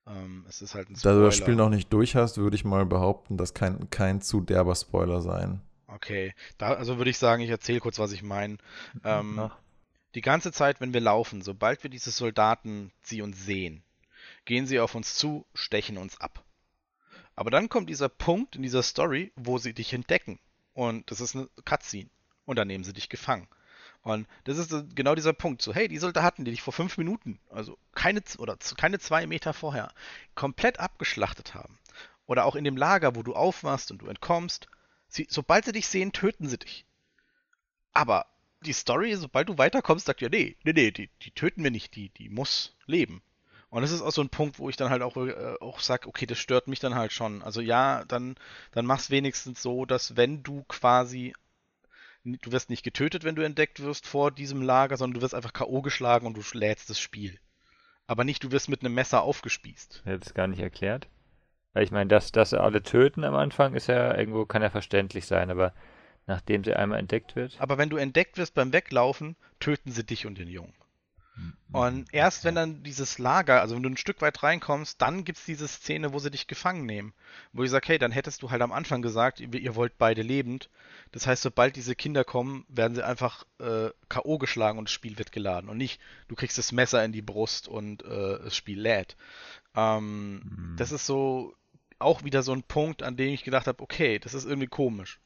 ähm, 0.07 0.45
es 0.49 0.61
ist 0.63 0.75
halt 0.75 0.91
ein 0.91 0.97
Spoiler. 0.97 1.15
Da 1.15 1.21
du 1.21 1.27
das 1.27 1.37
Spiel 1.37 1.57
noch 1.57 1.71
nicht 1.71 1.93
durch 1.93 2.15
hast, 2.15 2.37
würde 2.37 2.57
ich 2.57 2.65
mal 2.65 2.85
behaupten, 2.85 3.37
das 3.37 3.55
kann 3.55 3.89
kein 3.91 4.21
zu 4.21 4.41
derber 4.41 4.75
Spoiler 4.75 5.23
sein. 5.23 5.61
Okay, 5.87 6.35
da, 6.59 6.75
also 6.75 6.99
würde 6.99 7.11
ich 7.11 7.19
sagen, 7.19 7.43
ich 7.43 7.51
erzähle 7.51 7.81
kurz, 7.81 7.99
was 7.99 8.13
ich 8.13 8.23
meine. 8.23 8.59
Ähm, 9.05 9.51
die 10.15 10.21
ganze 10.21 10.53
Zeit, 10.53 10.81
wenn 10.81 10.93
wir 10.93 11.01
laufen, 11.01 11.43
sobald 11.43 11.83
wir 11.83 11.91
diese 11.91 12.11
Soldaten 12.11 12.93
sie 13.03 13.23
uns 13.23 13.45
sehen, 13.45 13.83
gehen 14.51 14.67
sie 14.67 14.81
auf 14.81 14.97
uns 14.97 15.15
zu, 15.15 15.47
stechen 15.55 15.97
uns 15.97 16.21
ab. 16.21 16.45
Aber 17.37 17.53
dann 17.53 17.69
kommt 17.69 17.89
dieser 17.89 18.09
Punkt 18.09 18.57
in 18.57 18.63
dieser 18.63 18.83
Story, 18.83 19.33
wo 19.37 19.59
sie 19.59 19.73
dich 19.73 19.93
entdecken. 19.93 20.41
Und 20.73 21.09
das 21.13 21.21
ist 21.21 21.37
eine 21.37 21.49
Cutscene. 21.65 22.11
Und 22.47 22.57
dann 22.57 22.67
nehmen 22.67 22.83
sie 22.83 22.93
dich 22.93 23.09
gefangen. 23.09 23.47
Und 24.03 24.27
das 24.43 24.59
ist 24.59 24.75
genau 24.97 25.15
dieser 25.15 25.35
Punkt. 25.35 25.63
So, 25.63 25.73
hey, 25.73 25.87
die 25.87 25.99
Soldaten, 25.99 26.45
die 26.45 26.51
dich 26.51 26.63
vor 26.63 26.73
fünf 26.73 26.99
Minuten, 26.99 27.39
also 27.49 27.79
keine 27.95 28.25
oder 28.39 28.59
keine 28.77 28.99
zwei 28.99 29.25
Meter 29.29 29.55
vorher, 29.55 29.93
komplett 30.35 30.81
abgeschlachtet 30.81 31.55
haben. 31.55 31.79
Oder 32.27 32.45
auch 32.45 32.57
in 32.57 32.65
dem 32.65 32.77
Lager, 32.77 33.15
wo 33.15 33.23
du 33.23 33.37
aufmachst 33.37 33.93
und 33.93 34.03
du 34.03 34.09
entkommst, 34.09 34.67
sie, 35.07 35.29
sobald 35.31 35.65
sie 35.65 35.73
dich 35.73 35.87
sehen, 35.87 36.11
töten 36.11 36.49
sie 36.49 36.59
dich. 36.59 36.85
Aber 37.93 38.27
die 38.63 38.73
Story, 38.73 39.15
sobald 39.15 39.49
du 39.49 39.59
weiterkommst, 39.59 40.07
sagt 40.07 40.23
ja, 40.23 40.29
nee, 40.29 40.57
nee, 40.65 40.73
nee, 40.73 40.91
die, 40.91 41.09
die 41.23 41.31
töten 41.31 41.63
wir 41.63 41.71
nicht, 41.71 41.95
die, 41.95 42.09
die 42.09 42.29
muss 42.29 42.77
leben. 42.87 43.23
Und 43.71 43.83
das 43.83 43.93
ist 43.93 44.03
auch 44.03 44.11
so 44.11 44.21
ein 44.21 44.29
Punkt, 44.29 44.59
wo 44.59 44.69
ich 44.69 44.77
dann 44.77 44.91
halt 44.91 45.03
auch, 45.03 45.17
äh, 45.17 45.55
auch 45.61 45.81
sage, 45.81 46.09
okay, 46.09 46.27
das 46.27 46.39
stört 46.39 46.67
mich 46.67 46.81
dann 46.81 46.97
halt 46.97 47.13
schon. 47.13 47.43
Also 47.43 47.61
ja, 47.61 48.05
dann, 48.09 48.35
dann 48.73 48.85
mach's 48.85 49.11
wenigstens 49.11 49.63
so, 49.63 49.87
dass 49.87 50.17
wenn 50.17 50.43
du 50.43 50.65
quasi 50.65 51.33
du 52.25 52.53
wirst 52.53 52.71
nicht 52.71 52.83
getötet, 52.83 53.25
wenn 53.25 53.35
du 53.35 53.43
entdeckt 53.43 53.81
wirst 53.81 54.07
vor 54.07 54.31
diesem 54.31 54.63
Lager, 54.63 54.97
sondern 54.97 55.15
du 55.15 55.23
wirst 55.23 55.35
einfach 55.35 55.53
K.O. 55.53 55.81
geschlagen 55.83 56.27
und 56.27 56.37
du 56.37 56.43
lädst 56.53 56.91
das 56.91 57.01
Spiel. 57.01 57.39
Aber 58.07 58.25
nicht, 58.25 58.45
du 58.45 58.53
wirst 58.53 58.69
mit 58.69 58.85
einem 58.85 58.95
Messer 58.95 59.23
aufgespießt. 59.23 60.03
Ich 60.05 60.13
es 60.13 60.35
gar 60.35 60.47
nicht 60.47 60.61
erklärt. 60.61 61.09
Weil 61.73 61.85
ich 61.85 61.93
meine, 61.93 62.09
dass, 62.09 62.33
dass 62.33 62.51
sie 62.51 62.61
alle 62.61 62.83
töten 62.83 63.25
am 63.25 63.35
Anfang 63.35 63.75
ist 63.75 63.87
ja 63.87 64.17
irgendwo, 64.17 64.45
kann 64.45 64.63
ja 64.63 64.71
verständlich 64.71 65.27
sein, 65.27 65.51
aber 65.51 65.73
nachdem 66.27 66.65
sie 66.65 66.75
einmal 66.75 66.99
entdeckt 66.99 67.37
wird. 67.37 67.57
Aber 67.61 67.79
wenn 67.79 67.89
du 67.89 67.97
entdeckt 67.97 68.37
wirst 68.37 68.55
beim 68.55 68.73
Weglaufen, 68.73 69.37
töten 69.61 69.93
sie 69.93 70.05
dich 70.05 70.27
und 70.27 70.39
den 70.39 70.49
Jungen. 70.49 70.75
Und 71.73 72.13
erst 72.13 72.45
wenn 72.45 72.57
dann 72.57 72.83
dieses 72.83 73.19
Lager, 73.19 73.61
also 73.61 73.77
wenn 73.77 73.83
du 73.83 73.91
ein 73.91 73.97
Stück 73.97 74.21
weit 74.23 74.43
reinkommst, 74.43 75.01
dann 75.01 75.25
gibt 75.25 75.39
es 75.39 75.45
diese 75.45 75.69
Szene, 75.69 76.13
wo 76.13 76.19
sie 76.19 76.31
dich 76.31 76.49
gefangen 76.49 76.85
nehmen. 76.85 77.13
Wo 77.53 77.63
ich 77.63 77.71
sage, 77.71 77.87
hey, 77.89 77.99
dann 77.99 78.11
hättest 78.11 78.43
du 78.43 78.51
halt 78.51 78.61
am 78.63 78.73
Anfang 78.73 79.03
gesagt, 79.03 79.39
ihr, 79.39 79.55
ihr 79.55 79.77
wollt 79.77 79.97
beide 79.97 80.23
lebend. 80.23 80.69
Das 81.13 81.27
heißt, 81.27 81.43
sobald 81.43 81.77
diese 81.77 81.95
Kinder 81.95 82.25
kommen, 82.25 82.65
werden 82.69 82.95
sie 82.97 83.05
einfach 83.05 83.45
äh, 83.61 83.91
K.O. 84.09 84.39
geschlagen 84.39 84.79
und 84.79 84.89
das 84.89 84.93
Spiel 84.93 85.17
wird 85.19 85.31
geladen. 85.31 85.71
Und 85.71 85.77
nicht, 85.77 86.01
du 86.27 86.35
kriegst 86.35 86.59
das 86.59 86.73
Messer 86.73 87.05
in 87.05 87.13
die 87.13 87.23
Brust 87.23 87.69
und 87.69 88.03
äh, 88.05 88.39
das 88.43 88.57
Spiel 88.57 88.81
lädt. 88.81 89.17
Ähm, 89.77 90.35
mhm. 90.35 90.75
Das 90.77 90.91
ist 90.91 91.07
so 91.07 91.55
auch 92.01 92.25
wieder 92.25 92.43
so 92.43 92.53
ein 92.53 92.63
Punkt, 92.63 93.03
an 93.03 93.17
dem 93.17 93.33
ich 93.33 93.45
gedacht 93.45 93.67
habe, 93.67 93.83
okay, 93.83 94.19
das 94.19 94.35
ist 94.35 94.47
irgendwie 94.47 94.67
komisch. 94.67 95.21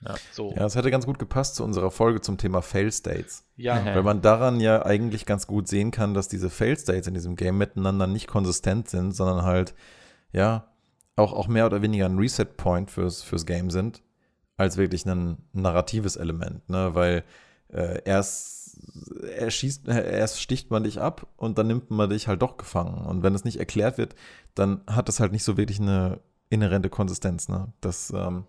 Ja. 0.00 0.14
So. 0.32 0.50
ja, 0.50 0.58
das 0.58 0.76
hätte 0.76 0.90
ganz 0.90 1.06
gut 1.06 1.18
gepasst 1.18 1.56
zu 1.56 1.64
unserer 1.64 1.90
Folge 1.90 2.20
zum 2.20 2.36
Thema 2.36 2.60
Fail 2.60 2.92
States. 2.92 3.44
Ja. 3.56 3.84
Weil 3.84 4.02
man 4.02 4.20
daran 4.20 4.60
ja 4.60 4.84
eigentlich 4.84 5.24
ganz 5.26 5.46
gut 5.46 5.68
sehen 5.68 5.90
kann, 5.90 6.14
dass 6.14 6.28
diese 6.28 6.50
Fail 6.50 6.78
States 6.78 7.06
in 7.06 7.14
diesem 7.14 7.36
Game 7.36 7.56
miteinander 7.56 8.06
nicht 8.06 8.26
konsistent 8.26 8.88
sind, 8.88 9.12
sondern 9.12 9.42
halt, 9.42 9.74
ja, 10.32 10.68
auch, 11.16 11.32
auch 11.32 11.48
mehr 11.48 11.66
oder 11.66 11.80
weniger 11.80 12.06
ein 12.06 12.18
Reset-Point 12.18 12.90
fürs, 12.90 13.22
fürs 13.22 13.46
Game 13.46 13.70
sind, 13.70 14.02
als 14.58 14.76
wirklich 14.76 15.06
ein 15.06 15.38
narratives 15.52 16.16
Element, 16.16 16.68
ne? 16.68 16.94
Weil 16.94 17.24
äh, 17.68 18.02
erst, 18.04 18.78
er 19.34 19.50
schießt, 19.50 19.88
erst 19.88 20.42
sticht 20.42 20.70
man 20.70 20.84
dich 20.84 21.00
ab 21.00 21.26
und 21.36 21.56
dann 21.56 21.68
nimmt 21.68 21.90
man 21.90 22.10
dich 22.10 22.28
halt 22.28 22.42
doch 22.42 22.58
gefangen. 22.58 23.06
Und 23.06 23.22
wenn 23.22 23.34
es 23.34 23.44
nicht 23.44 23.58
erklärt 23.58 23.96
wird, 23.96 24.14
dann 24.54 24.82
hat 24.86 25.08
das 25.08 25.20
halt 25.20 25.32
nicht 25.32 25.44
so 25.44 25.56
wirklich 25.56 25.80
eine 25.80 26.20
inhärente 26.50 26.90
Konsistenz, 26.90 27.48
ne? 27.48 27.72
Das, 27.80 28.12
ähm, 28.14 28.44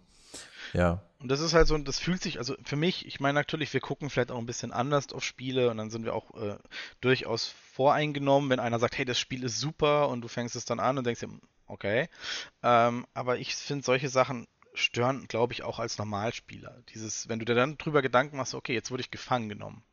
ja. 0.74 1.02
Und 1.20 1.30
das 1.30 1.40
ist 1.40 1.54
halt 1.54 1.68
so, 1.68 1.78
das 1.80 2.00
fühlt 2.00 2.22
sich, 2.22 2.38
also 2.38 2.56
für 2.64 2.76
mich, 2.76 3.08
ich 3.08 3.20
meine 3.20 3.34
natürlich, 3.34 3.74
wir 3.74 3.82
gucken 3.82 4.10
vielleicht 4.10 4.32
auch 4.32 4.38
ein 4.38 4.46
bisschen 4.46 4.72
anders 4.72 5.12
auf 5.14 5.24
Spiele 5.24 5.72
und 5.72 5.78
dann 5.78 5.90
sind 5.90 6.06
wir 6.06 6.14
auch 6.14 6.36
äh, 6.40 6.58
durchaus 7.02 7.48
voreingenommen, 7.48 8.50
wenn 8.52 8.60
einer 8.60 8.78
sagt, 8.78 8.98
hey, 8.98 9.06
das 9.06 9.20
Spiel 9.20 9.44
ist 9.44 9.60
super 9.60 10.10
und 10.10 10.22
du 10.22 10.28
fängst 10.28 10.56
es 10.56 10.66
dann 10.66 10.80
an 10.80 10.98
und 10.98 11.08
denkst 11.08 11.22
dir, 11.22 11.30
okay. 11.66 12.08
Ähm, 12.62 13.08
aber 13.16 13.40
ich 13.40 13.56
finde, 13.56 13.84
solche 13.84 14.10
Sachen 14.10 14.48
stören, 14.76 15.28
glaube 15.28 15.54
ich, 15.54 15.64
auch 15.64 15.80
als 15.80 15.98
Normalspieler. 15.98 16.84
Dieses, 16.94 17.28
wenn 17.28 17.40
du 17.40 17.46
dir 17.46 17.56
dann 17.56 17.78
drüber 17.80 18.04
Gedanken 18.04 18.38
machst, 18.38 18.54
okay, 18.54 18.74
jetzt 18.74 18.92
wurde 18.92 19.02
ich 19.02 19.10
gefangen 19.10 19.50
genommen. 19.50 19.84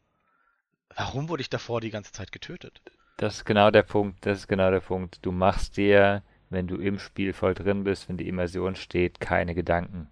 Warum 0.94 1.28
wurde 1.28 1.40
ich 1.40 1.50
davor 1.50 1.80
die 1.80 1.90
ganze 1.90 2.12
Zeit 2.12 2.32
getötet? 2.32 2.82
Das 3.16 3.37
ist 3.37 3.44
genau 3.44 3.70
der 3.70 3.82
Punkt, 3.82 4.26
das 4.26 4.40
ist 4.40 4.48
genau 4.48 4.70
der 4.70 4.80
Punkt. 4.80 5.20
Du 5.22 5.32
machst 5.32 5.76
dir, 5.76 6.22
wenn 6.50 6.66
du 6.66 6.76
im 6.76 6.98
Spiel 6.98 7.32
voll 7.32 7.54
drin 7.54 7.84
bist, 7.84 8.08
wenn 8.08 8.16
die 8.16 8.28
Immersion 8.28 8.76
steht, 8.76 9.20
keine 9.20 9.54
Gedanken. 9.54 10.08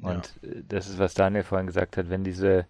Und 0.00 0.34
ja. 0.42 0.48
Äh, 0.48 0.62
das 0.68 0.88
ist, 0.88 0.98
was 0.98 1.14
Daniel 1.14 1.44
vorhin 1.44 1.66
gesagt 1.66 1.96
hat, 1.96 2.10
wenn 2.10 2.24
diese, 2.24 2.66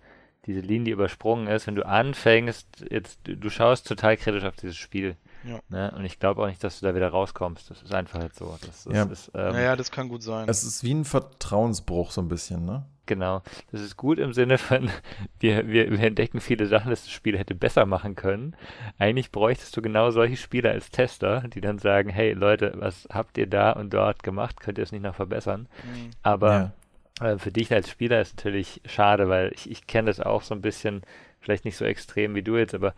diese 0.46 0.60
Linie 0.60 0.94
übersprungen 0.94 1.46
ist, 1.46 1.66
wenn 1.66 1.74
du 1.74 1.86
anfängst, 1.86 2.86
jetzt, 2.90 3.20
du 3.24 3.50
schaust 3.50 3.86
total 3.86 4.16
kritisch 4.16 4.44
auf 4.44 4.56
dieses 4.56 4.76
Spiel. 4.76 5.16
Ja. 5.44 5.60
Ne? 5.68 5.92
Und 5.96 6.04
ich 6.04 6.18
glaube 6.18 6.42
auch 6.42 6.48
nicht, 6.48 6.62
dass 6.64 6.80
du 6.80 6.86
da 6.86 6.94
wieder 6.94 7.08
rauskommst. 7.08 7.70
Das 7.70 7.82
ist 7.82 7.94
einfach 7.94 8.18
halt 8.18 8.34
so. 8.34 8.56
Das, 8.60 8.84
das 8.84 8.94
ja. 8.94 9.04
Ist, 9.04 9.30
ähm, 9.34 9.52
naja, 9.52 9.76
das 9.76 9.90
kann 9.90 10.08
gut 10.08 10.22
sein. 10.22 10.48
Es 10.48 10.64
ist 10.64 10.82
wie 10.82 10.94
ein 10.94 11.04
Vertrauensbruch 11.04 12.10
so 12.10 12.20
ein 12.20 12.28
bisschen, 12.28 12.64
ne? 12.64 12.84
Genau. 13.06 13.42
Das 13.72 13.80
ist 13.80 13.96
gut 13.96 14.18
im 14.18 14.34
Sinne 14.34 14.58
von, 14.58 14.90
wir, 15.40 15.66
wir, 15.68 15.90
wir 15.90 16.00
entdecken 16.00 16.40
viele 16.40 16.66
Sachen, 16.66 16.90
dass 16.90 17.04
das 17.04 17.10
Spiel 17.10 17.38
hätte 17.38 17.54
besser 17.54 17.86
machen 17.86 18.16
können. 18.16 18.54
Eigentlich 18.98 19.30
bräuchtest 19.32 19.76
du 19.76 19.80
genau 19.80 20.10
solche 20.10 20.36
Spieler 20.36 20.72
als 20.72 20.90
Tester, 20.90 21.42
die 21.48 21.60
dann 21.60 21.78
sagen, 21.78 22.10
hey 22.10 22.32
Leute, 22.32 22.74
was 22.76 23.08
habt 23.10 23.38
ihr 23.38 23.46
da 23.46 23.72
und 23.72 23.94
dort 23.94 24.22
gemacht? 24.22 24.60
Könnt 24.60 24.76
ihr 24.76 24.84
es 24.84 24.92
nicht 24.92 25.02
noch 25.02 25.14
verbessern? 25.14 25.68
Mhm. 25.84 26.10
Aber 26.22 26.52
ja 26.52 26.72
für 27.18 27.50
dich 27.50 27.72
als 27.72 27.90
Spieler 27.90 28.20
ist 28.20 28.36
natürlich 28.36 28.80
schade, 28.86 29.28
weil 29.28 29.52
ich, 29.54 29.70
ich 29.70 29.86
kenne 29.86 30.06
das 30.06 30.20
auch 30.20 30.42
so 30.42 30.54
ein 30.54 30.60
bisschen, 30.60 31.02
vielleicht 31.40 31.64
nicht 31.64 31.76
so 31.76 31.84
extrem 31.84 32.34
wie 32.34 32.42
du 32.42 32.56
jetzt, 32.56 32.74
aber 32.74 32.94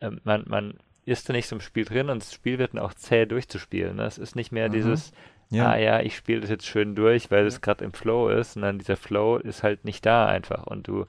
äh, 0.00 0.10
man, 0.24 0.44
man 0.46 0.74
ist 1.04 1.28
da 1.28 1.32
nicht 1.32 1.48
so 1.48 1.56
im 1.56 1.60
Spiel 1.60 1.84
drin 1.84 2.10
und 2.10 2.22
das 2.22 2.32
Spiel 2.32 2.58
wird 2.58 2.74
dann 2.74 2.82
auch 2.82 2.94
zäh 2.94 3.26
durchzuspielen. 3.26 3.96
Ne? 3.96 4.04
Es 4.04 4.18
ist 4.18 4.36
nicht 4.36 4.52
mehr 4.52 4.68
mhm. 4.68 4.72
dieses, 4.72 5.12
ja. 5.50 5.70
ah 5.70 5.76
ja, 5.76 6.00
ich 6.00 6.16
spiele 6.16 6.40
das 6.40 6.50
jetzt 6.50 6.66
schön 6.66 6.94
durch, 6.94 7.30
weil 7.30 7.46
es 7.46 7.60
gerade 7.60 7.84
im 7.84 7.92
Flow 7.92 8.28
ist, 8.28 8.54
sondern 8.54 8.78
dieser 8.78 8.96
Flow 8.96 9.36
ist 9.36 9.62
halt 9.62 9.84
nicht 9.84 10.04
da 10.04 10.26
einfach 10.26 10.66
und 10.66 10.86
du 10.86 11.06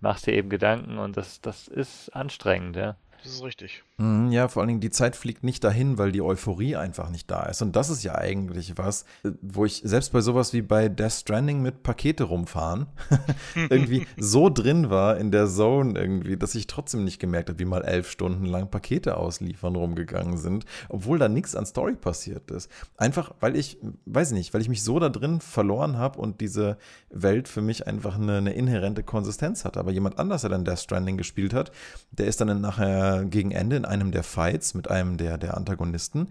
machst 0.00 0.26
dir 0.26 0.32
eben 0.32 0.48
Gedanken 0.48 0.98
und 0.98 1.16
das, 1.16 1.40
das 1.40 1.68
ist 1.68 2.10
anstrengend, 2.10 2.76
ja. 2.76 2.96
Das 3.22 3.32
ist 3.32 3.44
richtig. 3.44 3.84
Mhm, 4.02 4.32
ja, 4.32 4.48
vor 4.48 4.62
allen 4.62 4.68
Dingen, 4.68 4.80
die 4.80 4.90
Zeit 4.90 5.14
fliegt 5.14 5.44
nicht 5.44 5.62
dahin, 5.62 5.96
weil 5.96 6.10
die 6.10 6.22
Euphorie 6.22 6.74
einfach 6.74 7.08
nicht 7.08 7.30
da 7.30 7.44
ist. 7.44 7.62
Und 7.62 7.76
das 7.76 7.88
ist 7.88 8.02
ja 8.02 8.16
eigentlich 8.16 8.76
was, 8.76 9.04
wo 9.40 9.64
ich 9.64 9.80
selbst 9.84 10.12
bei 10.12 10.20
sowas 10.20 10.52
wie 10.52 10.62
bei 10.62 10.88
Death 10.88 11.12
Stranding 11.12 11.62
mit 11.62 11.84
Pakete 11.84 12.24
rumfahren 12.24 12.86
irgendwie 13.54 14.08
so 14.16 14.50
drin 14.50 14.90
war 14.90 15.18
in 15.18 15.30
der 15.30 15.46
Zone 15.46 15.96
irgendwie, 15.96 16.36
dass 16.36 16.56
ich 16.56 16.66
trotzdem 16.66 17.04
nicht 17.04 17.20
gemerkt 17.20 17.48
habe, 17.48 17.60
wie 17.60 17.64
mal 17.64 17.84
elf 17.84 18.10
Stunden 18.10 18.44
lang 18.44 18.72
Pakete 18.72 19.16
ausliefern 19.16 19.76
rumgegangen 19.76 20.36
sind, 20.36 20.64
obwohl 20.88 21.20
da 21.20 21.28
nichts 21.28 21.54
an 21.54 21.64
Story 21.64 21.94
passiert 21.94 22.50
ist. 22.50 22.68
Einfach, 22.96 23.32
weil 23.38 23.54
ich, 23.54 23.78
weiß 24.06 24.32
nicht, 24.32 24.52
weil 24.52 24.62
ich 24.62 24.68
mich 24.68 24.82
so 24.82 24.98
da 24.98 25.10
drin 25.10 25.40
verloren 25.40 25.96
habe 25.96 26.18
und 26.18 26.40
diese 26.40 26.76
Welt 27.10 27.46
für 27.46 27.62
mich 27.62 27.86
einfach 27.86 28.16
eine, 28.16 28.38
eine 28.38 28.52
inhärente 28.52 29.04
Konsistenz 29.04 29.64
hat. 29.64 29.76
Aber 29.76 29.92
jemand 29.92 30.18
anders, 30.18 30.40
der 30.40 30.50
dann 30.50 30.64
Death 30.64 30.80
Stranding 30.80 31.18
gespielt 31.18 31.54
hat, 31.54 31.70
der 32.10 32.26
ist 32.26 32.40
dann 32.40 32.60
nachher 32.60 33.26
gegen 33.26 33.52
Ende 33.52 33.76
in 33.76 33.91
einem 33.92 34.10
der 34.10 34.22
Fights 34.22 34.74
mit 34.74 34.90
einem 34.90 35.16
der, 35.16 35.38
der 35.38 35.56
Antagonisten. 35.56 36.28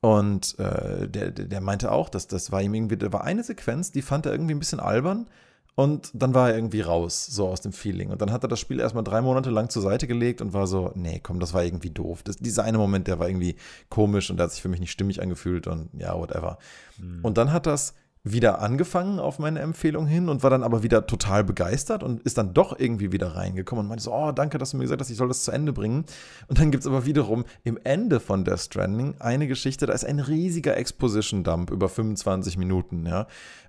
Und 0.00 0.58
äh, 0.58 1.08
der, 1.08 1.30
der 1.30 1.60
meinte 1.60 1.90
auch, 1.90 2.08
dass 2.08 2.26
das 2.26 2.52
war 2.52 2.62
ihm 2.62 2.74
irgendwie, 2.74 2.96
da 2.96 3.12
war 3.12 3.24
eine 3.24 3.42
Sequenz, 3.42 3.92
die 3.92 4.02
fand 4.02 4.26
er 4.26 4.32
irgendwie 4.32 4.54
ein 4.54 4.58
bisschen 4.58 4.80
albern. 4.80 5.26
Und 5.74 6.10
dann 6.14 6.32
war 6.32 6.48
er 6.48 6.56
irgendwie 6.56 6.80
raus, 6.80 7.26
so 7.26 7.48
aus 7.48 7.60
dem 7.60 7.72
Feeling. 7.72 8.10
Und 8.10 8.22
dann 8.22 8.32
hat 8.32 8.42
er 8.42 8.48
das 8.48 8.58
Spiel 8.58 8.80
erstmal 8.80 9.04
drei 9.04 9.20
Monate 9.20 9.50
lang 9.50 9.68
zur 9.68 9.82
Seite 9.82 10.06
gelegt 10.06 10.40
und 10.40 10.54
war 10.54 10.66
so, 10.66 10.90
nee, 10.94 11.20
komm, 11.22 11.38
das 11.38 11.52
war 11.52 11.64
irgendwie 11.64 11.90
doof. 11.90 12.22
Das, 12.22 12.36
dieser 12.36 12.64
eine 12.64 12.78
Moment, 12.78 13.08
der 13.08 13.18
war 13.18 13.28
irgendwie 13.28 13.56
komisch 13.90 14.30
und 14.30 14.38
der 14.38 14.44
hat 14.44 14.52
sich 14.52 14.62
für 14.62 14.70
mich 14.70 14.80
nicht 14.80 14.90
stimmig 14.90 15.20
angefühlt 15.20 15.66
und 15.66 15.90
ja, 15.92 16.18
whatever. 16.18 16.58
Mhm. 16.96 17.20
Und 17.22 17.36
dann 17.36 17.52
hat 17.52 17.66
das 17.66 17.92
wieder 18.32 18.60
angefangen 18.60 19.20
auf 19.20 19.38
meine 19.38 19.60
Empfehlung 19.60 20.06
hin 20.06 20.28
und 20.28 20.42
war 20.42 20.50
dann 20.50 20.64
aber 20.64 20.82
wieder 20.82 21.06
total 21.06 21.44
begeistert 21.44 22.02
und 22.02 22.22
ist 22.22 22.36
dann 22.36 22.54
doch 22.54 22.76
irgendwie 22.76 23.12
wieder 23.12 23.36
reingekommen 23.36 23.84
und 23.84 23.88
meinte 23.88 24.02
so, 24.02 24.12
oh, 24.12 24.32
danke, 24.32 24.58
dass 24.58 24.72
du 24.72 24.78
mir 24.78 24.82
gesagt 24.82 25.00
hast, 25.00 25.10
ich 25.10 25.16
soll 25.16 25.28
das 25.28 25.44
zu 25.44 25.52
Ende 25.52 25.72
bringen. 25.72 26.04
Und 26.48 26.58
dann 26.58 26.72
gibt 26.72 26.82
es 26.82 26.88
aber 26.88 27.06
wiederum 27.06 27.44
im 27.62 27.78
Ende 27.84 28.18
von 28.18 28.44
Death 28.44 28.60
Stranding 28.60 29.14
eine 29.20 29.46
Geschichte, 29.46 29.86
da 29.86 29.92
ist 29.92 30.04
ein 30.04 30.18
riesiger 30.18 30.76
Exposition-Dump 30.76 31.70
über 31.70 31.88
25 31.88 32.58
Minuten, 32.58 33.06
ja. 33.06 33.28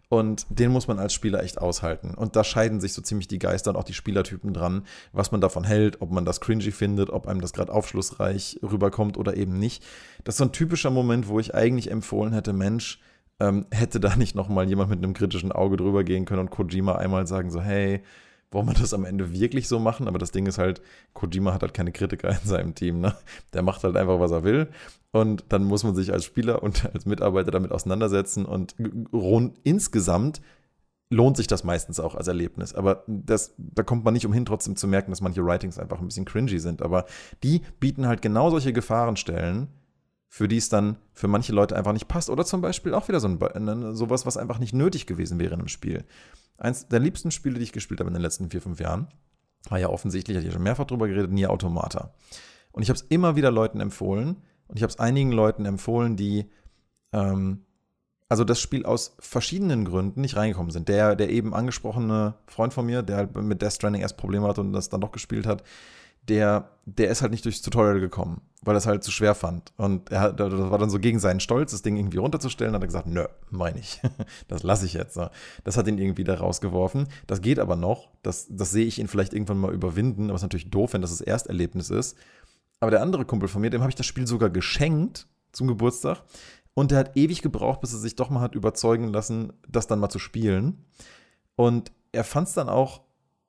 Und 0.09 0.45
den 0.49 0.71
muss 0.71 0.87
man 0.87 0.99
als 0.99 1.13
Spieler 1.13 1.43
echt 1.43 1.59
aushalten. 1.59 2.13
Und 2.15 2.37
da 2.37 2.43
scheiden 2.45 2.79
sich 2.79 2.93
so 2.93 3.01
ziemlich 3.01 3.27
die 3.27 3.39
Geister 3.39 3.71
und 3.71 3.75
auch 3.75 3.83
die 3.83 3.93
Spielertypen 3.93 4.53
dran, 4.53 4.85
was 5.11 5.31
man 5.31 5.41
davon 5.41 5.65
hält, 5.65 6.01
ob 6.01 6.11
man 6.11 6.23
das 6.23 6.39
cringy 6.39 6.71
findet, 6.71 7.09
ob 7.09 7.27
einem 7.27 7.41
das 7.41 7.51
gerade 7.51 7.73
aufschlussreich 7.73 8.59
rüberkommt 8.63 9.17
oder 9.17 9.35
eben 9.35 9.59
nicht. 9.59 9.85
Das 10.23 10.35
ist 10.35 10.39
so 10.39 10.45
ein 10.45 10.53
typischer 10.53 10.91
Moment, 10.91 11.27
wo 11.27 11.39
ich 11.39 11.53
eigentlich 11.53 11.91
empfohlen 11.91 12.31
hätte, 12.31 12.53
Mensch, 12.53 12.99
ähm, 13.39 13.65
hätte 13.71 13.99
da 13.99 14.15
nicht 14.15 14.35
nochmal 14.35 14.67
jemand 14.67 14.89
mit 14.89 15.03
einem 15.03 15.13
kritischen 15.13 15.51
Auge 15.51 15.77
drüber 15.77 16.03
gehen 16.03 16.25
können 16.25 16.41
und 16.41 16.51
Kojima 16.51 16.95
einmal 16.95 17.27
sagen 17.27 17.51
so, 17.51 17.61
hey, 17.61 18.01
wollen 18.51 18.67
wir 18.67 18.73
das 18.73 18.93
am 18.93 19.05
Ende 19.05 19.33
wirklich 19.33 19.67
so 19.67 19.79
machen? 19.79 20.07
Aber 20.07 20.19
das 20.19 20.31
Ding 20.31 20.45
ist 20.45 20.57
halt, 20.57 20.81
Kojima 21.13 21.53
hat 21.53 21.61
halt 21.61 21.73
keine 21.73 21.91
Kritiker 21.91 22.29
in 22.29 22.47
seinem 22.47 22.75
Team. 22.75 23.01
Ne? 23.01 23.15
Der 23.53 23.61
macht 23.61 23.83
halt 23.83 23.97
einfach, 23.97 24.19
was 24.19 24.31
er 24.31 24.43
will. 24.43 24.69
Und 25.11 25.45
dann 25.49 25.63
muss 25.63 25.83
man 25.83 25.95
sich 25.95 26.13
als 26.13 26.25
Spieler 26.25 26.63
und 26.63 26.85
als 26.93 27.05
Mitarbeiter 27.05 27.51
damit 27.51 27.71
auseinandersetzen. 27.71 28.45
Und 28.45 28.75
rund, 29.11 29.57
insgesamt 29.63 30.41
lohnt 31.09 31.37
sich 31.37 31.47
das 31.47 31.63
meistens 31.63 31.99
auch 31.99 32.15
als 32.15 32.27
Erlebnis. 32.27 32.73
Aber 32.73 33.03
das, 33.07 33.53
da 33.57 33.83
kommt 33.83 34.03
man 34.03 34.13
nicht 34.13 34.25
umhin, 34.25 34.45
trotzdem 34.45 34.75
zu 34.75 34.87
merken, 34.87 35.11
dass 35.11 35.21
manche 35.21 35.45
Writings 35.45 35.79
einfach 35.79 35.99
ein 35.99 36.07
bisschen 36.07 36.25
cringy 36.25 36.59
sind. 36.59 36.81
Aber 36.81 37.05
die 37.43 37.61
bieten 37.79 38.07
halt 38.07 38.21
genau 38.21 38.49
solche 38.49 38.73
Gefahrenstellen, 38.73 39.67
für 40.29 40.47
die 40.47 40.57
es 40.57 40.69
dann 40.69 40.97
für 41.13 41.27
manche 41.27 41.53
Leute 41.53 41.75
einfach 41.75 41.93
nicht 41.93 42.07
passt. 42.07 42.29
Oder 42.29 42.45
zum 42.45 42.61
Beispiel 42.61 42.93
auch 42.93 43.07
wieder 43.07 43.19
so 43.19 43.27
ein, 43.27 43.37
ne, 43.37 43.95
sowas, 43.95 44.25
was 44.25 44.37
einfach 44.37 44.59
nicht 44.59 44.73
nötig 44.73 45.05
gewesen 45.05 45.39
wäre 45.39 45.53
in 45.53 45.59
einem 45.59 45.67
Spiel. 45.67 46.05
Eins 46.57 46.87
der 46.87 46.99
liebsten 46.99 47.31
Spiele, 47.31 47.55
die 47.55 47.63
ich 47.63 47.71
gespielt 47.71 47.99
habe 47.99 48.09
in 48.09 48.13
den 48.13 48.21
letzten 48.21 48.49
vier, 48.49 48.61
fünf 48.61 48.79
Jahren, 48.79 49.07
war 49.69 49.79
ja 49.79 49.89
offensichtlich, 49.89 50.37
hatte 50.37 50.47
ich 50.47 50.53
schon 50.53 50.63
mehrfach 50.63 50.85
drüber 50.85 51.07
geredet, 51.07 51.31
Nier 51.31 51.49
Automata. 51.51 52.13
Und 52.71 52.83
ich 52.83 52.89
habe 52.89 52.97
es 52.97 53.05
immer 53.09 53.35
wieder 53.35 53.51
Leuten 53.51 53.79
empfohlen. 53.79 54.37
Und 54.67 54.75
ich 54.75 54.83
habe 54.83 54.91
es 54.91 54.99
einigen 54.99 55.31
Leuten 55.31 55.65
empfohlen, 55.65 56.17
die 56.17 56.49
ähm, 57.13 57.65
also 58.29 58.43
das 58.43 58.59
Spiel 58.59 58.85
aus 58.85 59.15
verschiedenen 59.19 59.85
Gründen 59.85 60.21
nicht 60.21 60.35
reingekommen 60.35 60.71
sind. 60.71 60.89
Der, 60.89 61.15
der 61.15 61.29
eben 61.29 61.53
angesprochene 61.53 62.35
Freund 62.45 62.73
von 62.73 62.85
mir, 62.85 63.01
der 63.01 63.17
halt 63.17 63.35
mit 63.35 63.61
Death 63.61 63.73
Stranding 63.73 64.01
erst 64.01 64.17
Probleme 64.17 64.47
hatte 64.47 64.61
und 64.61 64.73
das 64.73 64.89
dann 64.89 65.01
doch 65.01 65.11
gespielt 65.11 65.45
hat, 65.45 65.63
der, 66.27 66.69
der 66.85 67.09
ist 67.09 67.21
halt 67.21 67.31
nicht 67.31 67.45
durchs 67.45 67.61
Tutorial 67.61 67.99
gekommen, 67.99 68.41
weil 68.61 68.75
er 68.75 68.79
es 68.79 68.85
halt 68.85 69.03
zu 69.03 69.11
schwer 69.11 69.35
fand. 69.35 69.71
Und 69.77 70.11
er 70.11 70.21
hat, 70.21 70.39
das 70.39 70.51
war 70.51 70.77
dann 70.77 70.89
so 70.89 70.99
gegen 70.99 71.19
seinen 71.19 71.39
Stolz, 71.39 71.71
das 71.71 71.81
Ding 71.81 71.95
irgendwie 71.95 72.17
runterzustellen, 72.17 72.73
hat 72.73 72.81
er 72.81 72.87
gesagt, 72.87 73.07
nö, 73.07 73.25
meine 73.49 73.79
ich. 73.79 74.01
das 74.47 74.63
lasse 74.63 74.85
ich 74.85 74.93
jetzt. 74.93 75.19
Das 75.63 75.77
hat 75.77 75.87
ihn 75.87 75.97
irgendwie 75.97 76.23
da 76.23 76.35
rausgeworfen. 76.35 77.07
Das 77.27 77.41
geht 77.41 77.59
aber 77.59 77.75
noch. 77.75 78.09
Das, 78.23 78.47
das 78.49 78.71
sehe 78.71 78.85
ich 78.85 78.99
ihn 78.99 79.07
vielleicht 79.07 79.33
irgendwann 79.33 79.59
mal 79.59 79.73
überwinden, 79.73 80.25
aber 80.25 80.35
es 80.35 80.41
ist 80.41 80.45
natürlich 80.45 80.69
doof, 80.69 80.93
wenn 80.93 81.01
das 81.01 81.11
das 81.11 81.21
Ersterlebnis 81.21 81.89
ist. 81.89 82.17
Aber 82.79 82.91
der 82.91 83.01
andere 83.01 83.25
Kumpel 83.25 83.49
von 83.49 83.61
mir, 83.61 83.69
dem 83.69 83.81
habe 83.81 83.89
ich 83.89 83.95
das 83.95 84.05
Spiel 84.05 84.27
sogar 84.27 84.49
geschenkt 84.49 85.27
zum 85.51 85.67
Geburtstag. 85.67 86.23
Und 86.73 86.91
der 86.91 86.99
hat 86.99 87.17
ewig 87.17 87.41
gebraucht, 87.41 87.81
bis 87.81 87.93
er 87.93 87.99
sich 87.99 88.15
doch 88.15 88.29
mal 88.29 88.41
hat 88.41 88.53
überzeugen 88.53 89.07
lassen, 89.07 89.53
das 89.67 89.87
dann 89.87 89.99
mal 89.99 90.09
zu 90.09 90.19
spielen. 90.19 90.85
Und 91.55 91.91
er 92.11 92.23
fand 92.23 92.49
es 92.49 92.53
dann 92.53 92.69
auch 92.69 93.01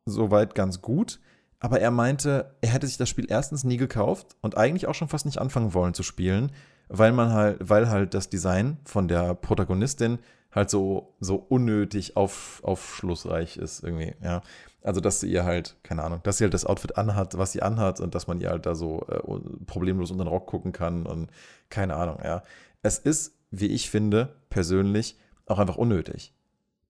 soweit 0.07 0.55
ganz 0.55 0.81
gut 0.81 1.21
aber 1.61 1.81
er 1.81 1.91
meinte, 1.91 2.55
er 2.61 2.71
hätte 2.71 2.87
sich 2.87 2.99
das 2.99 3.09
Spiel 3.09 3.27
erstens 3.29 3.65
nie 3.65 3.77
gekauft 3.77 4.37
und 4.41 4.57
eigentlich 4.57 4.87
auch 4.87 4.95
schon 4.95 5.09
fast 5.09 5.27
nicht 5.27 5.39
anfangen 5.39 5.75
wollen 5.75 5.95
zu 5.95 6.03
spielen, 6.03 6.53
weil 6.89 7.13
man 7.13 7.33
halt, 7.33 7.59
weil 7.61 7.89
halt 7.89 8.15
das 8.15 8.31
Design 8.31 8.79
von 8.85 9.09
der 9.09 9.35
Protagonistin 9.35 10.19
halt 10.53 10.71
so, 10.71 11.15
so 11.21 11.37
unnötig 11.37 12.17
auf, 12.17 12.61
aufschlussreich 12.65 13.57
ist 13.57 13.83
irgendwie, 13.83 14.15
ja. 14.23 14.43
Also, 14.81 15.01
dass 15.01 15.21
sie 15.21 15.31
ihr 15.31 15.45
halt, 15.45 15.77
keine 15.83 16.05
Ahnung, 16.05 16.21
dass 16.23 16.39
sie 16.39 16.45
halt 16.45 16.55
das 16.55 16.65
Outfit 16.65 16.97
anhat, 16.97 17.37
was 17.37 17.53
sie 17.53 17.63
anhat 17.63 18.01
und 18.01 18.15
dass 18.15 18.29
man 18.29 18.41
ihr 18.41 18.49
halt 18.49 18.65
da 18.65 18.75
so 18.75 19.05
äh, 19.09 19.65
problemlos 19.67 20.11
unter 20.13 20.25
den 20.25 20.29
Rock 20.29 20.47
gucken 20.47 20.73
kann 20.73 21.05
und 21.05 21.31
keine 21.69 21.97
Ahnung, 21.97 22.19
ja. 22.25 22.43
Es 22.83 22.99
ist, 22.99 23.35
wie 23.51 23.67
ich 23.67 23.91
finde, 23.91 24.37
persönlich 24.51 25.19
auch 25.47 25.59
einfach 25.59 25.77
unnötig. 25.77 26.33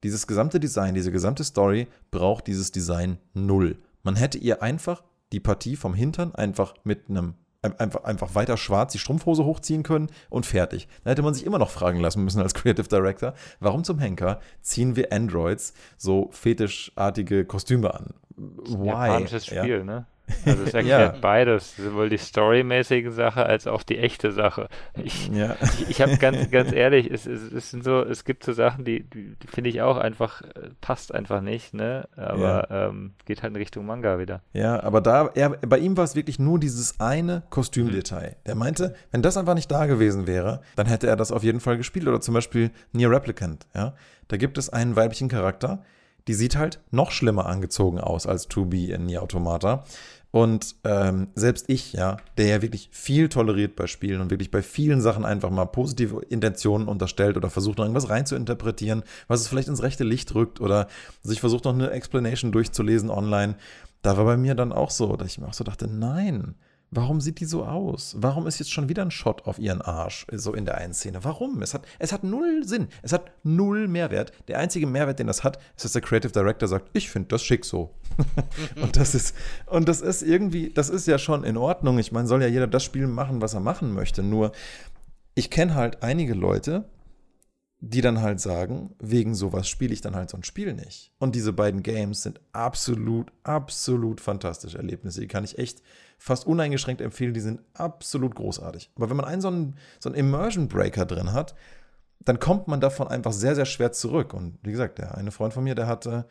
Dieses 0.03 0.27
gesamte 0.27 0.61
Design, 0.61 0.95
diese 0.95 1.11
gesamte 1.11 1.43
Story 1.43 1.89
braucht 2.11 2.47
dieses 2.47 2.71
Design 2.71 3.19
null. 3.33 3.79
Man 4.03 4.17
hätte 4.17 4.39
ihr 4.39 4.63
einfach 4.63 5.03
die 5.33 5.41
Partie 5.41 5.77
vom 5.77 5.95
Hintern 5.95 6.35
einfach 6.35 6.75
mit 6.85 7.09
einem 7.09 7.35
einfach, 7.63 8.05
einfach 8.05 8.35
weiter 8.35 8.57
schwarz 8.57 8.93
die 8.93 8.99
Strumpfhose 8.99 9.45
hochziehen 9.45 9.83
können 9.83 10.11
und 10.31 10.47
fertig. 10.47 10.89
Da 11.03 11.11
hätte 11.11 11.23
man 11.23 11.35
sich 11.35 11.45
immer 11.45 11.59
noch 11.59 11.71
fragen 11.71 11.99
lassen 11.99 12.23
müssen 12.23 12.41
als 12.41 12.55
Creative 12.55 12.89
Director, 12.89 13.35
warum 13.61 13.85
zum 13.85 13.99
Henker 13.99 14.41
ziehen 14.61 14.97
wir 14.97 15.13
Androids 15.13 15.75
so 15.97 16.29
fetischartige 16.31 17.45
Kostüme 17.45 17.93
an? 17.95 18.15
Why? 18.37 18.87
Japanisches 18.87 19.47
Spiel, 19.47 19.79
ja? 19.79 19.85
ne? 19.85 20.07
Also 20.45 20.65
es 20.65 20.75
erklärt 20.75 21.15
ja. 21.15 21.21
beides, 21.21 21.77
sowohl 21.77 22.09
die 22.09 22.19
storymäßige 22.19 23.11
Sache 23.11 23.47
als 23.47 23.67
auch 23.67 23.83
die 23.83 23.99
echte 23.99 24.33
Sache. 24.33 24.69
Ich, 25.03 25.29
ja. 25.29 25.57
ich, 25.63 25.91
ich 25.91 26.03
habe 26.03 26.17
ganz, 26.17 26.51
ganz 26.51 26.73
ehrlich, 26.73 27.11
es, 27.11 27.27
es, 27.27 27.53
es, 27.53 27.71
sind 27.71 27.85
so, 27.85 28.03
es 28.03 28.25
gibt 28.25 28.45
so 28.45 28.53
Sachen, 28.53 28.85
die, 28.85 29.03
die, 29.03 29.37
die 29.37 29.47
finde 29.47 29.71
ich 29.71 29.83
auch 29.83 29.97
einfach, 29.97 30.43
äh, 30.43 30.71
passt 30.81 31.15
einfach 31.15 31.41
nicht, 31.41 31.75
ne? 31.75 32.09
Aber 32.17 32.67
ja. 32.71 32.89
ähm, 32.89 33.15
geht 33.25 33.43
halt 33.43 33.53
in 33.53 33.57
Richtung 33.57 33.87
Manga 33.87 34.19
wieder. 34.19 34.43
Ja, 34.53 34.83
aber 34.83 35.01
da, 35.01 35.31
er, 35.35 35.51
bei 35.51 35.79
ihm 35.79 35.97
war 35.97 36.05
es 36.05 36.15
wirklich 36.15 36.39
nur 36.39 36.59
dieses 36.59 37.01
eine 37.01 37.43
Kostümdetail. 37.51 38.37
Der 38.47 38.55
meinte, 38.55 38.95
wenn 39.11 39.23
das 39.23 39.37
einfach 39.37 39.55
nicht 39.55 39.71
da 39.71 39.87
gewesen 39.87 40.27
wäre, 40.27 40.61
dann 40.77 40.87
hätte 40.87 41.07
er 41.07 41.17
das 41.17 41.33
auf 41.33 41.43
jeden 41.43 41.61
Fall 41.61 41.77
gespielt. 41.77 42.07
Oder 42.07 42.21
zum 42.21 42.35
Beispiel 42.35 42.71
Near 42.93 43.11
Replicant, 43.11 43.67
ja. 43.75 43.95
Da 44.29 44.37
gibt 44.37 44.59
es 44.59 44.69
einen 44.69 44.95
weiblichen 44.95 45.29
Charakter, 45.29 45.83
die 46.29 46.35
sieht 46.35 46.57
halt 46.57 46.81
noch 46.91 47.11
schlimmer 47.11 47.47
angezogen 47.47 47.99
aus 47.99 48.27
als 48.27 48.49
2B 48.51 48.91
in 48.93 49.07
Nier 49.07 49.23
Automata. 49.23 49.85
Und 50.31 50.77
ähm, 50.85 51.29
selbst 51.35 51.65
ich, 51.69 51.95
ja, 51.95 52.19
der 52.37 52.49
ja 52.49 52.63
wirklich 52.63 52.91
viel 52.93 53.31
toleriert 53.31 53.77
bei 53.77 53.87
Spielen 53.87 54.21
und 54.21 54.31
wirklich 54.31 54.51
bei 54.51 54.63
vielen 54.63 55.01
Sachen 55.01 55.25
einfach 55.25 55.51
mal 55.51 55.65
positive 55.65 56.21
Intentionen 56.29 56.87
unterstellt 56.87 57.39
oder 57.39 57.49
versucht 57.49 57.79
noch 57.79 57.85
irgendwas 57.85 58.11
reinzuinterpretieren, 58.11 59.05
was 59.27 59.41
es 59.41 59.49
vielleicht 59.49 59.69
ins 59.69 59.83
rechte 59.83 60.05
Licht 60.05 60.35
rückt 60.35 60.61
oder 60.61 60.89
sich 61.23 61.41
versucht 61.41 61.65
noch 61.65 61.73
eine 61.73 61.91
Explanation 61.91 62.53
durchzulesen 62.53 63.09
online, 63.11 63.57
da 64.03 64.17
war 64.17 64.25
bei 64.25 64.37
mir 64.37 64.55
dann 64.55 64.73
auch 64.73 64.91
so, 64.91 65.17
dass 65.17 65.29
ich 65.29 65.39
mir 65.39 65.49
auch 65.49 65.55
so 65.55 65.65
dachte, 65.65 65.89
nein, 65.89 66.55
Warum 66.91 67.21
sieht 67.21 67.41
die 67.41 67.45
so 67.45 67.65
aus? 67.67 68.17
Warum 68.19 68.47
ist 68.47 68.59
jetzt 68.61 68.73
schon 68.73 68.89
wieder 68.89 69.03
ein 69.03 69.11
Shot 69.11 69.47
auf 69.47 69.59
ihren 69.59 69.83
Arsch, 69.83 70.27
so 70.33 70.55
in 70.55 70.65
der 70.65 70.79
einen 70.79 70.95
Szene? 70.95 71.23
Warum? 71.23 71.61
Es 71.61 71.75
hat, 71.75 71.87
es 71.99 72.13
hat 72.13 72.25
null 72.25 72.65
Sinn. 72.65 72.89
Es 73.03 73.13
hat 73.13 73.31
null 73.43 73.89
Mehrwert. 73.89 74.33
Der 74.49 74.59
einzige 74.59 74.87
Mehrwert, 74.87 75.19
den 75.19 75.27
das 75.27 75.45
hat, 75.45 75.59
ist, 75.77 75.85
dass 75.85 75.93
der 75.93 76.01
Creative 76.01 76.33
Director 76.33 76.67
sagt, 76.67 76.89
ich 76.95 77.11
finde 77.11 77.29
das 77.29 77.43
schick 77.43 77.67
so. 77.67 77.95
und 78.83 78.97
das 78.97 79.15
ist, 79.15 79.35
und 79.67 79.87
das 79.87 80.01
ist 80.01 80.23
irgendwie, 80.23 80.71
das 80.71 80.89
ist 80.89 81.07
ja 81.07 81.19
schon 81.19 81.45
in 81.45 81.59
Ordnung. 81.59 81.99
Ich 81.99 82.11
meine, 82.11 82.27
soll 82.27 82.41
ja 82.41 82.49
jeder 82.49 82.67
das 82.67 82.85
Spiel 82.85 83.07
machen, 83.07 83.43
was 83.43 83.53
er 83.53 83.61
machen 83.61 83.93
möchte. 83.93 84.23
Nur, 84.23 84.53
ich 85.35 85.51
kenne 85.51 85.75
halt 85.75 86.03
einige 86.03 86.33
Leute, 86.33 86.85
die 87.81 88.01
dann 88.01 88.21
halt 88.21 88.41
sagen, 88.41 88.95
wegen 88.99 89.35
sowas 89.35 89.69
spiele 89.69 89.93
ich 89.93 90.01
dann 90.01 90.17
halt 90.17 90.31
so 90.31 90.37
ein 90.37 90.43
Spiel 90.43 90.75
nicht. 90.75 91.13
Und 91.19 91.37
diese 91.37 91.53
beiden 91.53 91.85
Games 91.85 92.23
sind 92.23 92.41
absolut, 92.53 93.31
absolut 93.45 94.21
fantastische 94.21 94.79
Erlebnisse. 94.79 95.21
Die 95.21 95.29
kann 95.29 95.45
ich 95.45 95.59
echt 95.59 95.83
fast 96.19 96.47
uneingeschränkt 96.47 97.01
empfehlen. 97.01 97.35
Die 97.35 97.41
sind 97.41 97.61
absolut 97.75 98.35
großartig. 98.35 98.91
Aber 98.97 99.11
wenn 99.11 99.17
man 99.17 99.27
einen 99.27 99.41
so 99.41 99.49
einen, 99.49 99.77
so 100.01 100.09
einen 100.09 100.19
Immersion 100.19 100.67
Breaker 100.67 101.07
drin 101.07 101.33
hat, 101.33 101.55
dann 102.21 102.41
kommt 102.41 102.67
man 102.67 102.81
davon 102.81 103.07
einfach 103.07 103.33
sehr, 103.33 103.55
sehr 103.55 103.67
schwer 103.67 103.93
zurück. 103.93 104.35
Und 104.35 104.59
wie 104.63 104.73
gesagt, 104.73 104.99
der 104.99 105.17
eine 105.17 105.31
Freund 105.31 105.55
von 105.55 105.63
mir, 105.63 105.77
der 105.77 105.87
hatte 105.87 106.27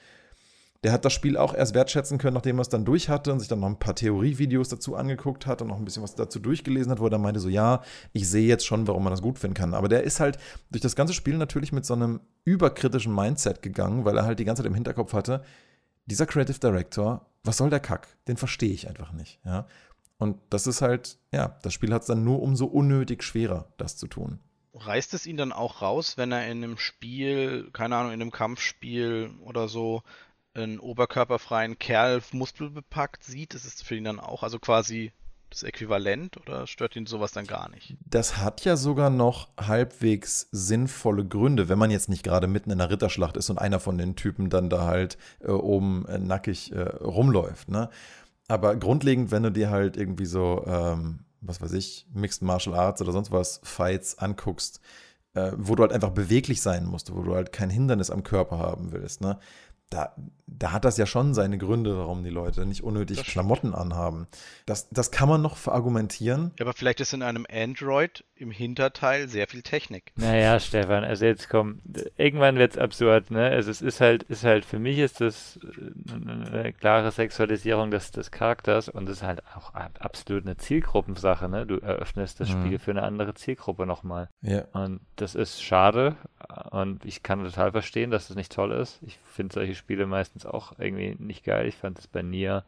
der 0.83 0.91
hat 0.91 1.05
das 1.05 1.13
Spiel 1.13 1.37
auch 1.37 1.53
erst 1.53 1.73
wertschätzen 1.73 2.17
können, 2.17 2.35
nachdem 2.35 2.59
er 2.59 2.61
es 2.61 2.69
dann 2.69 2.85
durch 2.85 3.09
hatte 3.09 3.31
und 3.31 3.39
sich 3.39 3.47
dann 3.47 3.59
noch 3.59 3.67
ein 3.67 3.79
paar 3.79 3.95
Theorievideos 3.95 4.69
dazu 4.69 4.95
angeguckt 4.95 5.47
hat 5.47 5.61
und 5.61 5.69
noch 5.69 5.77
ein 5.77 5.85
bisschen 5.85 6.03
was 6.03 6.15
dazu 6.15 6.39
durchgelesen 6.39 6.91
hat, 6.91 6.99
wo 6.99 7.05
er 7.05 7.09
dann 7.09 7.21
meinte, 7.21 7.39
so 7.39 7.49
ja, 7.49 7.81
ich 8.13 8.29
sehe 8.29 8.47
jetzt 8.47 8.65
schon, 8.65 8.87
warum 8.87 9.03
man 9.03 9.11
das 9.11 9.21
gut 9.21 9.39
finden 9.39 9.55
kann. 9.55 9.73
Aber 9.73 9.89
der 9.89 10.03
ist 10.03 10.19
halt 10.19 10.37
durch 10.69 10.81
das 10.81 10.95
ganze 10.95 11.13
Spiel 11.13 11.37
natürlich 11.37 11.71
mit 11.71 11.85
so 11.85 11.93
einem 11.93 12.21
überkritischen 12.43 13.13
Mindset 13.13 13.61
gegangen, 13.61 14.05
weil 14.05 14.17
er 14.17 14.25
halt 14.25 14.39
die 14.39 14.45
ganze 14.45 14.61
Zeit 14.61 14.67
im 14.67 14.75
Hinterkopf 14.75 15.13
hatte, 15.13 15.43
dieser 16.05 16.25
Creative 16.25 16.59
Director, 16.59 17.25
was 17.43 17.57
soll 17.57 17.69
der 17.69 17.79
Kack? 17.79 18.07
Den 18.27 18.37
verstehe 18.37 18.71
ich 18.71 18.87
einfach 18.87 19.11
nicht. 19.11 19.39
Ja? 19.45 19.67
Und 20.17 20.37
das 20.49 20.67
ist 20.67 20.81
halt, 20.81 21.19
ja, 21.31 21.57
das 21.61 21.73
Spiel 21.73 21.93
hat 21.93 22.01
es 22.01 22.07
dann 22.07 22.23
nur 22.23 22.41
umso 22.41 22.65
unnötig 22.65 23.23
schwerer, 23.23 23.67
das 23.77 23.97
zu 23.97 24.07
tun. 24.07 24.39
Reißt 24.73 25.13
es 25.13 25.25
ihn 25.25 25.37
dann 25.37 25.51
auch 25.51 25.81
raus, 25.81 26.17
wenn 26.17 26.31
er 26.31 26.47
in 26.47 26.63
einem 26.63 26.77
Spiel, 26.77 27.69
keine 27.73 27.95
Ahnung, 27.95 28.11
in 28.11 28.21
einem 28.21 28.31
Kampfspiel 28.31 29.31
oder 29.43 29.67
so 29.67 30.03
einen 30.57 30.79
oberkörperfreien 30.79 31.79
Kerl 31.79 32.21
muskelbepackt 32.31 33.23
sieht, 33.23 33.53
ist 33.53 33.65
es 33.65 33.81
für 33.81 33.95
ihn 33.95 34.03
dann 34.03 34.19
auch 34.19 34.43
also 34.43 34.59
quasi 34.59 35.11
das 35.49 35.63
Äquivalent 35.63 36.37
oder 36.37 36.67
stört 36.67 36.95
ihn 36.95 37.05
sowas 37.05 37.31
dann 37.31 37.47
gar 37.47 37.69
nicht? 37.69 37.95
Das 38.05 38.37
hat 38.37 38.65
ja 38.65 38.75
sogar 38.75 39.09
noch 39.09 39.49
halbwegs 39.57 40.49
sinnvolle 40.51 41.25
Gründe, 41.25 41.69
wenn 41.69 41.79
man 41.79 41.91
jetzt 41.91 42.09
nicht 42.09 42.23
gerade 42.23 42.47
mitten 42.47 42.69
in 42.69 42.81
einer 42.81 42.89
Ritterschlacht 42.89 43.37
ist 43.37 43.49
und 43.49 43.57
einer 43.57 43.79
von 43.79 43.97
den 43.97 44.15
Typen 44.15 44.49
dann 44.49 44.69
da 44.69 44.85
halt 44.85 45.17
äh, 45.39 45.51
oben 45.51 46.05
äh, 46.07 46.17
nackig 46.17 46.73
äh, 46.73 46.81
rumläuft. 46.81 47.69
Ne? 47.69 47.89
Aber 48.47 48.75
grundlegend, 48.75 49.31
wenn 49.31 49.43
du 49.43 49.51
dir 49.51 49.69
halt 49.69 49.95
irgendwie 49.95 50.25
so, 50.25 50.65
ähm, 50.67 51.19
was 51.39 51.61
weiß 51.61 51.73
ich, 51.73 52.07
Mixed 52.13 52.41
Martial 52.41 52.75
Arts 52.75 53.01
oder 53.01 53.13
sonst 53.13 53.31
was, 53.31 53.61
Fights 53.63 54.17
anguckst, 54.17 54.81
äh, 55.33 55.53
wo 55.55 55.75
du 55.75 55.83
halt 55.83 55.93
einfach 55.93 56.11
beweglich 56.11 56.61
sein 56.61 56.85
musst, 56.85 57.15
wo 57.15 57.21
du 57.21 57.35
halt 57.35 57.53
kein 57.53 57.69
Hindernis 57.69 58.09
am 58.09 58.23
Körper 58.23 58.57
haben 58.57 58.91
willst, 58.91 59.21
ne? 59.21 59.39
da, 59.89 60.13
da 60.47 60.71
hat 60.71 60.85
das 60.85 60.97
ja 60.97 61.05
schon 61.05 61.33
seine 61.33 61.57
Gründe, 61.57 61.97
warum 61.97 62.23
die 62.23 62.29
Leute 62.29 62.65
nicht 62.65 62.83
unnötig 62.83 63.23
Klamotten 63.23 63.75
anhaben. 63.75 64.27
Das, 64.65 64.89
das 64.89 65.11
kann 65.11 65.27
man 65.27 65.41
noch 65.41 65.57
verargumentieren. 65.57 66.51
Ja, 66.57 66.65
aber 66.65 66.73
vielleicht 66.73 67.01
ist 67.01 67.13
in 67.13 67.21
einem 67.21 67.45
Android 67.51 68.23
im 68.35 68.51
Hinterteil 68.51 69.27
sehr 69.27 69.47
viel 69.47 69.61
Technik. 69.61 70.13
Naja, 70.15 70.59
Stefan, 70.59 71.03
also 71.03 71.25
jetzt 71.25 71.49
komm, 71.49 71.79
irgendwann 72.17 72.55
wird 72.55 72.73
es 72.73 72.77
absurd, 72.77 73.29
ne? 73.31 73.49
Also 73.49 73.71
es 73.71 73.81
ist 73.81 73.99
halt, 73.99 74.23
ist 74.23 74.43
halt, 74.43 74.63
für 74.63 74.79
mich 74.79 74.99
ist 74.99 75.21
das 75.21 75.59
eine 76.11 76.71
klare 76.73 77.11
Sexualisierung 77.11 77.91
des, 77.91 78.11
des 78.11 78.31
Charakters 78.31 78.89
und 78.89 79.09
es 79.09 79.17
ist 79.17 79.23
halt 79.23 79.43
auch 79.55 79.73
absolut 79.73 80.45
eine 80.45 80.57
Zielgruppensache, 80.57 81.49
ne? 81.49 81.65
Du 81.65 81.77
eröffnest 81.77 82.39
das 82.39 82.53
mhm. 82.53 82.65
Spiel 82.65 82.79
für 82.79 82.91
eine 82.91 83.03
andere 83.03 83.33
Zielgruppe 83.33 83.85
nochmal. 83.85 84.29
Ja. 84.41 84.65
Und 84.73 85.01
das 85.15 85.35
ist 85.35 85.61
schade 85.61 86.15
und 86.71 87.03
ich 87.05 87.23
kann 87.23 87.43
total 87.43 87.71
verstehen, 87.71 88.11
dass 88.11 88.27
das 88.27 88.37
nicht 88.37 88.51
toll 88.51 88.71
ist. 88.71 88.99
Ich 89.01 89.19
finde 89.25 89.53
solche 89.53 89.75
Spiele 89.75 90.05
meistens 90.05 90.36
auch 90.45 90.77
irgendwie 90.79 91.15
nicht 91.19 91.43
geil. 91.43 91.67
Ich 91.67 91.75
fand 91.75 91.99
es 91.99 92.07
bei 92.07 92.21
Nier 92.21 92.63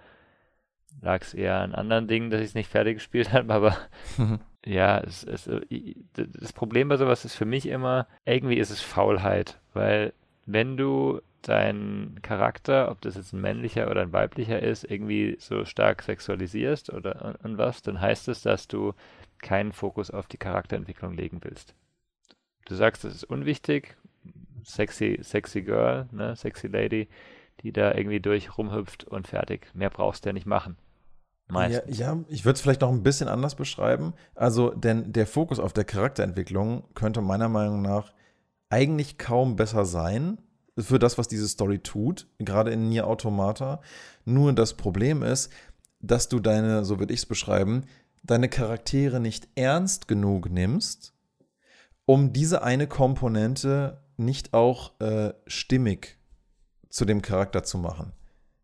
lag 1.02 1.22
es 1.22 1.34
eher 1.34 1.60
an 1.60 1.76
anderen 1.76 2.08
Dingen, 2.08 2.30
dass 2.30 2.42
ich 2.42 2.48
es 2.48 2.56
nicht 2.56 2.70
fertig 2.70 2.96
gespielt 2.96 3.32
habe, 3.34 3.54
aber 3.54 3.78
ja, 4.66 5.00
es, 5.00 5.24
es, 5.24 5.48
äh, 5.48 5.96
das 6.14 6.54
Problem 6.54 6.90
bei 6.90 6.98
sowas 6.98 7.26
ist 7.26 7.36
für 7.36 7.46
mich 7.46 7.68
immer, 7.68 8.08
irgendwie 8.26 8.58
ist 8.58 8.70
es 8.72 8.82
Faulheit, 8.82 9.60
weil 9.74 10.14
wenn 10.46 10.78
du 10.78 11.22
deinen 11.42 12.22
Charakter, 12.22 12.92
ob 12.92 13.02
das 13.02 13.16
jetzt 13.16 13.34
ein 13.34 13.40
männlicher 13.40 13.90
oder 13.90 14.02
ein 14.02 14.12
weiblicher 14.12 14.62
ist, 14.62 14.84
irgendwie 14.84 15.38
so 15.40 15.64
stark 15.64 16.02
sexualisierst 16.02 16.92
oder 16.92 17.40
und 17.44 17.58
was, 17.58 17.82
dann 17.82 18.02
heißt 18.02 18.28
es, 18.28 18.42
dass 18.42 18.68
du 18.68 18.94
keinen 19.42 19.72
Fokus 19.72 20.12
auf 20.12 20.28
die 20.28 20.38
Charakterentwicklung 20.38 21.14
legen 21.14 21.40
willst. 21.42 21.76
Du 22.66 22.76
sagst, 22.76 23.06
das 23.06 23.16
ist 23.16 23.24
unwichtig, 23.24 23.96
sexy, 24.66 25.20
sexy 25.22 25.62
Girl, 25.62 26.10
ne, 26.12 26.36
sexy 26.36 26.68
Lady, 26.68 27.08
die 27.64 27.72
da 27.72 27.94
irgendwie 27.94 28.20
durch 28.20 28.58
rumhüpft 28.58 29.04
und 29.04 29.28
fertig. 29.28 29.68
Mehr 29.74 29.90
brauchst 29.90 30.26
du 30.26 30.30
ja 30.30 30.34
nicht 30.34 30.46
machen. 30.46 30.78
Meistens. 31.48 31.98
Ja, 31.98 32.14
ja 32.14 32.24
ich 32.30 32.46
würde 32.46 32.56
es 32.56 32.62
vielleicht 32.62 32.82
noch 32.82 32.92
ein 32.92 33.04
bisschen 33.04 33.28
anders 33.28 33.56
beschreiben. 33.56 34.14
Also, 34.36 34.70
denn 34.72 35.12
der 35.12 35.28
Fokus 35.28 35.60
auf 35.60 35.74
der 35.74 35.84
Charakterentwicklung 35.84 36.84
könnte 36.94 37.22
meiner 37.22 37.50
Meinung 37.50 37.82
nach 37.82 38.14
eigentlich 38.70 39.18
kaum 39.18 39.56
besser 39.56 39.86
sein 39.86 40.38
für 40.78 41.00
das, 41.00 41.18
was 41.18 41.28
diese 41.28 41.48
Story 41.48 41.80
tut, 41.80 42.28
gerade 42.38 42.72
in 42.72 42.90
Nier 42.90 43.08
Automata. 43.08 43.82
Nur 44.26 44.54
das 44.54 44.76
Problem 44.76 45.24
ist, 45.24 45.52
dass 46.00 46.30
du 46.30 46.40
deine, 46.40 46.86
so 46.86 47.00
würde 47.00 47.14
ich 47.14 47.22
es 47.22 47.26
beschreiben, 47.26 47.86
deine 48.24 48.48
Charaktere 48.48 49.20
nicht 49.20 49.50
ernst 49.56 50.08
genug 50.08 50.50
nimmst, 50.50 51.14
um 52.06 52.32
diese 52.32 52.64
eine 52.64 52.88
Komponente 52.88 54.04
nicht 54.18 54.54
auch 54.54 55.00
äh, 55.00 55.34
stimmig 55.48 56.19
zu 56.90 57.06
dem 57.06 57.22
Charakter 57.22 57.64
zu 57.64 57.78
machen. 57.78 58.12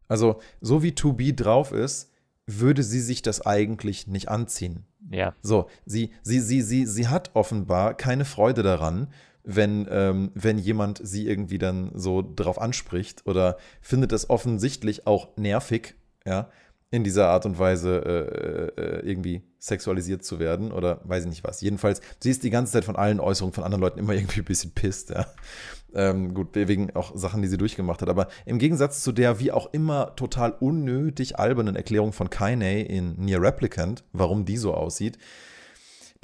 Also, 0.08 0.40
so 0.62 0.84
wie 0.84 0.92
2B 0.92 1.36
drauf 1.36 1.72
ist, 1.72 2.12
würde 2.48 2.84
sie 2.84 3.02
sich 3.02 3.22
das 3.22 3.46
eigentlich 3.46 4.08
nicht 4.08 4.30
anziehen. 4.30 4.86
Ja. 5.10 5.34
So, 5.42 5.68
sie, 5.86 6.12
sie, 6.22 6.40
sie, 6.40 6.62
sie, 6.62 6.86
sie 6.86 7.08
hat 7.08 7.32
offenbar 7.34 7.96
keine 7.96 8.26
Freude 8.26 8.64
daran, 8.64 9.08
wenn, 9.44 9.88
ähm, 9.90 10.32
wenn 10.34 10.58
jemand 10.58 11.00
sie 11.04 11.28
irgendwie 11.28 11.60
dann 11.60 11.92
so 11.94 12.24
drauf 12.36 12.60
anspricht 12.60 13.26
oder 13.26 13.58
findet 13.82 14.12
es 14.12 14.30
offensichtlich 14.30 15.06
auch 15.06 15.36
nervig, 15.38 15.96
ja, 16.26 16.50
in 16.96 17.04
dieser 17.04 17.28
Art 17.28 17.46
und 17.46 17.60
Weise 17.60 18.72
äh, 18.78 18.82
äh, 18.82 19.10
irgendwie 19.10 19.44
sexualisiert 19.60 20.24
zu 20.24 20.40
werden 20.40 20.72
oder 20.72 21.02
weiß 21.04 21.24
ich 21.24 21.30
nicht 21.30 21.44
was. 21.44 21.60
Jedenfalls, 21.60 22.00
sie 22.20 22.32
ist 22.32 22.44
die 22.44 22.50
ganze 22.50 22.72
Zeit 22.72 22.86
von 22.86 22.96
allen 22.96 23.20
Äußerungen 23.20 23.54
von 23.54 23.66
anderen 23.66 23.82
Leuten 23.82 24.00
immer 24.00 24.14
irgendwie 24.16 24.40
ein 24.40 24.46
bisschen 24.46 24.72
pisst, 24.72 25.10
ja. 25.10 25.28
Ähm, 25.94 26.34
gut, 26.34 26.50
wegen 26.54 26.94
auch 26.96 27.16
Sachen, 27.16 27.42
die 27.42 27.48
sie 27.48 27.58
durchgemacht 27.58 28.02
hat. 28.02 28.10
Aber 28.10 28.28
im 28.46 28.60
Gegensatz 28.60 29.02
zu 29.02 29.12
der 29.12 29.40
wie 29.40 29.52
auch 29.52 29.74
immer 29.74 30.16
total 30.16 30.52
unnötig 30.52 31.38
albernen 31.38 31.76
Erklärung 31.76 32.14
von 32.14 32.30
Kaine 32.30 32.86
in 32.86 33.16
Near 33.18 33.42
Replicant, 33.42 34.04
warum 34.12 34.46
die 34.46 34.58
so 34.58 34.74
aussieht, 34.74 35.18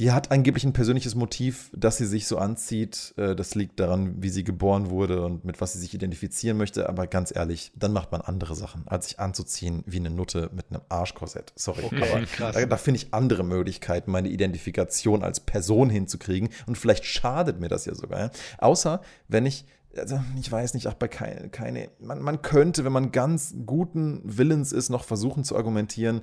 die 0.02 0.12
hat 0.12 0.32
angeblich 0.32 0.64
ein 0.64 0.74
persönliches 0.74 1.14
Motiv, 1.14 1.70
dass 1.76 1.97
sie 1.97 2.08
sich 2.08 2.26
so 2.26 2.39
anzieht. 2.39 3.14
Äh, 3.18 3.36
das 3.36 3.54
liegt 3.54 3.80
daran, 3.80 4.16
wie 4.24 4.30
sie 4.30 4.43
geboren 4.43 4.89
wurde 4.89 5.24
und 5.24 5.45
mit 5.45 5.62
was 5.62 5.74
sie 5.74 5.80
sich 5.80 5.93
identifizieren 5.93 6.58
möchte. 6.58 6.89
Aber 6.89 7.06
ganz 7.06 7.32
ehrlich, 7.36 7.72
dann 7.76 7.93
macht 7.93 8.12
man 8.12 8.22
andere 8.22 8.56
Sachen, 8.56 8.88
als 8.88 9.10
sich 9.10 9.20
anzuziehen 9.20 9.84
wie 9.86 9.99
eine 9.99 10.10
Nutte 10.10 10.49
mit 10.54 10.72
einem 10.72 10.82
Arschkorsett. 10.89 11.54
Sorry. 11.56 11.84
Okay, 11.84 12.26
aber 12.39 12.52
da, 12.52 12.66
da 12.66 12.78
finde 12.78 12.97
ich 12.99 13.14
andere 13.14 13.43
Möglichkeiten, 13.43 14.10
meine 14.10 14.30
Identifikation 14.30 15.22
als 15.22 15.39
Person 15.39 15.91
hinzukriegen. 15.91 16.49
Und 16.66 16.80
vielleicht 16.80 17.06
schadet 17.06 17.60
mir 17.60 17.70
das 17.70 17.86
ja 17.86 17.93
sogar. 17.93 18.20
Ja? 18.20 18.32
Außer, 18.58 19.02
wenn 19.28 19.45
ich 19.45 19.66
also 19.97 20.22
ich 20.39 20.52
weiß 20.52 20.74
nicht, 20.74 20.88
ach, 20.88 20.93
bei 20.93 21.08
keine, 21.08 21.49
keine 21.49 21.89
man, 21.99 22.22
man 22.22 22.41
könnte, 22.41 22.86
wenn 22.86 22.93
man 22.93 23.12
ganz 23.12 23.54
guten 23.66 24.22
Willens 24.24 24.72
ist, 24.72 24.89
noch 24.89 25.04
versuchen 25.04 25.43
zu 25.43 25.56
argumentieren, 25.56 26.22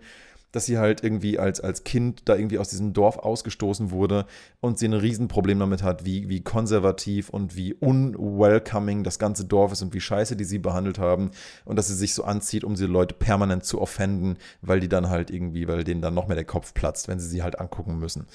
dass 0.53 0.67
sie 0.67 0.79
halt 0.79 1.05
irgendwie 1.05 1.39
als, 1.39 1.61
als 1.61 1.85
Kind 1.85 2.23
da 2.29 2.35
irgendwie 2.35 2.59
aus 2.59 2.71
diesem 2.71 2.93
Dorf 2.93 3.19
ausgestoßen 3.19 3.91
wurde 3.91 4.27
und 4.61 4.79
sie 4.79 4.89
ein 4.89 4.95
Riesenproblem 4.95 5.59
damit 5.59 5.83
hat, 5.83 6.05
wie, 6.05 6.29
wie 6.29 6.43
konservativ 6.43 7.29
und 7.29 7.57
wie 7.57 7.75
unwelcoming 7.75 9.05
das 9.05 9.19
ganze 9.19 9.45
Dorf 9.45 9.73
ist 9.73 9.83
und 9.83 9.93
wie 9.93 10.01
scheiße 10.01 10.37
die 10.37 10.45
sie 10.45 10.59
behandelt 10.59 10.99
haben 10.99 11.31
und 11.65 11.77
dass 11.77 11.89
sie 11.89 11.95
sich 11.95 12.15
so 12.15 12.25
anzieht, 12.25 12.65
um 12.65 12.75
diese 12.75 12.87
Leute 12.87 13.15
permanent 13.15 13.65
zu 13.65 13.81
offenden, 13.81 14.39
weil 14.63 14.81
die 14.81 14.89
dann 14.89 15.11
halt 15.11 15.31
irgendwie, 15.31 15.69
weil 15.69 15.85
denen 15.85 16.01
dann 16.01 16.15
noch 16.15 16.29
mehr 16.29 16.37
der 16.37 16.45
Kopf 16.45 16.73
platzt, 16.73 17.09
wenn 17.09 17.19
sie 17.19 17.29
sie 17.29 17.43
halt 17.43 17.61
angucken 17.61 17.99
müssen. 17.99 18.27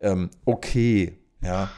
Ähm, 0.00 0.30
okay, 0.44 1.18
ja. 1.42 1.70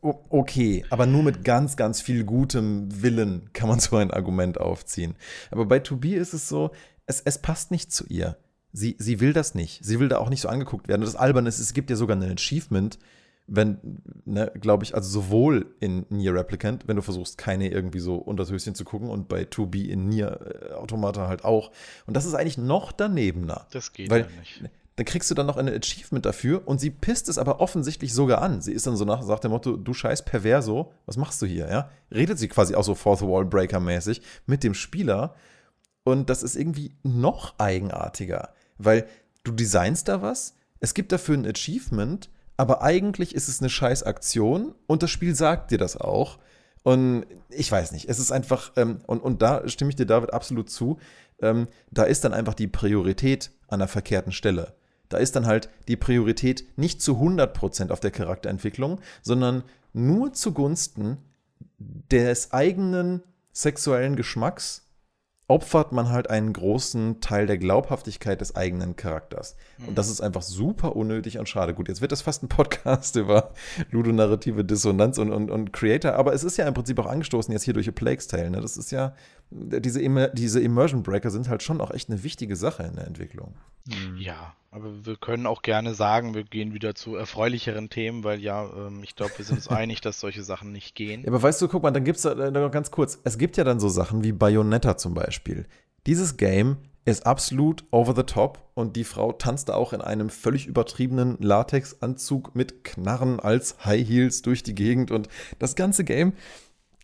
Okay, 0.00 0.84
aber 0.90 1.06
nur 1.06 1.22
mit 1.22 1.44
ganz, 1.44 1.76
ganz 1.76 2.00
viel 2.00 2.24
gutem 2.24 3.02
Willen 3.02 3.50
kann 3.52 3.68
man 3.68 3.78
so 3.78 3.96
ein 3.96 4.10
Argument 4.10 4.58
aufziehen. 4.60 5.14
Aber 5.52 5.64
bei 5.64 5.78
Tobi 5.78 6.14
ist 6.14 6.32
es 6.34 6.48
so, 6.48 6.72
es, 7.12 7.20
es 7.20 7.38
passt 7.38 7.70
nicht 7.70 7.92
zu 7.92 8.04
ihr. 8.08 8.36
Sie, 8.72 8.96
sie 8.98 9.20
will 9.20 9.32
das 9.32 9.54
nicht. 9.54 9.84
Sie 9.84 10.00
will 10.00 10.08
da 10.08 10.18
auch 10.18 10.30
nicht 10.30 10.40
so 10.40 10.48
angeguckt 10.48 10.88
werden. 10.88 11.02
Und 11.02 11.06
das 11.06 11.16
Alberne 11.16 11.48
ist, 11.48 11.58
es 11.58 11.74
gibt 11.74 11.90
ja 11.90 11.96
sogar 11.96 12.16
ein 12.16 12.22
Achievement, 12.22 12.98
wenn, 13.46 13.78
ne, 14.24 14.50
glaube 14.60 14.84
ich, 14.84 14.94
also 14.94 15.10
sowohl 15.10 15.74
in 15.80 16.06
Nier 16.08 16.34
Replicant, 16.34 16.88
wenn 16.88 16.96
du 16.96 17.02
versuchst, 17.02 17.36
keine 17.36 17.68
irgendwie 17.70 17.98
so 17.98 18.16
unter 18.16 18.44
das 18.44 18.52
Höschen 18.52 18.74
zu 18.74 18.84
gucken 18.84 19.10
und 19.10 19.28
bei 19.28 19.42
2B 19.42 19.88
in 19.88 20.08
Nier 20.08 20.70
äh, 20.70 20.72
Automata 20.74 21.28
halt 21.28 21.44
auch. 21.44 21.70
Und 22.06 22.16
das 22.16 22.24
ist 22.24 22.34
eigentlich 22.34 22.56
noch 22.56 22.92
danebener. 22.92 23.66
Das 23.72 23.92
geht 23.92 24.08
weil, 24.10 24.22
ja 24.22 24.26
nicht. 24.38 24.70
Dann 24.96 25.06
kriegst 25.06 25.30
du 25.30 25.34
dann 25.34 25.46
noch 25.46 25.56
ein 25.56 25.68
Achievement 25.68 26.24
dafür 26.24 26.62
und 26.66 26.78
sie 26.78 26.90
pisst 26.90 27.28
es 27.28 27.38
aber 27.38 27.60
offensichtlich 27.60 28.12
sogar 28.12 28.42
an. 28.42 28.60
Sie 28.60 28.72
ist 28.72 28.86
dann 28.86 28.96
so 28.96 29.04
nach, 29.04 29.22
sagt 29.22 29.44
dem 29.44 29.50
Motto, 29.50 29.76
du 29.76 29.94
scheiß 29.94 30.24
Perverso, 30.24 30.92
was 31.06 31.16
machst 31.16 31.40
du 31.42 31.46
hier, 31.46 31.68
ja? 31.68 31.90
Redet 32.10 32.38
sie 32.38 32.48
quasi 32.48 32.74
auch 32.74 32.84
so 32.84 32.94
Fourth 32.94 33.22
Wall 33.22 33.46
Breaker 33.46 33.80
mäßig 33.80 34.22
mit 34.46 34.62
dem 34.62 34.74
Spieler 34.74 35.34
und 36.04 36.30
das 36.30 36.42
ist 36.42 36.56
irgendwie 36.56 36.94
noch 37.02 37.58
eigenartiger, 37.58 38.50
weil 38.78 39.06
du 39.44 39.52
designst 39.52 40.08
da 40.08 40.22
was, 40.22 40.54
es 40.80 40.94
gibt 40.94 41.12
dafür 41.12 41.36
ein 41.36 41.46
Achievement, 41.46 42.28
aber 42.56 42.82
eigentlich 42.82 43.34
ist 43.34 43.48
es 43.48 43.60
eine 43.60 43.70
scheiß 43.70 44.02
Aktion 44.02 44.74
und 44.86 45.02
das 45.02 45.10
Spiel 45.10 45.34
sagt 45.34 45.70
dir 45.70 45.78
das 45.78 45.96
auch. 45.96 46.38
Und 46.82 47.26
ich 47.48 47.70
weiß 47.70 47.92
nicht, 47.92 48.08
es 48.08 48.18
ist 48.18 48.32
einfach, 48.32 48.72
ähm, 48.76 48.98
und, 49.06 49.20
und 49.20 49.42
da 49.42 49.68
stimme 49.68 49.90
ich 49.90 49.96
dir 49.96 50.06
David 50.06 50.32
absolut 50.32 50.68
zu, 50.68 50.98
ähm, 51.40 51.68
da 51.90 52.02
ist 52.04 52.24
dann 52.24 52.34
einfach 52.34 52.54
die 52.54 52.66
Priorität 52.66 53.52
an 53.68 53.78
der 53.78 53.88
verkehrten 53.88 54.32
Stelle. 54.32 54.74
Da 55.08 55.18
ist 55.18 55.36
dann 55.36 55.46
halt 55.46 55.68
die 55.88 55.96
Priorität 55.96 56.64
nicht 56.76 57.00
zu 57.02 57.16
100% 57.16 57.90
auf 57.90 58.00
der 58.00 58.10
Charakterentwicklung, 58.10 59.00
sondern 59.20 59.62
nur 59.92 60.32
zugunsten 60.32 61.18
des 61.78 62.52
eigenen 62.52 63.22
sexuellen 63.52 64.16
Geschmacks 64.16 64.82
opfert 65.52 65.92
man 65.92 66.08
halt 66.08 66.30
einen 66.30 66.54
großen 66.54 67.20
Teil 67.20 67.44
der 67.44 67.58
Glaubhaftigkeit 67.58 68.40
des 68.40 68.56
eigenen 68.56 68.96
Charakters. 68.96 69.54
Mhm. 69.76 69.88
Und 69.88 69.98
das 69.98 70.08
ist 70.08 70.22
einfach 70.22 70.40
super 70.40 70.96
unnötig 70.96 71.38
und 71.38 71.46
schade. 71.46 71.74
Gut, 71.74 71.88
jetzt 71.88 72.00
wird 72.00 72.10
das 72.10 72.22
fast 72.22 72.42
ein 72.42 72.48
Podcast 72.48 73.16
über 73.16 73.52
ludonarrative 73.90 74.64
Dissonanz 74.64 75.18
und, 75.18 75.30
und, 75.30 75.50
und 75.50 75.74
Creator, 75.74 76.14
aber 76.14 76.32
es 76.32 76.42
ist 76.42 76.56
ja 76.56 76.66
im 76.66 76.72
Prinzip 76.72 76.98
auch 76.98 77.04
angestoßen 77.04 77.52
jetzt 77.52 77.64
hier 77.64 77.74
durch 77.74 77.86
A 77.86 77.92
Plague's 77.92 78.28
Tale. 78.28 78.48
Ne? 78.48 78.62
Das 78.62 78.78
ist 78.78 78.92
ja, 78.92 79.14
diese, 79.54 80.30
diese 80.32 80.60
Immersion 80.60 81.02
Breaker 81.02 81.30
sind 81.30 81.48
halt 81.48 81.62
schon 81.62 81.80
auch 81.80 81.90
echt 81.90 82.10
eine 82.10 82.22
wichtige 82.22 82.56
Sache 82.56 82.82
in 82.84 82.96
der 82.96 83.06
Entwicklung. 83.06 83.54
Mhm. 83.86 84.16
Ja, 84.18 84.54
aber 84.70 85.04
wir 85.04 85.16
können 85.16 85.46
auch 85.46 85.62
gerne 85.62 85.94
sagen, 85.94 86.34
wir 86.34 86.44
gehen 86.44 86.72
wieder 86.72 86.94
zu 86.94 87.16
erfreulicheren 87.16 87.90
Themen, 87.90 88.24
weil 88.24 88.40
ja, 88.40 88.64
ähm, 88.64 89.02
ich 89.02 89.16
glaube, 89.16 89.32
wir 89.36 89.44
sind 89.44 89.56
uns 89.56 89.68
einig, 89.68 90.00
dass 90.00 90.20
solche 90.20 90.42
Sachen 90.42 90.72
nicht 90.72 90.94
gehen. 90.94 91.22
Ja, 91.22 91.28
aber 91.28 91.42
weißt 91.42 91.60
du, 91.60 91.68
guck 91.68 91.82
mal, 91.82 91.90
dann 91.90 92.04
gibt 92.04 92.16
es 92.16 92.22
da 92.22 92.50
noch 92.50 92.70
ganz 92.70 92.90
kurz, 92.90 93.18
es 93.24 93.38
gibt 93.38 93.56
ja 93.56 93.64
dann 93.64 93.80
so 93.80 93.88
Sachen 93.88 94.24
wie 94.24 94.32
Bayonetta 94.32 94.96
zum 94.96 95.14
Beispiel. 95.14 95.66
Dieses 96.06 96.36
Game 96.36 96.78
ist 97.04 97.26
absolut 97.26 97.84
over 97.90 98.14
the 98.14 98.22
top 98.22 98.70
und 98.74 98.96
die 98.96 99.04
Frau 99.04 99.32
tanzt 99.32 99.68
da 99.68 99.74
auch 99.74 99.92
in 99.92 100.00
einem 100.00 100.30
völlig 100.30 100.66
übertriebenen 100.66 101.36
Latexanzug 101.40 102.54
mit 102.54 102.84
Knarren 102.84 103.40
als 103.40 103.84
High 103.84 104.08
Heels 104.08 104.42
durch 104.42 104.62
die 104.62 104.74
Gegend 104.74 105.10
und 105.10 105.28
das 105.58 105.74
ganze 105.74 106.04
Game 106.04 106.32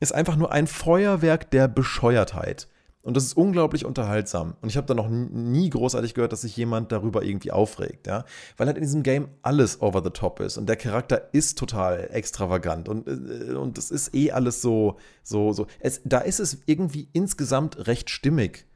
ist 0.01 0.13
einfach 0.15 0.37
nur 0.37 0.53
ein 0.53 0.67
Feuerwerk 0.67 1.51
der 1.51 1.69
Bescheuertheit. 1.69 2.69
Und 3.03 3.17
das 3.17 3.25
ist 3.25 3.37
unglaublich 3.37 3.87
unterhaltsam. 3.87 4.57
Und 4.61 4.69
ich 4.69 4.77
habe 4.77 4.87
da 4.87 4.93
noch 4.93 5.09
nie 5.09 5.71
großartig 5.71 6.15
gehört, 6.15 6.33
dass 6.33 6.43
sich 6.43 6.57
jemand 6.57 6.93
darüber 6.93 7.23
irgendwie 7.23 7.53
aufregt, 7.53 8.07
ja. 8.07 8.25
Weil 8.57 8.67
halt 8.67 8.77
in 8.77 8.83
diesem 8.83 9.03
Game 9.03 9.29
alles 9.41 9.81
over 9.81 10.03
the 10.05 10.11
top 10.11 10.41
ist. 10.41 10.59
Und 10.59 10.69
der 10.69 10.77
Charakter 10.77 11.33
ist 11.33 11.59
total 11.59 12.11
extravagant. 12.13 12.89
Und, 12.89 13.07
äh, 13.07 13.55
und 13.55 13.79
es 13.79 13.91
ist 13.91 14.15
eh 14.15 14.33
alles 14.33 14.61
so, 14.61 14.99
so, 15.23 15.53
so. 15.53 15.69
Es, 15.81 16.03
da 16.05 16.19
ist 16.19 16.41
es 16.41 16.59
irgendwie 16.67 17.09
insgesamt 17.13 17.87
recht 17.87 18.11
stimmig. 18.11 18.67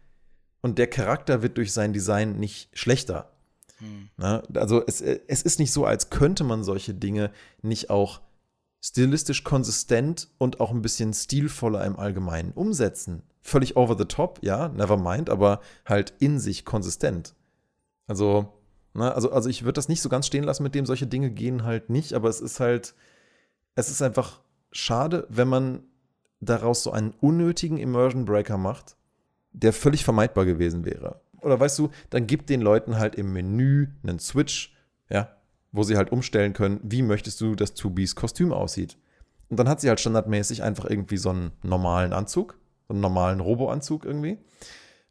Und 0.62 0.78
der 0.78 0.86
Charakter 0.86 1.42
wird 1.42 1.58
durch 1.58 1.72
sein 1.72 1.92
Design 1.92 2.38
nicht 2.38 2.70
schlechter. 2.72 3.32
Hm. 3.78 4.08
Na, 4.16 4.42
also 4.54 4.82
es, 4.86 5.00
es 5.00 5.42
ist 5.42 5.58
nicht 5.58 5.72
so, 5.72 5.84
als 5.84 6.08
könnte 6.08 6.44
man 6.44 6.62
solche 6.62 6.94
Dinge 6.94 7.32
nicht 7.60 7.90
auch 7.90 8.20
stilistisch 8.82 9.44
konsistent 9.44 10.28
und 10.38 10.60
auch 10.60 10.72
ein 10.72 10.82
bisschen 10.82 11.14
stilvoller 11.14 11.84
im 11.84 11.98
Allgemeinen 11.98 12.52
umsetzen. 12.52 13.22
Völlig 13.40 13.76
over 13.76 13.96
the 13.96 14.04
top, 14.04 14.40
ja, 14.42 14.68
never 14.68 14.96
mind, 14.96 15.30
aber 15.30 15.60
halt 15.86 16.12
in 16.18 16.38
sich 16.38 16.64
konsistent. 16.64 17.34
Also, 18.08 18.52
na, 18.92 19.12
also, 19.12 19.30
also 19.30 19.48
ich 19.48 19.62
würde 19.62 19.74
das 19.74 19.88
nicht 19.88 20.02
so 20.02 20.08
ganz 20.08 20.26
stehen 20.26 20.44
lassen, 20.44 20.64
mit 20.64 20.74
dem 20.74 20.84
solche 20.84 21.06
Dinge 21.06 21.30
gehen 21.30 21.64
halt 21.64 21.90
nicht, 21.90 22.12
aber 22.12 22.28
es 22.28 22.40
ist 22.40 22.60
halt, 22.60 22.94
es 23.76 23.88
ist 23.88 24.02
einfach 24.02 24.40
schade, 24.72 25.26
wenn 25.28 25.48
man 25.48 25.84
daraus 26.40 26.82
so 26.82 26.90
einen 26.90 27.14
unnötigen 27.20 27.78
Immersion 27.78 28.24
Breaker 28.24 28.58
macht, 28.58 28.96
der 29.52 29.72
völlig 29.72 30.04
vermeidbar 30.04 30.44
gewesen 30.44 30.84
wäre. 30.84 31.20
Oder 31.40 31.58
weißt 31.58 31.78
du, 31.78 31.90
dann 32.10 32.26
gibt 32.26 32.50
den 32.50 32.60
Leuten 32.60 32.98
halt 32.98 33.14
im 33.14 33.32
Menü 33.32 33.88
einen 34.02 34.18
Switch, 34.18 34.74
wo 35.72 35.82
sie 35.82 35.96
halt 35.96 36.12
umstellen 36.12 36.52
können, 36.52 36.80
wie 36.82 37.02
möchtest 37.02 37.40
du, 37.40 37.54
dass 37.54 37.74
2Bs 37.74 38.14
Kostüm 38.14 38.52
aussieht. 38.52 38.96
Und 39.48 39.58
dann 39.58 39.68
hat 39.68 39.80
sie 39.80 39.88
halt 39.88 40.00
standardmäßig 40.00 40.62
einfach 40.62 40.84
irgendwie 40.84 41.16
so 41.16 41.30
einen 41.30 41.52
normalen 41.62 42.12
Anzug, 42.12 42.58
so 42.88 42.94
einen 42.94 43.00
normalen 43.00 43.40
Robo-Anzug 43.40 44.04
irgendwie. 44.04 44.38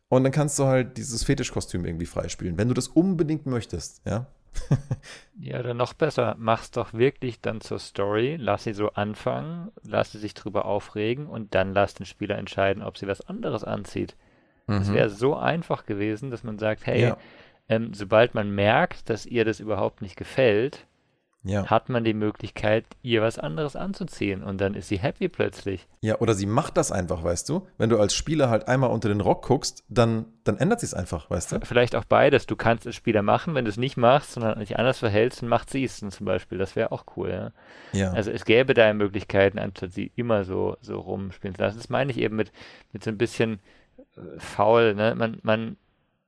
Und 0.07 0.23
dann 0.23 0.31
kannst 0.31 0.59
du 0.59 0.65
halt 0.65 0.97
dieses 0.97 1.23
Fetischkostüm 1.23 1.85
irgendwie 1.85 2.05
freispielen, 2.05 2.57
wenn 2.57 2.67
du 2.67 2.73
das 2.73 2.87
unbedingt 2.87 3.45
möchtest, 3.45 4.01
ja. 4.05 4.27
ja, 5.39 5.63
dann 5.63 5.77
noch 5.77 5.93
besser. 5.93 6.35
Mach's 6.37 6.71
doch 6.71 6.93
wirklich 6.93 7.39
dann 7.39 7.61
zur 7.61 7.79
Story, 7.79 8.35
lass 8.37 8.65
sie 8.65 8.73
so 8.73 8.89
anfangen, 8.91 9.71
lass 9.83 10.11
sie 10.11 10.19
sich 10.19 10.33
drüber 10.33 10.65
aufregen 10.65 11.27
und 11.27 11.55
dann 11.55 11.73
lass 11.73 11.93
den 11.93 12.05
Spieler 12.05 12.37
entscheiden, 12.37 12.83
ob 12.83 12.97
sie 12.97 13.07
was 13.07 13.21
anderes 13.21 13.63
anzieht. 13.63 14.15
Es 14.67 14.89
mhm. 14.89 14.93
wäre 14.93 15.09
so 15.09 15.35
einfach 15.35 15.85
gewesen, 15.85 16.29
dass 16.29 16.43
man 16.43 16.59
sagt, 16.59 16.85
hey, 16.85 17.01
ja 17.01 17.17
ähm, 17.71 17.93
sobald 17.93 18.35
man 18.35 18.53
merkt, 18.53 19.09
dass 19.09 19.25
ihr 19.25 19.45
das 19.45 19.61
überhaupt 19.61 20.01
nicht 20.01 20.17
gefällt, 20.17 20.85
ja. 21.43 21.65
hat 21.67 21.87
man 21.87 22.03
die 22.03 22.13
Möglichkeit, 22.13 22.85
ihr 23.01 23.21
was 23.21 23.39
anderes 23.39 23.77
anzuziehen 23.77 24.43
und 24.43 24.59
dann 24.59 24.73
ist 24.73 24.89
sie 24.89 24.99
happy 24.99 25.29
plötzlich. 25.29 25.87
Ja, 26.01 26.19
oder 26.19 26.33
sie 26.33 26.47
macht 26.47 26.75
das 26.75 26.91
einfach, 26.91 27.23
weißt 27.23 27.47
du? 27.47 27.65
Wenn 27.77 27.89
du 27.89 27.97
als 27.97 28.13
Spieler 28.13 28.49
halt 28.49 28.67
einmal 28.67 28.89
unter 28.89 29.07
den 29.07 29.21
Rock 29.21 29.47
guckst, 29.47 29.85
dann, 29.87 30.25
dann 30.43 30.57
ändert 30.57 30.81
sie 30.81 30.85
es 30.85 30.93
einfach, 30.93 31.29
weißt 31.29 31.53
du? 31.53 31.59
Vielleicht 31.63 31.95
auch 31.95 32.03
beides. 32.03 32.45
Du 32.45 32.57
kannst 32.57 32.85
als 32.85 32.97
Spieler 32.97 33.21
machen, 33.21 33.55
wenn 33.55 33.63
du 33.63 33.69
es 33.69 33.77
nicht 33.77 33.95
machst, 33.95 34.33
sondern 34.33 34.59
dich 34.59 34.77
anders 34.77 34.99
verhältst, 34.99 35.41
dann 35.41 35.47
macht 35.47 35.69
sie 35.69 35.85
es 35.85 35.97
zum 35.97 36.25
Beispiel. 36.25 36.57
Das 36.57 36.75
wäre 36.75 36.91
auch 36.91 37.05
cool, 37.15 37.29
ja? 37.29 37.51
ja. 37.97 38.11
Also 38.11 38.31
es 38.31 38.43
gäbe 38.43 38.73
da 38.73 38.93
Möglichkeiten, 38.93 39.59
anstatt 39.59 39.93
sie 39.93 40.11
immer 40.17 40.43
so, 40.43 40.75
so 40.81 40.99
rumspielen 40.99 41.55
zu 41.55 41.61
lassen. 41.61 41.77
Das 41.77 41.89
meine 41.89 42.11
ich 42.11 42.17
eben 42.17 42.35
mit, 42.35 42.51
mit 42.91 43.01
so 43.01 43.09
ein 43.09 43.17
bisschen 43.17 43.59
äh, 44.17 44.39
faul, 44.39 44.93
ne? 44.93 45.15
Man, 45.15 45.39
man 45.41 45.77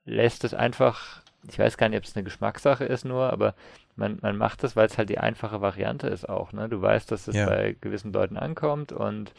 lässt 0.05 0.43
es 0.43 0.53
einfach 0.53 1.22
ich 1.47 1.59
weiß 1.59 1.77
gar 1.77 1.89
nicht, 1.89 1.97
ob 1.97 2.05
es 2.05 2.15
eine 2.15 2.23
Geschmackssache 2.23 2.85
ist 2.85 3.05
nur, 3.05 3.31
aber 3.31 3.53
man, 3.95 4.17
man 4.21 4.37
macht 4.37 4.63
das, 4.63 4.75
weil 4.75 4.87
es 4.87 4.97
halt 4.97 5.09
die 5.09 5.19
einfache 5.19 5.61
Variante 5.61 6.07
ist 6.07 6.27
auch. 6.27 6.53
Ne? 6.53 6.69
Du 6.69 6.81
weißt, 6.81 7.11
dass 7.11 7.27
es 7.27 7.35
ja. 7.35 7.45
bei 7.45 7.75
gewissen 7.81 8.13
Leuten 8.13 8.37
ankommt 8.37 8.91
und 8.91 9.33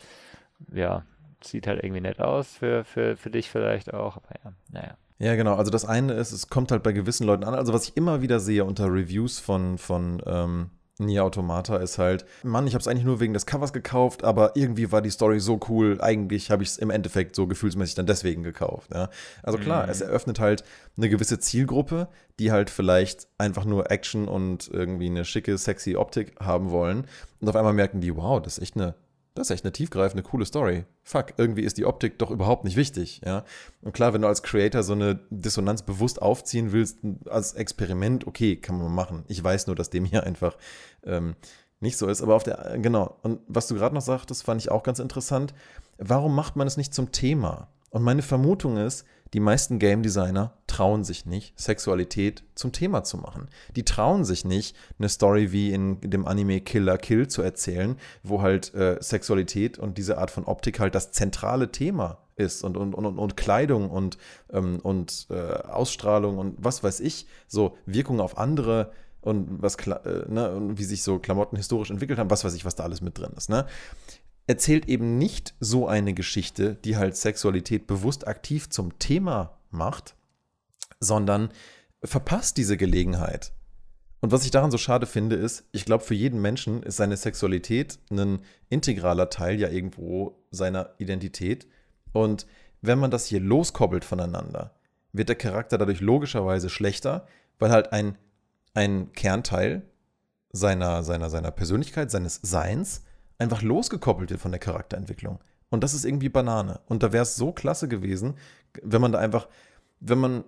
ja, 0.72 1.04
sieht 1.42 1.66
halt 1.66 1.82
irgendwie 1.82 2.00
nett 2.00 2.20
aus 2.20 2.56
für, 2.56 2.84
für, 2.84 3.16
für 3.16 3.30
dich 3.30 3.50
vielleicht 3.50 3.92
auch. 3.92 4.18
Aber 4.18 4.28
ja, 4.44 4.52
naja. 4.70 4.96
Ja, 5.18 5.36
genau. 5.36 5.54
Also 5.54 5.70
das 5.70 5.84
eine 5.84 6.14
ist, 6.14 6.32
es 6.32 6.48
kommt 6.48 6.72
halt 6.72 6.82
bei 6.82 6.92
gewissen 6.92 7.26
Leuten 7.26 7.44
an. 7.44 7.54
Also 7.54 7.72
was 7.72 7.88
ich 7.88 7.96
immer 7.96 8.20
wieder 8.20 8.40
sehe 8.40 8.64
unter 8.64 8.86
Reviews 8.86 9.38
von, 9.38 9.78
von 9.78 10.20
ähm, 10.26 10.70
Nier 10.98 11.24
Automata 11.24 11.76
ist 11.78 11.98
halt, 11.98 12.24
Mann, 12.44 12.68
ich 12.68 12.74
habe 12.74 12.80
es 12.80 12.86
eigentlich 12.86 13.04
nur 13.04 13.18
wegen 13.18 13.34
des 13.34 13.46
Covers 13.46 13.72
gekauft, 13.72 14.22
aber 14.22 14.52
irgendwie 14.54 14.92
war 14.92 15.02
die 15.02 15.10
Story 15.10 15.40
so 15.40 15.58
cool, 15.68 16.00
eigentlich 16.00 16.52
habe 16.52 16.62
ich 16.62 16.68
es 16.68 16.78
im 16.78 16.90
Endeffekt 16.90 17.34
so 17.34 17.48
gefühlsmäßig 17.48 17.96
dann 17.96 18.06
deswegen 18.06 18.44
gekauft. 18.44 18.90
Ja? 18.94 19.10
Also 19.42 19.58
klar, 19.58 19.84
mhm. 19.84 19.90
es 19.90 20.00
eröffnet 20.00 20.38
halt 20.38 20.62
eine 20.96 21.08
gewisse 21.08 21.40
Zielgruppe, 21.40 22.08
die 22.38 22.52
halt 22.52 22.70
vielleicht 22.70 23.26
einfach 23.38 23.64
nur 23.64 23.90
Action 23.90 24.28
und 24.28 24.68
irgendwie 24.68 25.06
eine 25.06 25.24
schicke, 25.24 25.58
sexy 25.58 25.96
Optik 25.96 26.36
haben 26.40 26.70
wollen. 26.70 27.06
Und 27.40 27.48
auf 27.48 27.56
einmal 27.56 27.72
merken 27.72 28.00
die, 28.00 28.14
wow, 28.14 28.40
das 28.40 28.58
ist 28.58 28.62
echt 28.62 28.76
eine 28.76 28.94
das 29.34 29.48
ist 29.48 29.50
echt 29.50 29.64
eine 29.64 29.72
tiefgreifende, 29.72 30.22
coole 30.22 30.46
Story. 30.46 30.84
Fuck, 31.02 31.34
irgendwie 31.36 31.62
ist 31.62 31.76
die 31.76 31.86
Optik 31.86 32.18
doch 32.18 32.30
überhaupt 32.30 32.64
nicht 32.64 32.76
wichtig, 32.76 33.20
ja. 33.24 33.44
Und 33.82 33.92
klar, 33.92 34.14
wenn 34.14 34.22
du 34.22 34.28
als 34.28 34.44
Creator 34.44 34.84
so 34.84 34.92
eine 34.92 35.18
Dissonanz 35.30 35.82
bewusst 35.82 36.22
aufziehen 36.22 36.70
willst, 36.70 36.98
als 37.28 37.54
Experiment, 37.54 38.26
okay, 38.28 38.56
kann 38.56 38.78
man 38.78 38.94
machen. 38.94 39.24
Ich 39.26 39.42
weiß 39.42 39.66
nur, 39.66 39.74
dass 39.74 39.90
dem 39.90 40.04
hier 40.04 40.22
einfach 40.22 40.56
ähm, 41.02 41.34
nicht 41.80 41.96
so 41.98 42.06
ist. 42.06 42.22
Aber 42.22 42.36
auf 42.36 42.44
der, 42.44 42.78
genau. 42.78 43.18
Und 43.22 43.40
was 43.48 43.66
du 43.66 43.74
gerade 43.74 43.94
noch 43.94 44.02
sagtest, 44.02 44.44
fand 44.44 44.60
ich 44.60 44.70
auch 44.70 44.84
ganz 44.84 45.00
interessant. 45.00 45.52
Warum 45.98 46.34
macht 46.34 46.54
man 46.54 46.68
es 46.68 46.76
nicht 46.76 46.94
zum 46.94 47.10
Thema? 47.10 47.68
Und 47.90 48.02
meine 48.02 48.22
Vermutung 48.22 48.76
ist, 48.76 49.04
die 49.34 49.40
meisten 49.40 49.80
Game 49.80 50.04
Designer 50.04 50.52
trauen 50.68 51.02
sich 51.02 51.26
nicht, 51.26 51.58
Sexualität 51.60 52.44
zum 52.54 52.70
Thema 52.70 53.02
zu 53.02 53.16
machen. 53.18 53.48
Die 53.74 53.84
trauen 53.84 54.24
sich 54.24 54.44
nicht, 54.44 54.76
eine 54.98 55.08
Story 55.08 55.50
wie 55.50 55.72
in 55.72 56.00
dem 56.00 56.24
Anime 56.24 56.60
Killer 56.60 56.98
Kill 56.98 57.26
zu 57.26 57.42
erzählen, 57.42 57.96
wo 58.22 58.42
halt 58.42 58.72
äh, 58.74 58.96
Sexualität 59.00 59.76
und 59.76 59.98
diese 59.98 60.18
Art 60.18 60.30
von 60.30 60.44
Optik 60.44 60.78
halt 60.78 60.94
das 60.94 61.10
zentrale 61.10 61.72
Thema 61.72 62.18
ist 62.36 62.62
und, 62.62 62.76
und, 62.76 62.94
und, 62.94 63.18
und 63.18 63.36
Kleidung 63.36 63.90
und, 63.90 64.18
ähm, 64.52 64.78
und 64.80 65.26
äh, 65.30 65.34
Ausstrahlung 65.34 66.38
und 66.38 66.56
was 66.58 66.84
weiß 66.84 67.00
ich, 67.00 67.26
so 67.48 67.76
Wirkung 67.86 68.20
auf 68.20 68.38
andere 68.38 68.92
und 69.20 69.62
was 69.62 69.74
äh, 69.76 70.26
ne, 70.28 70.54
und 70.54 70.78
wie 70.78 70.84
sich 70.84 71.02
so 71.02 71.18
Klamotten 71.18 71.56
historisch 71.56 71.90
entwickelt 71.90 72.20
haben, 72.20 72.30
was 72.30 72.44
weiß 72.44 72.54
ich, 72.54 72.64
was 72.64 72.76
da 72.76 72.84
alles 72.84 73.00
mit 73.00 73.18
drin 73.18 73.32
ist. 73.36 73.50
Ne? 73.50 73.66
Erzählt 74.46 74.88
eben 74.88 75.18
nicht 75.18 75.54
so 75.60 75.88
eine 75.88 76.14
Geschichte, 76.14 76.74
die 76.74 76.96
halt 76.96 77.16
Sexualität 77.16 77.86
bewusst 77.86 78.26
aktiv 78.26 78.68
zum 78.68 78.98
Thema 78.98 79.58
macht, 79.70 80.16
sondern 81.00 81.50
verpasst 82.02 82.56
diese 82.56 82.76
Gelegenheit. 82.76 83.52
Und 84.20 84.32
was 84.32 84.44
ich 84.44 84.50
daran 84.50 84.70
so 84.70 84.78
schade 84.78 85.06
finde, 85.06 85.36
ist, 85.36 85.64
ich 85.72 85.84
glaube, 85.84 86.04
für 86.04 86.14
jeden 86.14 86.40
Menschen 86.40 86.82
ist 86.82 86.96
seine 86.96 87.16
Sexualität 87.16 87.98
ein 88.10 88.40
integraler 88.70 89.28
Teil 89.28 89.60
ja 89.60 89.68
irgendwo 89.68 90.42
seiner 90.50 90.94
Identität. 90.98 91.66
Und 92.12 92.46
wenn 92.80 92.98
man 92.98 93.10
das 93.10 93.26
hier 93.26 93.40
loskoppelt 93.40 94.04
voneinander, 94.04 94.74
wird 95.12 95.28
der 95.28 95.36
Charakter 95.36 95.78
dadurch 95.78 96.00
logischerweise 96.00 96.70
schlechter, 96.70 97.26
weil 97.58 97.70
halt 97.70 97.92
ein, 97.92 98.16
ein 98.72 99.12
Kernteil 99.12 99.82
seiner, 100.52 101.02
seiner, 101.02 101.28
seiner 101.28 101.50
Persönlichkeit, 101.50 102.10
seines 102.10 102.40
Seins 102.42 103.04
einfach 103.38 103.62
losgekoppelt 103.62 104.30
wird 104.30 104.40
von 104.40 104.52
der 104.52 104.60
Charakterentwicklung. 104.60 105.40
Und 105.70 105.82
das 105.82 105.94
ist 105.94 106.04
irgendwie 106.04 106.28
Banane. 106.28 106.80
Und 106.86 107.02
da 107.02 107.12
wäre 107.12 107.22
es 107.22 107.36
so 107.36 107.52
klasse 107.52 107.88
gewesen, 107.88 108.34
wenn 108.82 109.00
man 109.00 109.12
da 109.12 109.18
einfach, 109.18 109.48
wenn 110.00 110.18
man, 110.18 110.44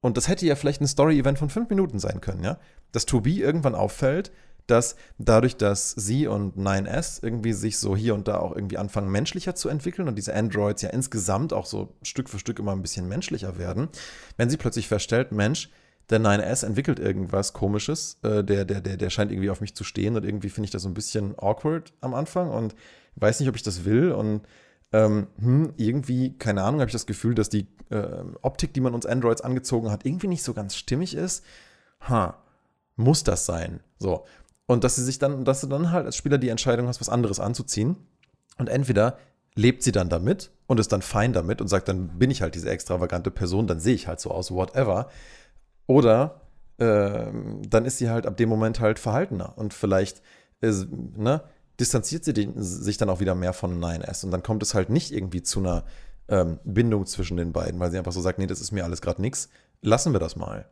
und 0.00 0.16
das 0.16 0.28
hätte 0.28 0.46
ja 0.46 0.56
vielleicht 0.56 0.80
ein 0.80 0.86
Story-Event 0.86 1.38
von 1.38 1.50
fünf 1.50 1.70
Minuten 1.70 1.98
sein 1.98 2.20
können, 2.20 2.44
ja, 2.44 2.58
dass 2.92 3.06
Tobi 3.06 3.40
irgendwann 3.40 3.74
auffällt, 3.74 4.32
dass 4.66 4.96
dadurch, 5.18 5.56
dass 5.56 5.90
sie 5.92 6.26
und 6.26 6.56
9S 6.56 7.22
irgendwie 7.22 7.52
sich 7.52 7.78
so 7.78 7.96
hier 7.96 8.14
und 8.14 8.28
da 8.28 8.38
auch 8.38 8.54
irgendwie 8.54 8.78
anfangen, 8.78 9.10
menschlicher 9.10 9.54
zu 9.54 9.68
entwickeln 9.68 10.08
und 10.08 10.16
diese 10.16 10.34
Androids 10.34 10.82
ja 10.82 10.90
insgesamt 10.90 11.52
auch 11.52 11.66
so 11.66 11.96
Stück 12.02 12.28
für 12.28 12.38
Stück 12.38 12.58
immer 12.58 12.72
ein 12.72 12.82
bisschen 12.82 13.08
menschlicher 13.08 13.58
werden, 13.58 13.88
wenn 14.36 14.50
sie 14.50 14.56
plötzlich 14.56 14.88
feststellt, 14.88 15.32
Mensch, 15.32 15.70
der 16.10 16.20
9S 16.20 16.66
entwickelt 16.66 16.98
irgendwas 16.98 17.52
komisches, 17.52 18.18
äh, 18.22 18.42
der, 18.42 18.64
der, 18.64 18.80
der, 18.80 18.96
der 18.96 19.10
scheint 19.10 19.30
irgendwie 19.32 19.50
auf 19.50 19.60
mich 19.60 19.74
zu 19.74 19.84
stehen 19.84 20.16
und 20.16 20.24
irgendwie 20.24 20.50
finde 20.50 20.66
ich 20.66 20.70
das 20.70 20.82
so 20.82 20.88
ein 20.88 20.94
bisschen 20.94 21.38
awkward 21.38 21.92
am 22.00 22.14
Anfang 22.14 22.50
und 22.50 22.74
weiß 23.16 23.40
nicht, 23.40 23.48
ob 23.48 23.56
ich 23.56 23.62
das 23.62 23.84
will 23.84 24.12
und 24.12 24.42
ähm, 24.92 25.28
hm, 25.38 25.72
irgendwie, 25.76 26.36
keine 26.36 26.62
Ahnung, 26.62 26.80
habe 26.80 26.88
ich 26.88 26.94
das 26.94 27.06
Gefühl, 27.06 27.34
dass 27.34 27.48
die 27.48 27.66
äh, 27.90 28.24
Optik, 28.42 28.74
die 28.74 28.80
man 28.80 28.94
uns 28.94 29.06
Androids 29.06 29.40
angezogen 29.40 29.90
hat, 29.90 30.04
irgendwie 30.04 30.26
nicht 30.26 30.42
so 30.42 30.52
ganz 30.52 30.76
stimmig 30.76 31.14
ist. 31.14 31.44
Ha, 32.08 32.36
muss 32.96 33.22
das 33.22 33.46
sein? 33.46 33.80
So. 33.98 34.24
Und 34.66 34.84
dass 34.84 34.96
sie 34.96 35.04
sich 35.04 35.18
dann, 35.18 35.44
dass 35.44 35.60
du 35.60 35.66
dann 35.66 35.92
halt 35.92 36.06
als 36.06 36.16
Spieler 36.16 36.38
die 36.38 36.48
Entscheidung 36.48 36.88
hast, 36.88 37.00
was 37.00 37.08
anderes 37.08 37.40
anzuziehen. 37.40 37.96
Und 38.58 38.68
entweder 38.68 39.18
lebt 39.54 39.82
sie 39.82 39.92
dann 39.92 40.08
damit 40.08 40.50
und 40.66 40.78
ist 40.80 40.92
dann 40.92 41.02
fein 41.02 41.32
damit 41.32 41.60
und 41.60 41.68
sagt, 41.68 41.88
dann 41.88 42.18
bin 42.18 42.30
ich 42.30 42.42
halt 42.42 42.54
diese 42.54 42.70
extravagante 42.70 43.30
Person, 43.30 43.66
dann 43.66 43.80
sehe 43.80 43.94
ich 43.94 44.06
halt 44.06 44.20
so 44.20 44.30
aus, 44.30 44.50
whatever. 44.50 45.08
Oder 45.90 46.42
äh, 46.78 47.32
dann 47.68 47.84
ist 47.84 47.98
sie 47.98 48.10
halt 48.10 48.24
ab 48.24 48.36
dem 48.36 48.48
Moment 48.48 48.78
halt 48.78 49.00
verhaltener 49.00 49.58
und 49.58 49.74
vielleicht 49.74 50.22
ist, 50.60 50.86
ne, 50.88 51.42
distanziert 51.80 52.24
sie 52.24 52.32
den, 52.32 52.52
sich 52.56 52.96
dann 52.96 53.10
auch 53.10 53.18
wieder 53.18 53.34
mehr 53.34 53.52
von 53.52 53.82
9S 53.82 54.24
und 54.24 54.30
dann 54.30 54.44
kommt 54.44 54.62
es 54.62 54.72
halt 54.72 54.88
nicht 54.88 55.10
irgendwie 55.10 55.42
zu 55.42 55.58
einer 55.58 55.84
ähm, 56.28 56.60
Bindung 56.62 57.06
zwischen 57.06 57.36
den 57.36 57.52
beiden, 57.52 57.80
weil 57.80 57.90
sie 57.90 57.98
einfach 57.98 58.12
so 58.12 58.20
sagt, 58.20 58.38
nee, 58.38 58.46
das 58.46 58.60
ist 58.60 58.70
mir 58.70 58.84
alles 58.84 59.02
gerade 59.02 59.20
nichts, 59.20 59.48
lassen 59.82 60.12
wir 60.12 60.20
das 60.20 60.36
mal. 60.36 60.70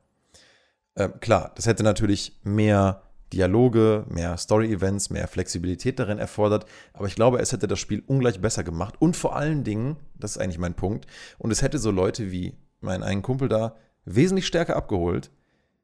Ähm, 0.94 1.14
klar, 1.18 1.50
das 1.56 1.66
hätte 1.66 1.82
natürlich 1.82 2.38
mehr 2.44 3.02
Dialoge, 3.32 4.06
mehr 4.08 4.36
Story-Events, 4.36 5.10
mehr 5.10 5.26
Flexibilität 5.26 5.98
darin 5.98 6.20
erfordert. 6.20 6.64
Aber 6.92 7.08
ich 7.08 7.16
glaube, 7.16 7.40
es 7.40 7.50
hätte 7.50 7.66
das 7.66 7.80
Spiel 7.80 8.04
ungleich 8.06 8.40
besser 8.40 8.62
gemacht. 8.62 8.94
Und 9.00 9.16
vor 9.16 9.34
allen 9.34 9.64
Dingen, 9.64 9.96
das 10.14 10.36
ist 10.36 10.38
eigentlich 10.38 10.60
mein 10.60 10.74
Punkt, 10.74 11.08
und 11.38 11.50
es 11.50 11.60
hätte 11.60 11.80
so 11.80 11.90
Leute 11.90 12.30
wie 12.30 12.54
meinen 12.80 13.02
einen 13.02 13.22
Kumpel 13.22 13.48
da 13.48 13.74
wesentlich 14.14 14.46
stärker 14.46 14.76
abgeholt, 14.76 15.30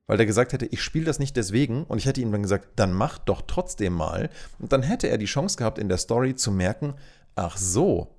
weil 0.07 0.17
der 0.17 0.27
gesagt 0.27 0.53
hätte, 0.53 0.67
ich 0.67 0.83
spiele 0.83 1.07
das 1.07 1.19
nicht 1.19 1.37
deswegen. 1.37 1.85
Und 1.85 1.99
ich 1.99 2.07
hätte 2.07 2.21
ihm 2.21 2.33
dann 2.33 2.43
gesagt, 2.43 2.69
dann 2.77 2.93
mach 2.93 3.19
doch 3.19 3.43
trotzdem 3.47 3.95
mal. 3.95 4.31
Und 4.59 4.73
dann 4.73 4.83
hätte 4.83 5.09
er 5.09 5.19
die 5.19 5.25
Chance 5.25 5.57
gehabt, 5.57 5.79
in 5.79 5.89
der 5.89 5.99
Story 5.99 6.35
zu 6.35 6.51
merken, 6.51 6.95
ach 7.37 7.57
so, 7.57 8.15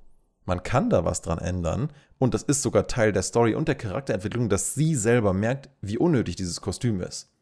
man 0.45 0.63
kann 0.63 0.89
da 0.89 1.05
was 1.05 1.21
dran 1.21 1.39
ändern. 1.39 1.89
Und 2.17 2.33
das 2.33 2.43
ist 2.43 2.61
sogar 2.61 2.87
Teil 2.87 3.11
der 3.11 3.23
Story 3.23 3.55
und 3.55 3.67
der 3.67 3.75
Charakterentwicklung, 3.75 4.49
dass 4.49 4.73
sie 4.73 4.95
selber 4.95 5.33
merkt, 5.33 5.69
wie 5.81 5.97
unnötig 5.97 6.35
dieses 6.35 6.61
Kostüm 6.61 7.01
ist. 7.01 7.34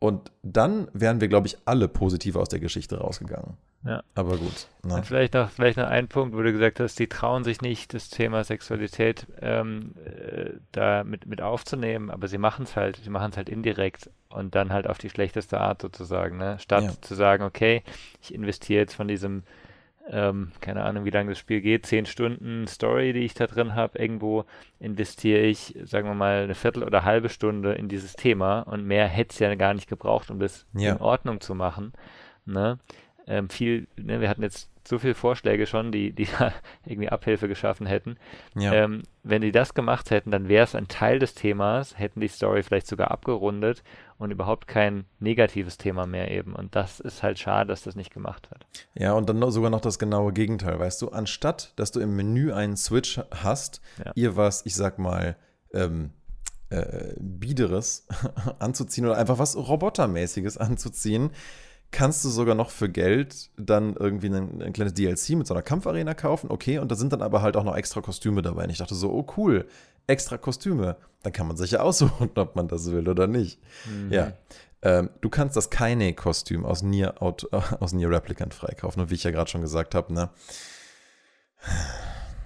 Und 0.00 0.30
dann 0.42 0.88
wären 0.92 1.20
wir, 1.20 1.28
glaube 1.28 1.48
ich, 1.48 1.58
alle 1.64 1.88
positiv 1.88 2.36
aus 2.36 2.48
der 2.48 2.60
Geschichte 2.60 2.98
rausgegangen. 2.98 3.56
Ja. 3.84 4.02
Aber 4.14 4.36
gut. 4.36 4.66
Na. 4.82 5.02
vielleicht 5.02 5.34
noch, 5.34 5.50
vielleicht 5.50 5.78
noch 5.78 5.86
ein 5.86 6.08
Punkt, 6.08 6.36
wo 6.36 6.42
du 6.42 6.52
gesagt 6.52 6.80
hast, 6.80 6.98
die 6.98 7.08
trauen 7.08 7.44
sich 7.44 7.60
nicht, 7.60 7.94
das 7.94 8.10
Thema 8.10 8.42
Sexualität 8.42 9.26
ähm, 9.40 9.94
äh, 10.04 10.50
da 10.72 11.04
mit, 11.04 11.26
mit 11.26 11.40
aufzunehmen, 11.40 12.10
aber 12.10 12.26
sie 12.26 12.38
machen 12.38 12.64
es 12.64 12.74
halt, 12.74 12.96
sie 12.96 13.10
machen 13.10 13.30
es 13.30 13.36
halt 13.36 13.48
indirekt 13.48 14.10
und 14.30 14.54
dann 14.54 14.72
halt 14.72 14.88
auf 14.88 14.98
die 14.98 15.10
schlechteste 15.10 15.60
Art 15.60 15.80
sozusagen, 15.80 16.38
ne? 16.38 16.58
Statt 16.58 16.84
ja. 16.84 16.92
zu 17.00 17.14
sagen, 17.14 17.44
okay, 17.44 17.82
ich 18.20 18.34
investiere 18.34 18.80
jetzt 18.80 18.94
von 18.94 19.08
diesem 19.08 19.44
ähm, 20.10 20.52
keine 20.60 20.84
Ahnung, 20.84 21.04
wie 21.04 21.10
lange 21.10 21.30
das 21.30 21.38
Spiel 21.38 21.60
geht, 21.60 21.86
zehn 21.86 22.06
Stunden 22.06 22.66
Story, 22.66 23.12
die 23.12 23.20
ich 23.20 23.34
da 23.34 23.46
drin 23.46 23.74
habe, 23.74 23.98
irgendwo 23.98 24.44
investiere 24.80 25.42
ich, 25.42 25.76
sagen 25.84 26.08
wir 26.08 26.14
mal, 26.14 26.44
eine 26.44 26.54
Viertel 26.54 26.82
oder 26.82 27.04
halbe 27.04 27.28
Stunde 27.28 27.74
in 27.74 27.88
dieses 27.88 28.14
Thema 28.14 28.60
und 28.60 28.84
mehr 28.84 29.06
hätte 29.06 29.32
es 29.32 29.38
ja 29.38 29.54
gar 29.54 29.74
nicht 29.74 29.88
gebraucht, 29.88 30.30
um 30.30 30.38
das 30.38 30.66
ja. 30.74 30.92
in 30.92 31.00
Ordnung 31.00 31.40
zu 31.40 31.54
machen. 31.54 31.92
Ne? 32.46 32.78
Ähm, 33.26 33.50
viel, 33.50 33.86
ne, 33.96 34.20
wir 34.20 34.28
hatten 34.28 34.42
jetzt 34.42 34.70
so 34.88 34.98
viele 34.98 35.14
Vorschläge 35.14 35.66
schon, 35.66 35.92
die, 35.92 36.12
die 36.12 36.26
da 36.38 36.52
irgendwie 36.84 37.08
Abhilfe 37.08 37.48
geschaffen 37.48 37.86
hätten. 37.86 38.16
Ja. 38.54 38.72
Ähm, 38.72 39.02
wenn 39.22 39.42
die 39.42 39.52
das 39.52 39.74
gemacht 39.74 40.10
hätten, 40.10 40.30
dann 40.30 40.48
wäre 40.48 40.64
es 40.64 40.74
ein 40.74 40.88
Teil 40.88 41.18
des 41.18 41.34
Themas, 41.34 41.98
hätten 41.98 42.20
die 42.20 42.28
Story 42.28 42.62
vielleicht 42.62 42.86
sogar 42.86 43.10
abgerundet 43.10 43.82
und 44.16 44.30
überhaupt 44.30 44.66
kein 44.66 45.04
negatives 45.20 45.76
Thema 45.76 46.06
mehr 46.06 46.30
eben. 46.30 46.54
Und 46.54 46.74
das 46.74 47.00
ist 47.00 47.22
halt 47.22 47.38
schade, 47.38 47.68
dass 47.68 47.82
das 47.82 47.94
nicht 47.94 48.12
gemacht 48.12 48.50
wird. 48.50 48.66
Ja, 48.94 49.12
und 49.12 49.28
dann 49.28 49.50
sogar 49.50 49.70
noch 49.70 49.80
das 49.80 49.98
genaue 49.98 50.32
Gegenteil, 50.32 50.78
weißt 50.78 51.02
du, 51.02 51.10
anstatt, 51.10 51.72
dass 51.76 51.92
du 51.92 52.00
im 52.00 52.16
Menü 52.16 52.52
einen 52.52 52.76
Switch 52.76 53.20
hast, 53.30 53.80
ja. 54.04 54.12
ihr 54.14 54.36
was, 54.36 54.64
ich 54.64 54.74
sag 54.74 54.98
mal, 54.98 55.36
ähm, 55.74 56.10
äh, 56.70 57.14
Biederes 57.18 58.06
anzuziehen 58.58 59.06
oder 59.06 59.16
einfach 59.16 59.38
was 59.38 59.56
Robotermäßiges 59.56 60.58
anzuziehen, 60.58 61.30
kannst 61.90 62.24
du 62.24 62.28
sogar 62.28 62.54
noch 62.54 62.70
für 62.70 62.88
Geld 62.88 63.50
dann 63.56 63.94
irgendwie 63.94 64.28
ein, 64.28 64.62
ein, 64.62 64.72
kleines 64.72 64.94
DLC 64.94 65.30
mit 65.30 65.46
so 65.46 65.54
einer 65.54 65.62
Kampfarena 65.62 66.14
kaufen. 66.14 66.50
Okay, 66.50 66.78
und 66.78 66.90
da 66.90 66.96
sind 66.96 67.12
dann 67.12 67.22
aber 67.22 67.42
halt 67.42 67.56
auch 67.56 67.64
noch 67.64 67.76
extra 67.76 68.00
Kostüme 68.00 68.42
dabei. 68.42 68.64
Und 68.64 68.70
ich 68.70 68.78
dachte 68.78 68.94
so, 68.94 69.10
oh 69.10 69.26
cool, 69.36 69.66
extra 70.06 70.36
Kostüme. 70.36 70.96
Dann 71.22 71.32
kann 71.32 71.46
man 71.46 71.56
sich 71.56 71.72
ja 71.72 71.80
aussuchen, 71.80 72.30
ob 72.34 72.56
man 72.56 72.68
das 72.68 72.90
will 72.90 73.08
oder 73.08 73.26
nicht. 73.26 73.60
Mhm. 73.86 74.12
Ja. 74.12 74.32
Ähm, 74.82 75.10
du 75.20 75.28
kannst 75.28 75.56
das 75.56 75.70
Kaine-Kostüm 75.70 76.64
aus 76.64 76.82
Nier, 76.82 77.14
aus 77.20 77.92
Nier 77.92 78.10
Replicant 78.10 78.54
freikaufen. 78.54 79.02
Und 79.02 79.10
wie 79.10 79.14
ich 79.14 79.24
ja 79.24 79.30
gerade 79.30 79.50
schon 79.50 79.62
gesagt 79.62 79.94
habe, 79.94 80.12
ne? 80.12 80.30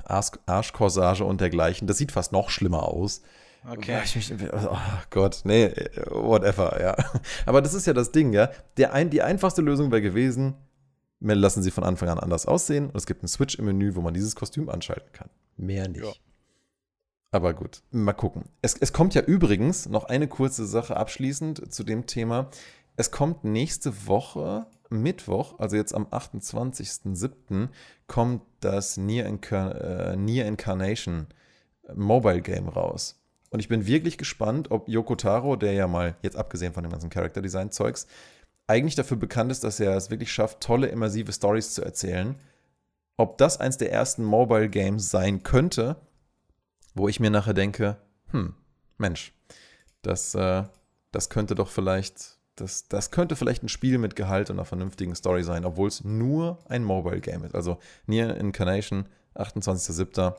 Arschkorsage 0.05 1.25
und 1.25 1.41
dergleichen. 1.41 1.87
Das 1.87 1.99
sieht 1.99 2.13
fast 2.13 2.33
noch 2.33 2.51
schlimmer 2.51 2.85
aus. 2.85 3.23
Okay. 3.69 4.01
Mich, 4.15 4.33
oh 4.53 4.77
Gott, 5.11 5.43
nee, 5.45 5.73
whatever, 6.11 6.81
ja. 6.81 6.97
Aber 7.47 7.63
das 7.63 7.75
ist 7.75 7.87
ja 7.87 7.93
das 7.93 8.11
Ding, 8.11 8.33
ja. 8.33 8.51
Der 8.77 8.93
ein, 8.93 9.11
die 9.11 9.23
einfachste 9.23 9.63
Lösung 9.63 9.93
wäre 9.93 10.03
gewesen, 10.03 10.55
wir 11.21 11.37
lassen 11.37 11.63
sie 11.63 11.71
von 11.71 11.85
Anfang 11.85 12.09
an 12.09 12.19
anders 12.19 12.47
aussehen 12.47 12.87
und 12.87 12.97
es 12.97 13.07
gibt 13.07 13.23
einen 13.23 13.29
Switch 13.29 13.55
im 13.55 13.67
Menü, 13.67 13.95
wo 13.95 14.01
man 14.01 14.15
dieses 14.15 14.35
Kostüm 14.35 14.69
anschalten 14.69 15.13
kann. 15.13 15.31
Mehr 15.57 15.89
nicht. 15.89 16.05
Ja. 16.05 16.13
Aber 17.31 17.55
gut, 17.55 17.83
mal 17.91 18.13
gucken. 18.13 18.45
Es, 18.61 18.77
es 18.79 18.93
kommt 18.93 19.15
ja 19.15 19.23
übrigens 19.23 19.89
noch 19.89 20.05
eine 20.05 20.29
kurze 20.29 20.67
Sache 20.67 20.97
abschließend 20.97 21.73
zu 21.73 21.85
dem 21.85 22.07
Thema. 22.07 22.51
Es 22.97 23.11
kommt 23.11 23.45
nächste 23.45 24.07
Woche, 24.07 24.67
Mittwoch, 24.91 25.59
also 25.59 25.77
jetzt 25.77 25.95
am 25.95 26.07
28.07., 26.07 27.69
kommt 28.07 28.43
das 28.61 28.99
Near, 28.99 29.27
Incar 29.27 29.81
äh, 29.81 30.17
Near 30.17 30.47
Incarnation 30.47 31.29
Mobile 31.95 32.43
Game 32.43 32.69
raus. 32.69 33.22
Und 33.53 33.61
ich 33.61 33.69
bin 33.69 33.87
wirklich 33.87 34.17
gespannt, 34.17 34.71
ob 34.71 34.89
Yoko 34.89 35.15
Taro, 35.15 35.57
der 35.57 35.75
ja 35.75 35.87
mal, 35.87 36.17
jetzt 36.23 36.37
abgesehen 36.37 36.73
von 36.73 36.83
dem 36.83 36.91
ganzen 36.91 37.11
Character 37.11 37.43
Design 37.43 37.71
Zeugs, 37.71 38.07
eigentlich 38.67 38.95
dafür 38.95 39.19
bekannt 39.19 39.53
ist, 39.53 39.63
dass 39.63 39.79
er 39.79 39.95
es 39.95 40.11
wirklich 40.11 40.33
schafft, 40.33 40.63
tolle 40.63 40.87
immersive 40.87 41.33
Stories 41.33 41.75
zu 41.75 41.83
erzählen, 41.83 42.37
ob 43.19 43.37
das 43.37 43.61
eins 43.61 43.77
der 43.77 43.93
ersten 43.93 44.25
Mobile 44.25 44.71
Games 44.71 45.11
sein 45.11 45.43
könnte, 45.43 45.97
wo 46.95 47.09
ich 47.09 47.21
mir 47.21 47.29
nachher 47.29 47.53
denke, 47.53 47.99
hm, 48.31 48.55
Mensch, 48.97 49.35
das, 50.01 50.35
äh, 50.35 50.65
das 51.11 51.29
könnte 51.29 51.55
doch 51.55 51.69
vielleicht, 51.69 52.39
das, 52.57 52.89
das 52.89 53.11
könnte 53.11 53.37
vielleicht 53.37 53.63
ein 53.63 53.69
Spiel 53.69 53.99
mit 53.99 54.17
Gehalt 54.17 54.49
und 54.49 54.57
einer 54.57 54.65
vernünftigen 54.65 55.15
Story 55.15 55.45
sein, 55.45 55.67
obwohl 55.67 55.89
es 55.89 56.05
nur 56.05 56.59
ein 56.71 56.85
Mobile 56.85 57.21
Game 57.21 57.45
ist. 57.45 57.55
Also 57.55 57.77
Nier 58.07 58.35
Incarnation, 58.35 59.11
28.07 59.35 60.35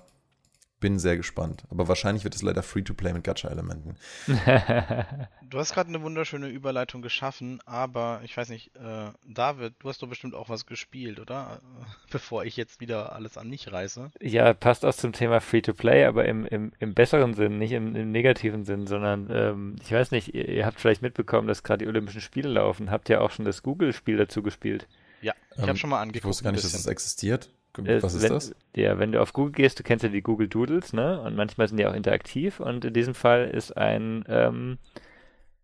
bin 0.83 0.99
sehr 0.99 1.15
gespannt. 1.15 1.63
Aber 1.69 1.87
wahrscheinlich 1.87 2.25
wird 2.25 2.35
es 2.35 2.41
leider 2.41 2.61
Free-to-Play 2.61 3.13
mit 3.13 3.23
Gacha-Elementen. 3.23 3.95
du 5.49 5.57
hast 5.57 5.73
gerade 5.73 5.87
eine 5.87 6.01
wunderschöne 6.01 6.49
Überleitung 6.49 7.01
geschaffen, 7.01 7.61
aber 7.65 8.19
ich 8.25 8.35
weiß 8.35 8.49
nicht, 8.49 8.75
äh, 8.75 9.11
David, 9.25 9.75
du 9.79 9.87
hast 9.87 10.03
doch 10.03 10.09
bestimmt 10.09 10.35
auch 10.35 10.49
was 10.49 10.65
gespielt, 10.65 11.21
oder? 11.21 11.61
Bevor 12.11 12.43
ich 12.43 12.57
jetzt 12.57 12.81
wieder 12.81 13.13
alles 13.13 13.37
an 13.37 13.49
mich 13.49 13.71
reiße. 13.71 14.11
Ja, 14.19 14.53
passt 14.53 14.83
auch 14.83 14.93
zum 14.93 15.13
Thema 15.13 15.39
Free-to-Play, 15.39 16.03
aber 16.03 16.25
im, 16.25 16.45
im, 16.45 16.73
im 16.79 16.93
besseren 16.93 17.33
Sinn, 17.33 17.59
nicht 17.59 17.71
im, 17.71 17.95
im 17.95 18.11
negativen 18.11 18.65
Sinn, 18.65 18.85
sondern 18.85 19.29
ähm, 19.31 19.77
ich 19.81 19.93
weiß 19.93 20.11
nicht, 20.11 20.35
ihr, 20.35 20.49
ihr 20.49 20.65
habt 20.65 20.81
vielleicht 20.81 21.01
mitbekommen, 21.01 21.47
dass 21.47 21.63
gerade 21.63 21.85
die 21.85 21.87
Olympischen 21.87 22.19
Spiele 22.19 22.49
laufen. 22.49 22.91
Habt 22.91 23.07
ihr 23.07 23.21
auch 23.21 23.31
schon 23.31 23.45
das 23.45 23.63
Google-Spiel 23.63 24.17
dazu 24.17 24.43
gespielt? 24.43 24.89
Ja, 25.21 25.33
ich 25.55 25.63
ähm, 25.63 25.69
habe 25.69 25.77
schon 25.77 25.91
mal 25.91 26.01
angeguckt. 26.01 26.25
Ich 26.25 26.27
wusste 26.27 26.43
gar 26.43 26.51
nicht, 26.51 26.65
dass 26.65 26.73
das 26.73 26.87
existiert. 26.87 27.49
Was 27.77 28.13
ist 28.13 28.23
wenn, 28.23 28.33
das? 28.33 28.55
Ja, 28.75 28.99
wenn 28.99 29.11
du 29.11 29.21
auf 29.21 29.33
Google 29.33 29.53
gehst, 29.53 29.79
du 29.79 29.83
kennst 29.83 30.03
ja 30.03 30.09
die 30.09 30.21
Google 30.21 30.47
Doodles, 30.47 30.93
ne? 30.93 31.19
Und 31.21 31.35
manchmal 31.35 31.67
sind 31.67 31.77
die 31.77 31.87
auch 31.87 31.93
interaktiv. 31.93 32.59
Und 32.59 32.85
in 32.85 32.93
diesem 32.93 33.15
Fall 33.15 33.49
ist 33.49 33.75
ein 33.75 34.23
ähm, 34.27 34.77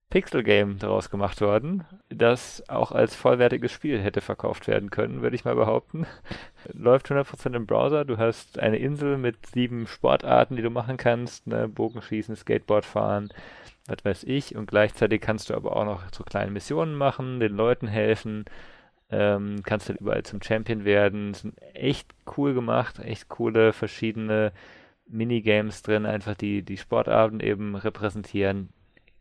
Pixel-Game 0.10 0.80
daraus 0.80 1.12
gemacht 1.12 1.40
worden, 1.40 1.86
das 2.10 2.68
auch 2.68 2.92
als 2.92 3.14
vollwertiges 3.14 3.72
Spiel 3.72 4.02
hätte 4.02 4.22
verkauft 4.22 4.68
werden 4.68 4.90
können, 4.90 5.22
würde 5.22 5.36
ich 5.36 5.46
mal 5.46 5.56
behaupten. 5.56 6.08
Läuft 6.74 7.12
100% 7.12 7.56
im 7.56 7.68
Browser. 7.68 8.06
Du 8.06 8.18
hast 8.18 8.58
eine 8.58 8.78
Insel 8.78 9.18
mit 9.18 9.46
sieben 9.46 9.86
Sportarten, 9.86 10.56
die 10.56 10.64
du 10.64 10.72
machen 10.72 10.98
kannst, 10.98 11.46
ne? 11.46 11.68
Bogenschießen, 11.68 12.36
Skateboard 12.36 12.86
fahren, 12.86 13.30
was 13.86 14.04
weiß 14.04 14.24
ich. 14.24 14.56
Und 14.56 14.66
gleichzeitig 14.66 15.22
kannst 15.22 15.52
du 15.52 15.54
aber 15.54 15.76
auch 15.76 15.86
noch 15.86 16.02
so 16.12 16.24
kleine 16.24 16.50
Missionen 16.50 16.96
machen, 16.96 17.40
den 17.40 17.56
Leuten 17.56 17.88
helfen 17.88 18.46
ähm, 19.12 19.62
kannst 19.64 19.90
halt 19.90 20.00
überall 20.02 20.24
zum 20.24 20.42
Champion 20.42 20.86
werden. 20.86 21.34
Sind 21.34 21.56
echt 21.74 22.14
cool 22.38 22.54
gemacht, 22.54 23.00
echt 23.00 23.30
coole 23.30 23.74
verschiedene 23.74 24.52
Minigames 25.08 25.82
drin, 25.82 26.06
einfach 26.06 26.36
die 26.36 26.64
die 26.64 26.78
Sportarten 26.78 27.40
eben 27.40 27.76
repräsentieren. 27.76 28.70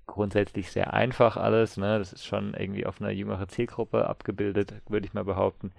grundsätzlich 0.06 0.72
sehr 0.72 0.94
einfach 0.94 1.36
alles. 1.36 1.76
Ne? 1.76 1.98
Das 1.98 2.12
ist 2.12 2.26
schon 2.26 2.54
irgendwie 2.54 2.86
auf 2.86 3.00
eine 3.00 3.12
jüngere 3.12 3.48
Zielgruppe 3.48 4.06
abgebildet, 4.08 4.74
würde 4.88 5.06
ich 5.06 5.14
mal 5.14 5.24
behaupten. 5.24 5.72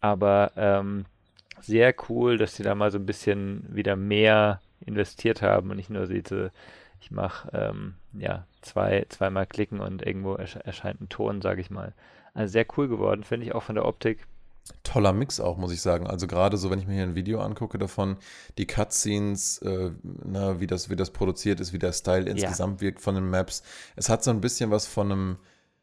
Aber 0.00 0.52
ähm, 0.56 1.04
sehr 1.60 1.94
cool, 2.08 2.38
dass 2.38 2.56
sie 2.56 2.62
da 2.62 2.74
mal 2.74 2.90
so 2.90 2.98
ein 2.98 3.06
bisschen 3.06 3.66
wieder 3.74 3.96
mehr 3.96 4.60
investiert 4.80 5.42
haben 5.42 5.70
und 5.70 5.76
nicht 5.76 5.90
nur 5.90 6.06
diese, 6.06 6.52
ich 7.00 7.10
mache 7.10 7.50
ähm, 7.52 7.94
ja 8.14 8.46
zwei, 8.62 9.06
zweimal 9.08 9.46
klicken 9.46 9.80
und 9.80 10.06
irgendwo 10.06 10.34
ersch 10.36 10.56
erscheint 10.56 11.00
ein 11.00 11.08
Ton, 11.08 11.42
sage 11.42 11.60
ich 11.60 11.70
mal. 11.70 11.92
Also 12.34 12.52
sehr 12.52 12.66
cool 12.76 12.88
geworden, 12.88 13.24
finde 13.24 13.46
ich 13.46 13.54
auch 13.54 13.62
von 13.62 13.74
der 13.74 13.86
Optik. 13.86 14.26
Toller 14.82 15.12
Mix 15.12 15.40
auch, 15.40 15.56
muss 15.56 15.72
ich 15.72 15.80
sagen. 15.80 16.06
Also 16.06 16.26
gerade 16.26 16.56
so, 16.56 16.70
wenn 16.70 16.78
ich 16.78 16.86
mir 16.86 16.94
hier 16.94 17.02
ein 17.02 17.14
Video 17.14 17.40
angucke 17.40 17.78
davon, 17.78 18.16
die 18.58 18.66
Cutscenes, 18.66 19.58
äh, 19.58 19.90
na, 20.02 20.60
wie 20.60 20.66
das, 20.66 20.90
wie 20.90 20.96
das 20.96 21.10
produziert 21.10 21.60
ist, 21.60 21.72
wie 21.72 21.78
der 21.78 21.92
Style 21.92 22.28
insgesamt 22.28 22.80
ja. 22.80 22.86
wirkt 22.86 23.00
von 23.00 23.14
den 23.14 23.28
Maps. 23.28 23.62
Es 23.96 24.08
hat 24.08 24.22
so 24.22 24.30
ein 24.30 24.40
bisschen 24.40 24.70
was 24.70 24.86
von 24.86 25.10
einem, 25.10 25.36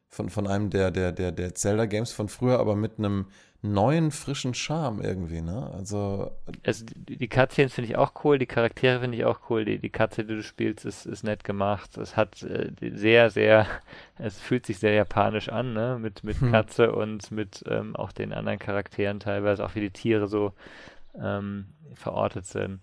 von, 0.07 0.29
von 0.29 0.47
einem 0.47 0.69
der, 0.69 0.91
der, 0.91 1.11
der, 1.11 1.31
der 1.31 1.55
Zelda-Games 1.55 2.11
von 2.11 2.29
früher, 2.29 2.59
aber 2.59 2.75
mit 2.75 2.97
einem 2.97 3.25
neuen, 3.61 4.11
frischen 4.11 4.53
Charme 4.53 5.01
irgendwie, 5.01 5.41
ne? 5.41 5.71
Also. 5.73 6.31
Also 6.63 6.85
die, 6.95 7.17
die 7.17 7.27
Cutscenes 7.27 7.73
finde 7.73 7.89
ich 7.89 7.97
auch 7.97 8.13
cool, 8.23 8.37
die 8.37 8.45
Charaktere 8.45 8.99
finde 8.99 9.17
ich 9.17 9.25
auch 9.25 9.49
cool, 9.49 9.65
die, 9.65 9.79
die 9.79 9.89
Katze, 9.89 10.23
die 10.23 10.35
du 10.35 10.43
spielst, 10.43 10.85
ist, 10.85 11.05
ist 11.05 11.23
nett 11.23 11.43
gemacht. 11.43 11.97
Es 11.97 12.15
hat 12.15 12.43
äh, 12.43 12.71
sehr, 12.93 13.29
sehr, 13.29 13.65
es 14.17 14.39
fühlt 14.39 14.65
sich 14.65 14.79
sehr 14.79 14.93
japanisch 14.93 15.49
an, 15.49 15.73
ne? 15.73 15.97
Mit, 15.99 16.23
mit 16.23 16.39
hm. 16.39 16.51
Katze 16.51 16.93
und 16.93 17.31
mit 17.31 17.63
ähm, 17.67 17.95
auch 17.95 18.11
den 18.11 18.33
anderen 18.33 18.59
Charakteren 18.59 19.19
teilweise, 19.19 19.65
auch 19.65 19.75
wie 19.75 19.81
die 19.81 19.91
Tiere 19.91 20.27
so 20.27 20.53
ähm, 21.19 21.65
verortet 21.93 22.45
sind. 22.45 22.81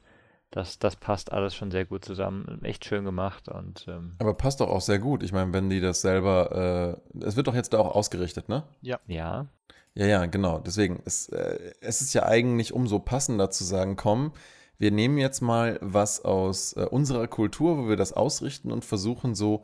Das, 0.50 0.78
das 0.78 0.94
passt 0.94 1.32
alles 1.32 1.56
schon 1.56 1.72
sehr 1.72 1.84
gut 1.84 2.04
zusammen. 2.04 2.60
Echt 2.62 2.84
schön 2.84 3.04
gemacht 3.04 3.48
und. 3.48 3.86
Ähm, 3.88 4.14
Aber 4.20 4.34
passt 4.34 4.60
doch 4.60 4.68
auch 4.68 4.82
sehr 4.82 5.00
gut. 5.00 5.24
Ich 5.24 5.32
meine, 5.32 5.52
wenn 5.52 5.68
die 5.68 5.80
das 5.80 6.00
selber. 6.00 7.00
Äh, 7.12 7.26
es 7.26 7.34
wird 7.34 7.48
doch 7.48 7.56
jetzt 7.56 7.72
da 7.72 7.78
auch 7.78 7.96
ausgerichtet, 7.96 8.48
ne? 8.48 8.62
Ja. 8.80 9.00
Ja. 9.08 9.46
Ja, 9.95 10.07
ja, 10.07 10.26
genau. 10.26 10.59
Deswegen, 10.59 11.01
es, 11.05 11.28
äh, 11.28 11.72
es 11.80 12.01
ist 12.03 12.14
ja 12.14 12.24
eigentlich 12.24 12.72
umso 12.72 12.99
passender 12.99 13.51
zu 13.51 13.64
sagen, 13.64 13.97
komm, 13.97 14.32
wir 14.78 14.90
nehmen 14.90 15.18
jetzt 15.18 15.40
mal 15.40 15.78
was 15.80 16.24
aus 16.24 16.72
äh, 16.74 16.86
unserer 16.90 17.28
Kultur, 17.28 17.78
wo 17.78 17.88
wir 17.88 17.97
das 17.97 18.12
ausrichten 18.12 18.72
und 18.72 18.84
versuchen 18.84 19.34
so 19.34 19.62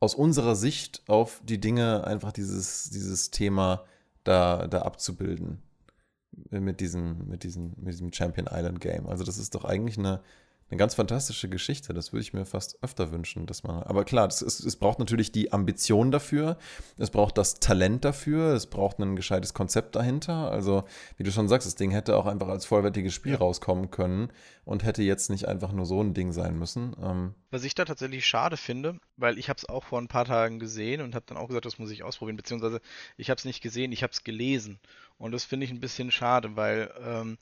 aus 0.00 0.14
unserer 0.14 0.56
Sicht 0.56 1.02
auf 1.08 1.40
die 1.44 1.60
Dinge 1.60 2.04
einfach 2.04 2.32
dieses, 2.32 2.90
dieses 2.90 3.30
Thema 3.30 3.84
da, 4.24 4.66
da 4.66 4.82
abzubilden. 4.82 5.62
Mit 6.50 6.80
diesem, 6.80 7.28
mit, 7.28 7.42
diesem, 7.42 7.74
mit 7.76 7.94
diesem 7.94 8.12
Champion 8.12 8.48
Island 8.50 8.80
Game. 8.80 9.06
Also 9.08 9.24
das 9.24 9.38
ist 9.38 9.54
doch 9.54 9.64
eigentlich 9.64 9.98
eine, 9.98 10.20
eine 10.70 10.78
ganz 10.78 10.94
fantastische 10.94 11.48
Geschichte. 11.48 11.94
Das 11.94 12.12
würde 12.12 12.22
ich 12.22 12.34
mir 12.34 12.44
fast 12.44 12.82
öfter 12.82 13.10
wünschen, 13.10 13.46
dass 13.46 13.62
man. 13.62 13.82
Aber 13.82 14.04
klar, 14.04 14.28
ist, 14.28 14.42
es 14.42 14.76
braucht 14.76 14.98
natürlich 14.98 15.32
die 15.32 15.52
Ambition 15.52 16.10
dafür, 16.10 16.58
es 16.98 17.10
braucht 17.10 17.38
das 17.38 17.54
Talent 17.54 18.04
dafür, 18.04 18.52
es 18.52 18.66
braucht 18.66 18.98
ein 18.98 19.16
gescheites 19.16 19.54
Konzept 19.54 19.96
dahinter. 19.96 20.50
Also, 20.50 20.84
wie 21.16 21.22
du 21.22 21.32
schon 21.32 21.48
sagst, 21.48 21.66
das 21.66 21.74
Ding 21.74 21.90
hätte 21.90 22.16
auch 22.16 22.26
einfach 22.26 22.48
als 22.48 22.66
vollwertiges 22.66 23.14
Spiel 23.14 23.32
ja. 23.32 23.38
rauskommen 23.38 23.90
können 23.90 24.30
und 24.64 24.84
hätte 24.84 25.02
jetzt 25.02 25.30
nicht 25.30 25.48
einfach 25.48 25.72
nur 25.72 25.86
so 25.86 26.02
ein 26.02 26.12
Ding 26.12 26.32
sein 26.32 26.58
müssen. 26.58 26.94
Ähm 27.02 27.34
Was 27.50 27.64
ich 27.64 27.74
da 27.74 27.86
tatsächlich 27.86 28.26
schade 28.26 28.58
finde, 28.58 28.98
weil 29.16 29.38
ich 29.38 29.48
habe 29.48 29.56
es 29.56 29.66
auch 29.66 29.84
vor 29.84 29.98
ein 29.98 30.08
paar 30.08 30.26
Tagen 30.26 30.58
gesehen 30.58 31.00
und 31.00 31.14
habe 31.14 31.24
dann 31.26 31.38
auch 31.38 31.48
gesagt, 31.48 31.64
das 31.64 31.78
muss 31.78 31.90
ich 31.90 32.02
ausprobieren, 32.02 32.36
beziehungsweise 32.36 32.80
ich 33.16 33.30
habe 33.30 33.38
es 33.38 33.46
nicht 33.46 33.62
gesehen, 33.62 33.92
ich 33.92 34.02
habe 34.02 34.12
es 34.12 34.24
gelesen. 34.24 34.78
Und 35.16 35.32
das 35.32 35.44
finde 35.44 35.64
ich 35.64 35.72
ein 35.72 35.80
bisschen 35.80 36.10
schade, 36.10 36.56
weil 36.56 36.92
ähm, 37.02 37.38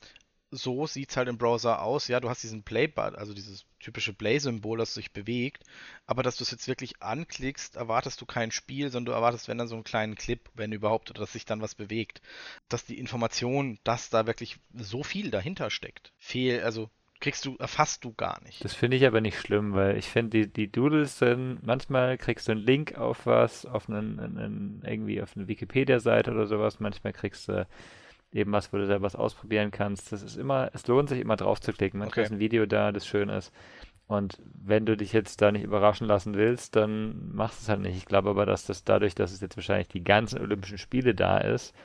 so 0.51 0.87
sieht 0.87 1.09
es 1.09 1.17
halt 1.17 1.27
im 1.27 1.37
Browser 1.37 1.81
aus. 1.81 2.07
Ja, 2.07 2.19
du 2.19 2.29
hast 2.29 2.43
diesen 2.43 2.63
Play-Button, 2.63 3.15
also 3.15 3.33
dieses 3.33 3.65
typische 3.79 4.13
Play-Symbol, 4.13 4.77
das 4.77 4.93
sich 4.93 5.11
bewegt. 5.11 5.63
Aber 6.05 6.23
dass 6.23 6.37
du 6.37 6.43
es 6.43 6.51
jetzt 6.51 6.67
wirklich 6.67 7.01
anklickst, 7.01 7.75
erwartest 7.75 8.21
du 8.21 8.25
kein 8.25 8.51
Spiel, 8.51 8.89
sondern 8.89 9.05
du 9.05 9.11
erwartest, 9.11 9.47
wenn 9.47 9.57
dann 9.57 9.67
so 9.67 9.75
einen 9.75 9.83
kleinen 9.83 10.15
Clip, 10.15 10.39
wenn 10.53 10.71
überhaupt, 10.71 11.09
oder 11.09 11.21
dass 11.21 11.33
sich 11.33 11.45
dann 11.45 11.61
was 11.61 11.75
bewegt. 11.75 12.21
Dass 12.69 12.85
die 12.85 12.97
Information, 12.97 13.79
dass 13.83 14.09
da 14.09 14.25
wirklich 14.25 14.57
so 14.73 15.03
viel 15.03 15.31
dahinter 15.31 15.69
steckt, 15.69 16.13
fehl, 16.17 16.61
also 16.61 16.89
kriegst 17.19 17.45
du, 17.45 17.55
erfasst 17.57 18.03
du 18.03 18.13
gar 18.13 18.41
nicht. 18.43 18.63
Das 18.63 18.73
finde 18.73 18.97
ich 18.97 19.05
aber 19.05 19.21
nicht 19.21 19.39
schlimm, 19.39 19.73
weil 19.73 19.97
ich 19.97 20.05
finde, 20.05 20.45
die, 20.45 20.53
die 20.53 20.71
Doodles 20.71 21.17
sind, 21.17 21.59
manchmal 21.63 22.17
kriegst 22.17 22.47
du 22.47 22.53
einen 22.53 22.61
Link 22.61 22.95
auf 22.95 23.25
was, 23.25 23.65
auf 23.65 23.89
einen, 23.89 24.19
einen 24.19 24.83
irgendwie 24.85 25.21
auf 25.21 25.35
eine 25.35 25.47
Wikipedia-Seite 25.47 26.31
oder 26.31 26.45
sowas, 26.45 26.79
manchmal 26.79 27.13
kriegst 27.13 27.47
du 27.47 27.67
eben 28.31 28.51
was, 28.51 28.71
wo 28.73 28.77
du 28.77 28.85
selber 28.85 29.05
was 29.05 29.15
ausprobieren 29.15 29.71
kannst. 29.71 30.11
Das 30.11 30.21
ist 30.21 30.37
immer, 30.37 30.69
es 30.73 30.87
lohnt 30.87 31.09
sich 31.09 31.19
immer 31.19 31.35
drauf 31.35 31.59
zu 31.61 31.73
klicken. 31.73 31.99
Manchmal 31.99 32.23
okay. 32.23 32.23
ist 32.23 32.31
ein 32.31 32.39
Video 32.39 32.65
da, 32.65 32.91
das 32.91 33.07
schön 33.07 33.29
ist. 33.29 33.51
Und 34.07 34.37
wenn 34.53 34.85
du 34.85 34.95
dich 34.95 35.11
jetzt 35.11 35.41
da 35.41 35.51
nicht 35.51 35.63
überraschen 35.63 36.07
lassen 36.07 36.35
willst, 36.35 36.75
dann 36.75 37.33
machst 37.33 37.59
du 37.59 37.63
es 37.63 37.69
halt 37.69 37.81
nicht. 37.81 37.97
Ich 37.97 38.05
glaube 38.05 38.29
aber, 38.29 38.45
dass 38.45 38.65
das 38.65 38.83
dadurch, 38.83 39.15
dass 39.15 39.33
es 39.33 39.41
jetzt 39.41 39.57
wahrscheinlich 39.57 39.89
die 39.89 40.03
ganzen 40.03 40.39
Olympischen 40.39 40.77
Spiele 40.77 41.13
da 41.13 41.39
ist, 41.39 41.75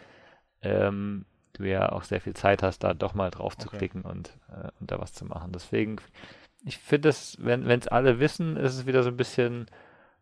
ähm, 0.63 1.25
du 1.55 1.65
ja 1.65 1.91
auch 1.91 2.05
sehr 2.05 2.21
viel 2.21 2.35
Zeit 2.35 2.63
hast, 2.63 2.81
da 2.85 2.95
doch 2.95 3.15
mal 3.15 3.31
drauf 3.31 3.55
okay. 3.55 3.63
zu 3.63 3.69
klicken 3.77 4.03
und, 4.03 4.39
äh, 4.51 4.69
und 4.79 4.91
da 4.91 5.01
was 5.01 5.13
zu 5.13 5.25
machen. 5.25 5.51
Deswegen, 5.53 5.97
ich 6.65 6.79
finde 6.79 7.09
es, 7.09 7.37
wenn 7.41 7.69
es 7.69 7.89
alle 7.89 8.21
wissen, 8.21 8.57
ist 8.57 8.75
es 8.75 8.87
wieder 8.87 9.03
so 9.03 9.11
ein 9.11 9.17
bisschen 9.17 9.67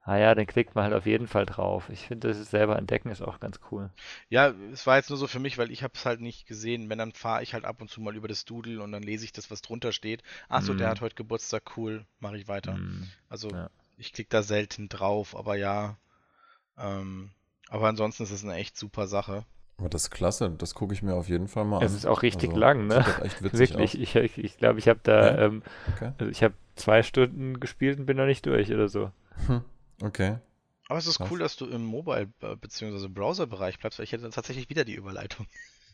ah 0.02 0.16
ja, 0.16 0.34
dann 0.34 0.46
klickt 0.46 0.74
man 0.74 0.84
halt 0.84 0.94
auf 0.94 1.06
jeden 1.06 1.28
Fall 1.28 1.46
drauf. 1.46 1.88
Ich 1.90 2.06
finde, 2.06 2.28
das 2.28 2.50
selber 2.50 2.78
entdecken 2.78 3.10
ist 3.10 3.22
auch 3.22 3.38
ganz 3.38 3.60
cool. 3.70 3.90
Ja, 4.28 4.48
es 4.72 4.86
war 4.86 4.96
jetzt 4.96 5.10
nur 5.10 5.18
so 5.18 5.26
für 5.26 5.38
mich, 5.38 5.58
weil 5.58 5.70
ich 5.70 5.82
habe 5.82 5.92
es 5.94 6.06
halt 6.06 6.20
nicht 6.20 6.46
gesehen. 6.46 6.88
Wenn, 6.88 6.98
dann 6.98 7.12
fahre 7.12 7.42
ich 7.42 7.54
halt 7.54 7.64
ab 7.64 7.80
und 7.80 7.90
zu 7.90 8.00
mal 8.00 8.16
über 8.16 8.28
das 8.28 8.44
Doodle 8.44 8.82
und 8.82 8.92
dann 8.92 9.02
lese 9.02 9.24
ich 9.24 9.32
das, 9.32 9.50
was 9.50 9.62
drunter 9.62 9.92
steht. 9.92 10.22
Achso, 10.48 10.72
mm. 10.72 10.78
der 10.78 10.86
mhm. 10.86 10.90
hat 10.90 11.00
heute 11.02 11.14
Geburtstag, 11.16 11.76
cool, 11.76 12.06
mache 12.18 12.38
ich 12.38 12.48
weiter. 12.48 12.76
Mm. 12.76 13.08
Also 13.28 13.50
ja. 13.50 13.68
ich 13.98 14.12
klicke 14.12 14.30
da 14.30 14.42
selten 14.42 14.88
drauf, 14.88 15.36
aber 15.36 15.56
ja. 15.56 15.96
Ähm, 16.78 17.30
aber 17.68 17.88
ansonsten 17.88 18.22
ist 18.22 18.30
es 18.30 18.42
eine 18.42 18.54
echt 18.54 18.76
super 18.76 19.06
Sache. 19.06 19.44
Aber 19.78 19.88
das 19.88 20.04
ist 20.04 20.10
klasse, 20.10 20.50
das 20.50 20.74
gucke 20.74 20.92
ich 20.92 21.02
mir 21.02 21.14
auf 21.14 21.28
jeden 21.28 21.48
Fall 21.48 21.64
mal 21.64 21.78
an. 21.78 21.84
Es 21.84 21.94
ist 21.94 22.06
auch 22.06 22.22
richtig 22.22 22.50
also, 22.50 22.60
lang, 22.60 22.86
ne? 22.86 23.04
Wirklich, 23.40 23.74
aus. 23.76 23.94
ich 23.94 24.10
glaube, 24.10 24.26
ich, 24.26 24.38
ich, 24.38 24.58
glaub, 24.58 24.76
ich 24.76 24.88
habe 24.88 25.00
da, 25.02 25.26
ja? 25.26 25.38
ähm, 25.46 25.62
okay. 25.94 26.12
also 26.18 26.30
ich 26.30 26.42
habe 26.42 26.54
zwei 26.74 27.02
Stunden 27.02 27.60
gespielt 27.60 27.98
und 27.98 28.06
bin 28.06 28.16
noch 28.16 28.26
nicht 28.26 28.44
durch 28.44 28.72
oder 28.72 28.88
so. 28.88 29.10
Hm. 29.46 29.62
Okay. 30.02 30.38
Aber 30.88 30.98
es 30.98 31.06
ist 31.06 31.18
Krass. 31.18 31.30
cool, 31.30 31.38
dass 31.38 31.56
du 31.56 31.66
im 31.66 31.84
Mobile- 31.84 32.26
bzw. 32.40 33.08
Browser-Bereich 33.08 33.78
bleibst, 33.78 33.98
weil 33.98 34.04
ich 34.04 34.12
hätte 34.12 34.28
tatsächlich 34.30 34.68
wieder 34.70 34.84
die 34.84 34.94
Überleitung. 34.94 35.46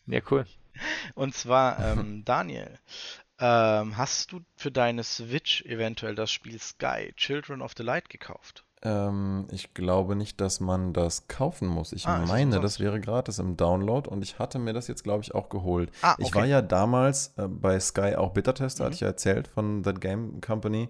Ja, 0.06 0.20
cool. 0.30 0.46
Und 1.14 1.34
zwar, 1.34 1.78
ähm, 1.98 2.24
Daniel, 2.24 2.78
ähm, 3.38 3.96
hast 3.96 4.32
du 4.32 4.40
für 4.56 4.70
deine 4.70 5.04
Switch 5.04 5.62
eventuell 5.66 6.14
das 6.14 6.30
Spiel 6.30 6.58
Sky, 6.58 7.12
Children 7.16 7.60
of 7.60 7.72
the 7.76 7.82
Light 7.82 8.08
gekauft? 8.08 8.64
Ähm, 8.82 9.46
ich 9.50 9.74
glaube 9.74 10.16
nicht, 10.16 10.40
dass 10.40 10.60
man 10.60 10.92
das 10.92 11.28
kaufen 11.28 11.66
muss. 11.66 11.92
Ich 11.92 12.06
ah, 12.06 12.24
meine, 12.26 12.60
das 12.60 12.78
wäre 12.78 13.00
gratis 13.00 13.38
im 13.38 13.56
Download 13.56 14.08
und 14.08 14.22
ich 14.22 14.38
hatte 14.38 14.58
mir 14.58 14.72
das 14.72 14.86
jetzt, 14.86 15.02
glaube 15.02 15.22
ich, 15.22 15.34
auch 15.34 15.48
geholt. 15.48 15.90
Ah, 16.02 16.12
okay. 16.12 16.22
Ich 16.22 16.34
war 16.34 16.44
ja 16.46 16.62
damals 16.62 17.32
äh, 17.36 17.48
bei 17.48 17.80
Sky 17.80 18.16
auch 18.16 18.32
Beta-Tester, 18.32 18.84
mhm. 18.84 18.86
hatte 18.86 18.94
ich 18.94 19.00
ja 19.00 19.08
erzählt 19.08 19.48
von 19.48 19.82
That 19.82 20.00
Game 20.00 20.40
Company 20.40 20.88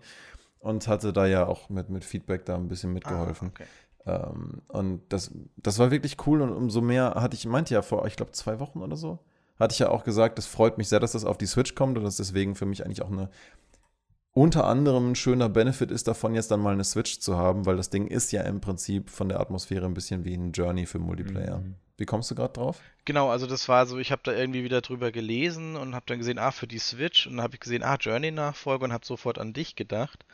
und 0.67 0.89
hatte 0.89 1.13
da 1.13 1.27
ja 1.27 1.47
auch 1.47 1.69
mit, 1.69 1.89
mit 1.91 2.05
Feedback 2.05 2.45
da 2.45 2.57
ein 2.57 2.69
bisschen 2.69 2.93
mitgeholfen. 2.93 3.53
Ah, 3.55 3.63
okay. 4.05 4.33
ähm, 4.35 4.63
und 4.69 5.03
das, 5.11 5.31
das 5.57 5.79
war 5.79 5.91
wirklich 5.91 6.17
cool 6.27 6.43
und 6.43 6.53
umso 6.53 6.81
mehr 6.81 7.15
hatte 7.15 7.37
ich, 7.37 7.47
meinte 7.47 7.73
ja 7.73 7.83
vor, 7.83 8.05
ich 8.07 8.17
glaube, 8.17 8.33
zwei 8.33 8.59
Wochen 8.59 8.83
oder 8.83 8.97
so, 8.97 9.21
hatte 9.59 9.73
ich 9.73 9.79
ja 9.79 9.89
auch 9.89 10.05
gesagt, 10.05 10.39
es 10.39 10.47
freut 10.47 10.77
mich 10.77 10.89
sehr, 10.89 11.01
dass 11.01 11.13
das 11.13 11.25
auf 11.25 11.39
die 11.39 11.47
Switch 11.47 11.75
kommt 11.75 11.97
und 11.97 12.05
das 12.05 12.17
deswegen 12.17 12.57
für 12.57 12.67
mich 12.67 12.85
eigentlich 12.85 13.03
auch 13.03 13.11
eine 13.11 13.31
unter 14.37 14.67
anderem 14.67 15.13
ein 15.13 15.15
schöner 15.15 15.49
Benefit 15.49 15.91
ist 15.91 16.09
davon, 16.09 16.35
jetzt 16.35 16.51
dann 16.51 16.61
mal 16.61 16.75
eine 16.75 16.85
Switch 16.85 17.21
zu 17.21 17.39
haben, 17.39 17.65
weil 17.65 17.79
das 17.79 17.89
Ding 17.89 18.07
ist 18.07 18.33
ja 18.33 18.43
im 18.43 18.61
Prinzip 18.61 19.09
von 19.09 19.31
der 19.31 19.41
Atmosphäre 19.41 19.87
ein 19.87 19.95
bisschen 19.95 20.27
wie 20.27 20.35
ein 20.35 20.53
Journey 20.53 20.85
für 20.85 20.99
Multiplayer. 20.99 21.61
Mhm. 21.61 21.77
Wie 21.97 22.05
kommst 22.05 22.31
du 22.31 22.35
gerade 22.35 22.53
drauf? 22.53 22.83
Genau, 23.07 23.31
also 23.31 23.47
das 23.47 23.67
war 23.71 23.87
so, 23.87 23.97
ich 23.97 24.13
habe 24.13 24.21
da 24.23 24.33
irgendwie 24.33 24.63
wieder 24.63 24.83
drüber 24.83 25.11
gelesen 25.11 25.75
und 25.75 25.95
habe 25.95 26.05
dann 26.07 26.19
gesehen, 26.19 26.39
ah, 26.39 26.51
für 26.51 26.67
die 26.67 26.79
Switch 26.79 27.27
und 27.27 27.39
dann 27.39 27.45
habe 27.45 27.55
ich 27.55 27.61
gesehen, 27.61 27.83
ah, 27.83 27.97
Journey-Nachfolger 27.99 28.85
und 28.85 28.93
habe 28.93 29.07
sofort 29.07 29.39
an 29.39 29.55
dich 29.55 29.75
gedacht 29.75 30.27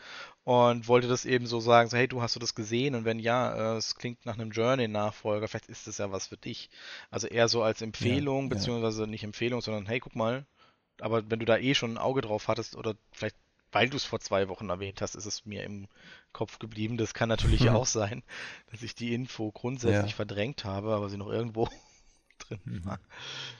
und 0.42 0.88
wollte 0.88 1.06
das 1.06 1.24
eben 1.24 1.46
so 1.46 1.60
sagen, 1.60 1.88
so, 1.88 1.96
hey, 1.96 2.08
du 2.08 2.22
hast 2.22 2.34
du 2.34 2.40
das 2.40 2.56
gesehen 2.56 2.96
und 2.96 3.04
wenn 3.04 3.20
ja, 3.20 3.74
äh, 3.74 3.76
es 3.76 3.94
klingt 3.94 4.26
nach 4.26 4.34
einem 4.36 4.50
Journey-Nachfolger, 4.50 5.46
vielleicht 5.46 5.68
ist 5.68 5.86
das 5.86 5.98
ja 5.98 6.10
was 6.10 6.26
für 6.26 6.36
dich. 6.36 6.70
Also 7.12 7.28
eher 7.28 7.46
so 7.46 7.62
als 7.62 7.82
Empfehlung, 7.82 8.46
ja, 8.46 8.48
beziehungsweise 8.48 9.02
ja. 9.02 9.06
nicht 9.06 9.22
Empfehlung, 9.22 9.60
sondern 9.60 9.86
hey, 9.86 10.00
guck 10.00 10.16
mal, 10.16 10.44
aber 11.00 11.30
wenn 11.30 11.38
du 11.38 11.46
da 11.46 11.56
eh 11.56 11.74
schon 11.76 11.92
ein 11.92 11.98
Auge 11.98 12.20
drauf 12.20 12.48
hattest 12.48 12.74
oder 12.74 12.96
vielleicht 13.12 13.36
weil 13.72 13.88
du 13.88 13.96
es 13.96 14.04
vor 14.04 14.20
zwei 14.20 14.48
Wochen 14.48 14.68
erwähnt 14.68 15.00
hast, 15.00 15.14
ist 15.14 15.26
es 15.26 15.44
mir 15.46 15.64
im 15.64 15.88
Kopf 16.32 16.58
geblieben. 16.58 16.96
Das 16.96 17.14
kann 17.14 17.28
natürlich 17.28 17.70
auch 17.70 17.86
sein, 17.86 18.22
dass 18.70 18.82
ich 18.82 18.94
die 18.94 19.14
Info 19.14 19.50
grundsätzlich 19.50 20.12
ja. 20.12 20.16
verdrängt 20.16 20.64
habe, 20.64 20.94
aber 20.94 21.08
sie 21.08 21.16
noch 21.16 21.30
irgendwo 21.30 21.68
drin 22.38 22.60
mhm. 22.64 22.84
war. 22.84 23.00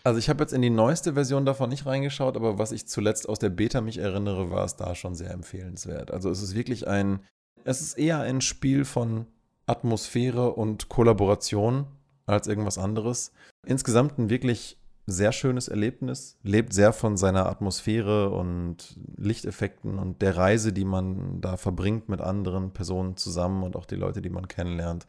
Also 0.05 0.19
ich 0.19 0.29
habe 0.29 0.43
jetzt 0.43 0.53
in 0.53 0.63
die 0.63 0.71
neueste 0.71 1.15
Version 1.15 1.47
davon 1.47 1.71
nicht 1.71 1.87
reingeschaut, 1.87 2.37
aber 2.37 2.59
was 2.59 2.73
ich 2.73 2.87
zuletzt 2.87 3.29
aus 3.29 3.39
der 3.39 3.51
Beta 3.51 3.81
mich 3.81 3.99
erinnere, 3.99 4.51
war 4.51 4.65
es 4.65 4.77
da 4.77 4.95
schon 4.95 5.15
sehr 5.15 5.31
empfehlenswert. 5.31 6.11
Also 6.11 6.31
es 6.31 6.43
ist 6.43 6.55
wirklich 6.55 6.87
ein, 6.87 7.21
es 7.65 7.81
ist 7.81 7.95
eher 7.95 8.21
ein 8.21 8.41
Spiel 8.41 8.85
von 8.85 9.27
Atmosphäre 9.67 10.53
und 10.53 10.89
Kollaboration 10.89 11.87
als 12.27 12.47
irgendwas 12.47 12.79
anderes. 12.79 13.33
Insgesamt 13.65 14.19
ein 14.19 14.31
wirklich 14.31 14.79
sehr 15.07 15.33
schönes 15.33 15.69
Erlebnis, 15.69 16.39
lebt 16.43 16.73
sehr 16.73 16.93
von 16.93 17.17
seiner 17.17 17.47
Atmosphäre 17.47 18.31
und 18.31 18.97
Lichteffekten 19.17 19.99
und 19.99 20.23
der 20.23 20.37
Reise, 20.37 20.73
die 20.73 20.85
man 20.85 21.41
da 21.41 21.57
verbringt 21.57 22.09
mit 22.09 22.21
anderen 22.21 22.73
Personen 22.73 23.17
zusammen 23.17 23.63
und 23.65 23.77
auch 23.77 23.85
die 23.85 23.97
Leute, 23.97 24.23
die 24.23 24.31
man 24.31 24.47
kennenlernt. 24.47 25.07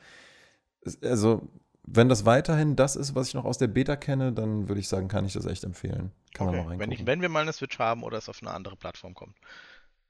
Also, 1.01 1.47
wenn 1.85 2.09
das 2.09 2.25
weiterhin 2.25 2.75
das 2.75 2.95
ist, 2.95 3.13
was 3.13 3.27
ich 3.27 3.33
noch 3.33 3.45
aus 3.45 3.57
der 3.57 3.67
Beta 3.67 3.95
kenne, 3.95 4.33
dann 4.33 4.67
würde 4.67 4.79
ich 4.79 4.87
sagen, 4.87 5.09
kann 5.09 5.25
ich 5.25 5.33
das 5.33 5.45
echt 5.45 5.63
empfehlen. 5.63 6.11
Kann 6.33 6.47
okay. 6.47 6.57
man 6.57 6.65
mal 6.65 6.71
wenn, 6.71 6.79
reingucken. 6.79 6.91
ich, 6.93 7.05
wenn 7.05 7.21
wir 7.21 7.29
mal 7.29 7.41
eine 7.41 7.53
Switch 7.53 7.77
haben 7.77 8.03
oder 8.03 8.17
es 8.17 8.29
auf 8.29 8.41
eine 8.41 8.51
andere 8.51 8.75
Plattform 8.75 9.13
kommt. 9.13 9.35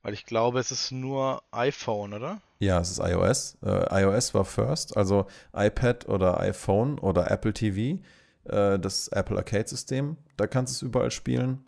Weil 0.03 0.13
ich 0.13 0.25
glaube, 0.25 0.59
es 0.59 0.71
ist 0.71 0.91
nur 0.91 1.41
iPhone, 1.51 2.13
oder? 2.13 2.41
Ja, 2.59 2.79
es 2.79 2.91
ist 2.91 2.99
iOS. 2.99 3.57
Äh, 3.63 4.03
iOS 4.03 4.33
war 4.33 4.45
first, 4.45 4.97
also 4.97 5.27
iPad 5.53 6.07
oder 6.09 6.39
iPhone 6.41 6.99
oder 6.99 7.31
Apple 7.31 7.53
TV, 7.53 8.01
äh, 8.45 8.79
das 8.79 9.07
Apple 9.09 9.37
Arcade-System, 9.37 10.17
da 10.37 10.47
kannst 10.47 10.73
du 10.73 10.85
es 10.85 10.89
überall 10.89 11.11
spielen. 11.11 11.63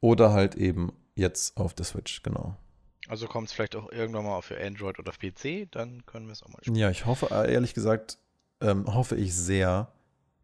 Oder 0.00 0.32
halt 0.32 0.54
eben 0.54 0.92
jetzt 1.14 1.56
auf 1.56 1.74
der 1.74 1.84
Switch, 1.84 2.22
genau. 2.22 2.56
Also 3.08 3.26
kommt 3.26 3.48
es 3.48 3.54
vielleicht 3.54 3.74
auch 3.74 3.90
irgendwann 3.90 4.24
mal 4.24 4.42
für 4.42 4.60
Android 4.60 4.98
oder 4.98 5.12
PC, 5.12 5.70
dann 5.70 6.04
können 6.06 6.26
wir 6.26 6.32
es 6.32 6.42
auch 6.42 6.48
mal 6.48 6.58
spielen. 6.60 6.76
Ja, 6.76 6.90
ich 6.90 7.06
hoffe, 7.06 7.28
äh, 7.30 7.52
ehrlich 7.52 7.74
gesagt, 7.74 8.18
ähm, 8.60 8.92
hoffe 8.92 9.16
ich 9.16 9.34
sehr, 9.34 9.90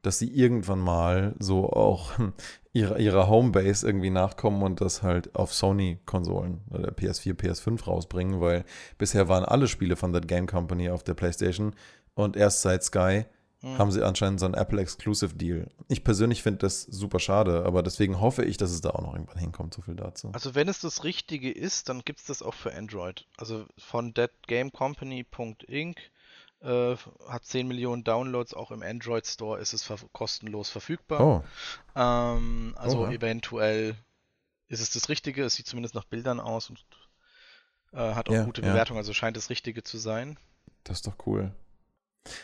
dass 0.03 0.19
sie 0.19 0.31
irgendwann 0.33 0.81
mal 0.81 1.35
so 1.39 1.71
auch 1.71 2.12
ihrer, 2.73 2.99
ihrer 2.99 3.29
Homebase 3.29 3.87
irgendwie 3.87 4.11
nachkommen 4.11 4.62
und 4.62 4.81
das 4.81 5.03
halt 5.03 5.35
auf 5.35 5.53
Sony-Konsolen 5.53 6.62
oder 6.71 6.91
PS4, 6.91 7.35
PS5 7.35 7.85
rausbringen, 7.85 8.41
weil 8.41 8.65
bisher 8.99 9.29
waren 9.29 9.45
alle 9.45 9.69
Spiele 9.69 9.97
von 9.97 10.12
That 10.12 10.27
Game 10.27 10.47
Company 10.47 10.91
auf 10.91 11.05
der 11.05 11.15
PlayStation 11.15 11.75
und 12.15 12.37
erst 12.37 12.62
seit 12.62 12.83
Sky 12.83 13.27
Hm. 13.65 13.79
haben 13.79 13.91
sie 13.91 14.03
anscheinend 14.03 14.41
so 14.41 14.47
einen 14.47 14.55
Apple 14.55 14.81
Exclusive 14.81 15.35
Deal. 15.35 15.71
Ich 15.89 16.05
persönlich 16.05 16.43
finde 16.43 16.59
das 16.59 16.83
super 16.83 17.19
schade, 17.19 17.65
aber 17.65 17.83
deswegen 17.83 18.21
hoffe 18.21 18.45
ich, 18.45 18.57
dass 18.59 18.71
es 18.71 18.81
da 18.83 18.91
auch 18.91 19.01
noch 19.01 19.15
irgendwann 19.15 19.39
hinkommt. 19.39 19.73
So 19.75 19.81
viel 19.83 19.95
dazu. 19.97 20.31
Also 20.33 20.55
wenn 20.55 20.69
es 20.69 20.81
das 20.81 21.03
Richtige 21.05 21.51
ist, 21.51 21.89
dann 21.89 22.03
gibt 22.05 22.21
es 22.21 22.27
das 22.27 22.43
auch 22.43 22.55
für 22.55 22.75
Android. 22.75 23.27
Also 23.39 23.65
von 23.79 24.12
thatgamecompany.inc 24.15 25.97
äh, 26.61 26.97
hat 27.29 27.45
10 27.45 27.67
Millionen 27.69 28.05
Downloads, 28.05 28.55
auch 28.55 28.71
im 28.71 28.83
Android 28.83 29.27
Store 29.27 29.59
ist 29.61 29.73
es 29.73 29.83
ver 29.83 29.99
kostenlos 30.12 30.71
verfügbar. 30.71 31.21
Oh, 31.21 31.45
Ähm, 31.97 32.75
also 32.79 33.01
Oha. 33.01 33.12
eventuell 33.12 33.97
ist 34.69 34.81
es 34.81 34.91
das 34.91 35.09
Richtige, 35.09 35.45
es 35.45 35.55
sieht 35.55 35.67
zumindest 35.67 35.95
nach 35.95 36.05
Bildern 36.05 36.41
aus 36.41 36.71
und 36.71 36.85
äh, 37.93 38.15
hat 38.15 38.29
auch 38.29 38.33
Ja, 38.35 38.45
gute 38.45 38.62
ja. 38.62 38.71
Bewertungen, 38.71 38.99
also 38.99 39.12
scheint 39.12 39.37
das 39.37 39.51
Richtige 39.51 39.83
zu 39.83 39.99
sein. 39.99 40.39
das 40.85 40.99
ist 40.99 41.07
doch 41.07 41.17
cool. 41.27 41.53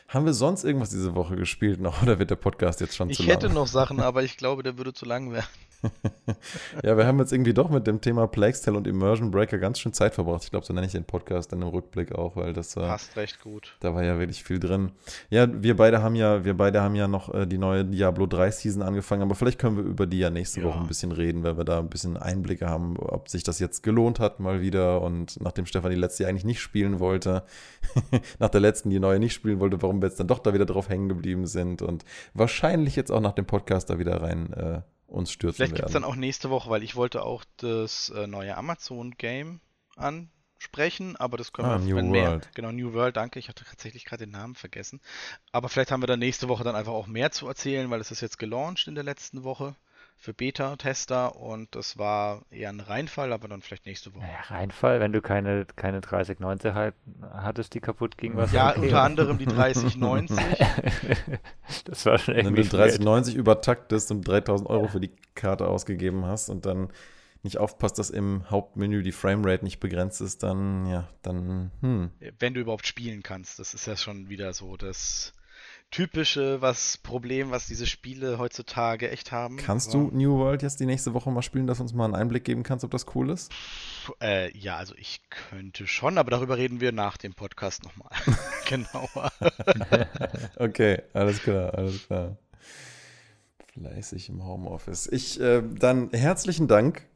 Haben 0.09 0.27
wir 0.27 0.35
sonst 0.35 0.65
irgendwas 0.65 0.91
diese 0.91 1.15
Woche 1.15 1.37
gespielt 1.37 1.81
noch 1.81 2.03
oder 2.03 2.19
wird 2.19 2.31
der 2.31 2.37
Podcast 2.37 2.81
jetzt 2.81 2.97
schon 2.97 3.09
zu 3.09 3.13
Ich 3.13 3.19
lang? 3.21 3.29
hätte 3.29 3.49
noch 3.49 3.67
Sachen, 3.67 4.01
aber 4.01 4.23
ich 4.23 4.37
glaube, 4.37 4.63
der 4.63 4.77
würde 4.77 4.93
zu 4.93 5.05
lang 5.07 5.33
werden. 5.33 5.47
Ja, 6.85 6.97
wir 6.97 7.07
haben 7.07 7.19
jetzt 7.19 7.33
irgendwie 7.33 7.55
doch 7.55 7.71
mit 7.71 7.87
dem 7.87 8.01
Thema 8.01 8.27
Plague's 8.27 8.61
Tale 8.61 8.77
und 8.77 8.87
Immersion 8.87 9.31
Breaker 9.31 9.59
ganz 9.59 9.79
schön 9.79 9.93
Zeit 9.93 10.15
verbracht. 10.15 10.45
Ich 10.45 10.51
glaube, 10.51 10.67
so 10.67 10.73
nenne 10.73 10.87
ich 10.87 10.93
den 10.93 11.05
Podcast 11.05 11.53
dann 11.53 11.63
im 11.63 11.69
Rückblick 11.69 12.13
auch, 12.15 12.37
weil 12.37 12.53
das 12.53 12.77
war, 12.77 12.89
Passt 12.89 13.17
recht 13.17 13.41
gut. 13.41 13.77
da 13.81 13.95
war 13.95 14.03
ja 14.03 14.19
wirklich 14.19 14.45
viel 14.45 14.59
drin. 14.59 14.93
Ja, 15.31 15.49
wir 15.63 15.77
beide 15.77 16.03
haben 16.03 16.15
ja, 16.15 16.45
wir 16.45 16.57
beide 16.57 16.83
haben 16.83 16.95
ja 16.95 17.09
noch 17.09 17.33
äh, 17.35 17.47
die 17.47 17.59
neue 17.59 17.85
Diablo 17.85 18.27
3 18.27 18.51
Season 18.51 18.83
angefangen, 18.83 19.23
aber 19.23 19.35
vielleicht 19.35 19.59
können 19.59 19.77
wir 19.77 19.85
über 19.85 20.07
die 20.07 20.19
ja 20.19 20.31
nächste 20.31 20.61
Ja. 20.61 20.67
Woche 20.67 20.81
ein 20.81 20.87
bisschen 20.89 21.13
reden, 21.13 21.43
weil 21.43 21.57
wir 21.57 21.65
da 21.65 21.79
ein 21.79 21.89
bisschen 21.89 22.17
Einblicke 22.17 22.69
haben, 22.69 22.97
ob 22.99 23.29
sich 23.29 23.43
das 23.43 23.59
jetzt 23.59 23.83
gelohnt 23.83 24.21
hat 24.21 24.41
mal 24.41 24.61
wieder 24.61 25.01
und 25.03 25.41
nachdem 25.41 25.67
Stefan 25.67 25.91
die 25.91 25.97
letzte 25.97 26.27
eigentlich 26.27 26.45
nicht 26.45 26.61
spielen 26.61 27.01
wollte, 27.01 27.43
nach 28.39 28.49
der 28.51 28.61
letzten 28.61 28.91
die 28.91 29.01
neue 29.01 29.19
nicht 29.19 29.33
spielen 29.35 29.61
wollte, 29.61 29.81
warum 29.83 30.03
wir 30.03 30.09
jetzt 30.09 30.21
dann 30.21 30.27
doch 30.29 30.39
da 30.41 30.53
wieder 30.55 30.67
drauf 30.67 30.89
hängen 30.89 31.09
geblieben 31.09 31.47
sind 31.47 31.83
und 31.83 32.05
wahrscheinlich 32.35 32.97
jetzt 32.97 33.11
auch 33.11 33.21
nach 33.21 33.33
dem 33.33 33.47
Podcast 33.47 33.91
da 33.91 33.99
wieder 33.99 34.21
rein 34.23 34.53
äh, 34.53 34.81
uns 35.11 35.33
stürzen 35.33 35.57
Vielleicht 35.57 35.75
gibt 35.77 35.89
es 35.91 35.95
werden. 35.95 36.03
dann 36.03 36.05
auch 36.05 36.17
nächste 36.17 36.51
Woche, 36.51 36.71
weil 36.71 36.83
ich 36.83 36.97
wollte 36.97 37.23
auch 37.25 37.45
das 37.59 38.11
äh, 38.11 38.27
neue 38.27 38.57
Amazon-Game 38.57 39.61
ansprechen, 39.97 41.17
aber 41.17 41.37
das 41.37 41.53
können 41.53 41.69
Ah, 41.69 41.71
wir, 41.71 41.79
New 41.79 41.95
wenn 41.95 42.11
mehr, 42.11 42.33
World. 42.33 42.53
genau, 42.55 42.73
New 42.73 42.93
World, 42.95 43.17
danke, 43.17 43.39
ich 43.39 43.49
hatte 43.49 43.65
tatsächlich 43.65 44.05
gerade 44.05 44.25
den 44.27 44.33
Namen 44.33 44.55
vergessen. 44.55 45.01
Aber 45.53 45.69
vielleicht 45.69 45.91
haben 45.93 46.03
wir 46.03 46.07
dann 46.09 46.19
nächste 46.21 46.49
Woche 46.49 46.65
dann 46.65 46.77
einfach 46.77 46.93
auch 46.93 47.07
mehr 47.07 47.31
zu 47.33 47.47
erzählen, 47.49 47.91
weil 47.91 48.01
es 48.01 48.11
ist 48.11 48.21
jetzt 48.23 48.39
gelauncht 48.39 48.89
in 48.89 48.95
der 48.95 49.05
letzten 49.05 49.45
Woche 49.45 49.77
für 50.21 50.35
Beta-Tester 50.35 51.35
und 51.37 51.75
das 51.75 51.97
war 51.97 52.43
eher 52.51 52.69
ein 52.69 52.81
Reinfall, 52.81 53.33
aber 53.33 53.49
dann 53.49 53.63
vielleicht 53.63 53.87
nächste 53.87 54.15
Woche. 54.15 54.23
Naja, 54.23 54.41
Reinfall, 54.49 55.01
wenn 55.01 55.15
du 55.15 55.23
keine, 55.23 55.65
keine 55.77 56.03
3090 56.03 56.75
halt 56.75 56.95
hattest, 57.23 57.73
die 57.73 57.81
kaputt 57.81 58.19
ging, 58.19 58.37
was 58.37 58.53
Ja, 58.53 58.71
okay. 58.71 58.81
unter 58.83 59.01
anderem 59.01 59.39
die 59.39 59.47
3090. 59.47 60.37
das 61.87 62.05
war 62.05 62.19
schon 62.19 62.35
Wenn 62.35 62.45
irgendwie 62.45 62.65
du 62.65 62.73
weird. 62.73 62.99
3090 62.99 63.35
übertaktest 63.35 64.11
und 64.11 64.21
3000 64.29 64.69
Euro 64.69 64.89
für 64.89 65.01
die 65.01 65.11
Karte 65.35 65.67
ausgegeben 65.67 66.27
hast 66.27 66.51
und 66.51 66.67
dann 66.67 66.91
nicht 67.43 67.57
aufpasst, 67.57 67.99
dass 67.99 68.11
im 68.11 68.51
Hauptmenü 68.51 69.03
die 69.03 69.13
Framerate 69.13 69.65
nicht 69.65 69.81
begrenzt 69.81 70.21
ist, 70.21 70.43
dann, 70.43 70.85
ja, 70.85 71.09
dann, 71.23 71.71
hm. 71.81 72.11
wenn 72.39 72.53
du 72.53 72.61
überhaupt 72.61 72.87
spielen 72.87 73.23
kannst. 73.23 73.59
Das 73.59 73.73
ist 73.73 73.87
ja 73.87 73.97
schon 73.97 74.29
wieder 74.29 74.53
so 74.53 74.77
das 74.77 75.33
typische 75.91 76.63
was 76.63 76.99
Problem, 76.99 77.51
was 77.51 77.67
diese 77.67 77.87
Spiele 77.87 78.39
heutzutage 78.39 79.11
echt 79.11 79.33
haben. 79.33 79.57
Kannst 79.57 79.93
du 79.93 80.11
New 80.13 80.39
World 80.39 80.63
jetzt 80.63 80.79
die 80.81 80.87
nächste 80.87 81.15
Woche 81.15 81.31
mal 81.31 81.43
spielen, 81.43 81.67
dass 81.67 81.79
du 81.79 81.83
uns 81.83 81.93
mal 81.93 82.05
einen 82.05 82.15
Einblick 82.15 82.45
geben 82.45 82.63
kannst, 82.63 82.85
ob 82.85 82.91
das 82.91 83.07
cool 83.15 83.31
ist? 83.31 83.53
Äh, 84.23 84.57
ja, 84.57 84.77
also 84.77 84.95
ich 84.97 85.21
könnte 85.31 85.87
schon, 85.87 86.19
aber 86.19 86.31
darüber 86.31 86.57
reden 86.57 86.81
wir 86.81 86.93
nach 86.93 87.17
dem 87.17 87.35
Podcast 87.35 87.83
nochmal. 87.85 88.11
Genauer. 88.69 89.33
Okay, 90.57 91.03
alles 91.15 91.43
klar, 91.43 91.75
alles 91.75 92.07
klar. 92.07 92.37
Fleißig 93.73 94.29
im 94.29 94.45
Homeoffice. 94.45 95.07
Ich, 95.07 95.41
äh, 95.41 95.63
dann 95.63 96.11
herzlichen 96.11 96.69
Dank 96.69 97.07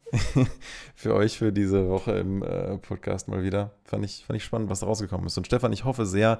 für 0.95 1.13
euch 1.13 1.37
für 1.37 1.51
diese 1.51 1.89
Woche 1.89 2.13
im 2.13 2.41
äh, 2.43 2.77
Podcast 2.77 3.27
mal 3.27 3.43
wieder. 3.43 3.71
Fand 3.83 4.05
ich, 4.05 4.23
fand 4.25 4.37
ich 4.37 4.43
spannend, 4.43 4.69
was 4.69 4.79
da 4.79 4.87
rausgekommen 4.87 5.27
ist. 5.27 5.37
Und 5.37 5.45
Stefan, 5.45 5.73
ich 5.73 5.83
hoffe 5.83 6.05
sehr, 6.05 6.39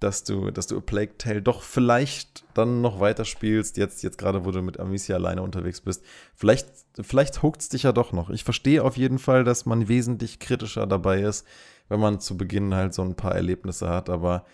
dass 0.00 0.24
du, 0.24 0.50
dass 0.50 0.66
du 0.66 0.78
A 0.78 0.80
Plague 0.80 1.16
Tale 1.18 1.42
doch 1.42 1.62
vielleicht 1.62 2.44
dann 2.54 2.80
noch 2.80 3.00
weiterspielst, 3.00 3.76
jetzt, 3.76 4.02
jetzt 4.02 4.18
gerade, 4.18 4.44
wo 4.44 4.50
du 4.50 4.62
mit 4.62 4.80
Amicia 4.80 5.16
alleine 5.16 5.42
unterwegs 5.42 5.80
bist. 5.80 6.02
Vielleicht, 6.34 6.68
vielleicht 7.00 7.42
huckt 7.42 7.60
es 7.60 7.68
dich 7.68 7.84
ja 7.84 7.92
doch 7.92 8.12
noch. 8.12 8.30
Ich 8.30 8.44
verstehe 8.44 8.82
auf 8.82 8.96
jeden 8.96 9.18
Fall, 9.18 9.44
dass 9.44 9.66
man 9.66 9.88
wesentlich 9.88 10.38
kritischer 10.38 10.86
dabei 10.86 11.20
ist, 11.20 11.46
wenn 11.88 12.00
man 12.00 12.20
zu 12.20 12.36
Beginn 12.36 12.74
halt 12.74 12.94
so 12.94 13.02
ein 13.02 13.14
paar 13.14 13.34
Erlebnisse 13.34 13.88
hat, 13.88 14.10
aber 14.10 14.44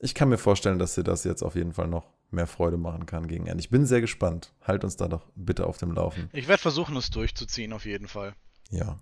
ich 0.00 0.14
kann 0.14 0.30
mir 0.30 0.38
vorstellen, 0.38 0.78
dass 0.78 0.94
dir 0.94 1.04
das 1.04 1.24
jetzt 1.24 1.42
auf 1.42 1.54
jeden 1.54 1.74
Fall 1.74 1.86
noch 1.86 2.06
mehr 2.30 2.46
Freude 2.46 2.76
machen 2.76 3.06
kann 3.06 3.28
gegen 3.28 3.46
Ende. 3.46 3.60
Ich 3.60 3.70
bin 3.70 3.86
sehr 3.86 4.00
gespannt. 4.00 4.52
Halt 4.62 4.82
uns 4.84 4.96
da 4.96 5.08
doch 5.08 5.26
bitte 5.34 5.66
auf 5.66 5.78
dem 5.78 5.92
Laufen. 5.92 6.30
Ich 6.32 6.48
werde 6.48 6.62
versuchen, 6.62 6.96
es 6.96 7.10
durchzuziehen, 7.10 7.72
auf 7.72 7.84
jeden 7.84 8.08
Fall. 8.08 8.34
Ja. 8.70 8.98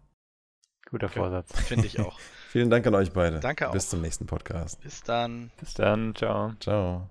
Guter 0.91 1.09
Vorsatz. 1.09 1.53
Finde 1.61 1.86
ich 1.86 2.01
auch. 2.01 2.18
Vielen 2.49 2.70
Dank 2.70 2.86
an 2.86 2.94
euch 2.94 3.12
beide. 3.12 3.40
Danke 3.40 3.68
auch. 3.68 3.72
Bis 3.72 3.90
zum 3.90 4.01
nächsten 4.01 4.24
Podcast. 4.24 4.80
Bis 4.80 5.03
dann. 5.03 5.51
Bis 5.61 5.74
dann, 5.74 6.14
ciao. 6.14 6.55
Ciao. 6.61 7.11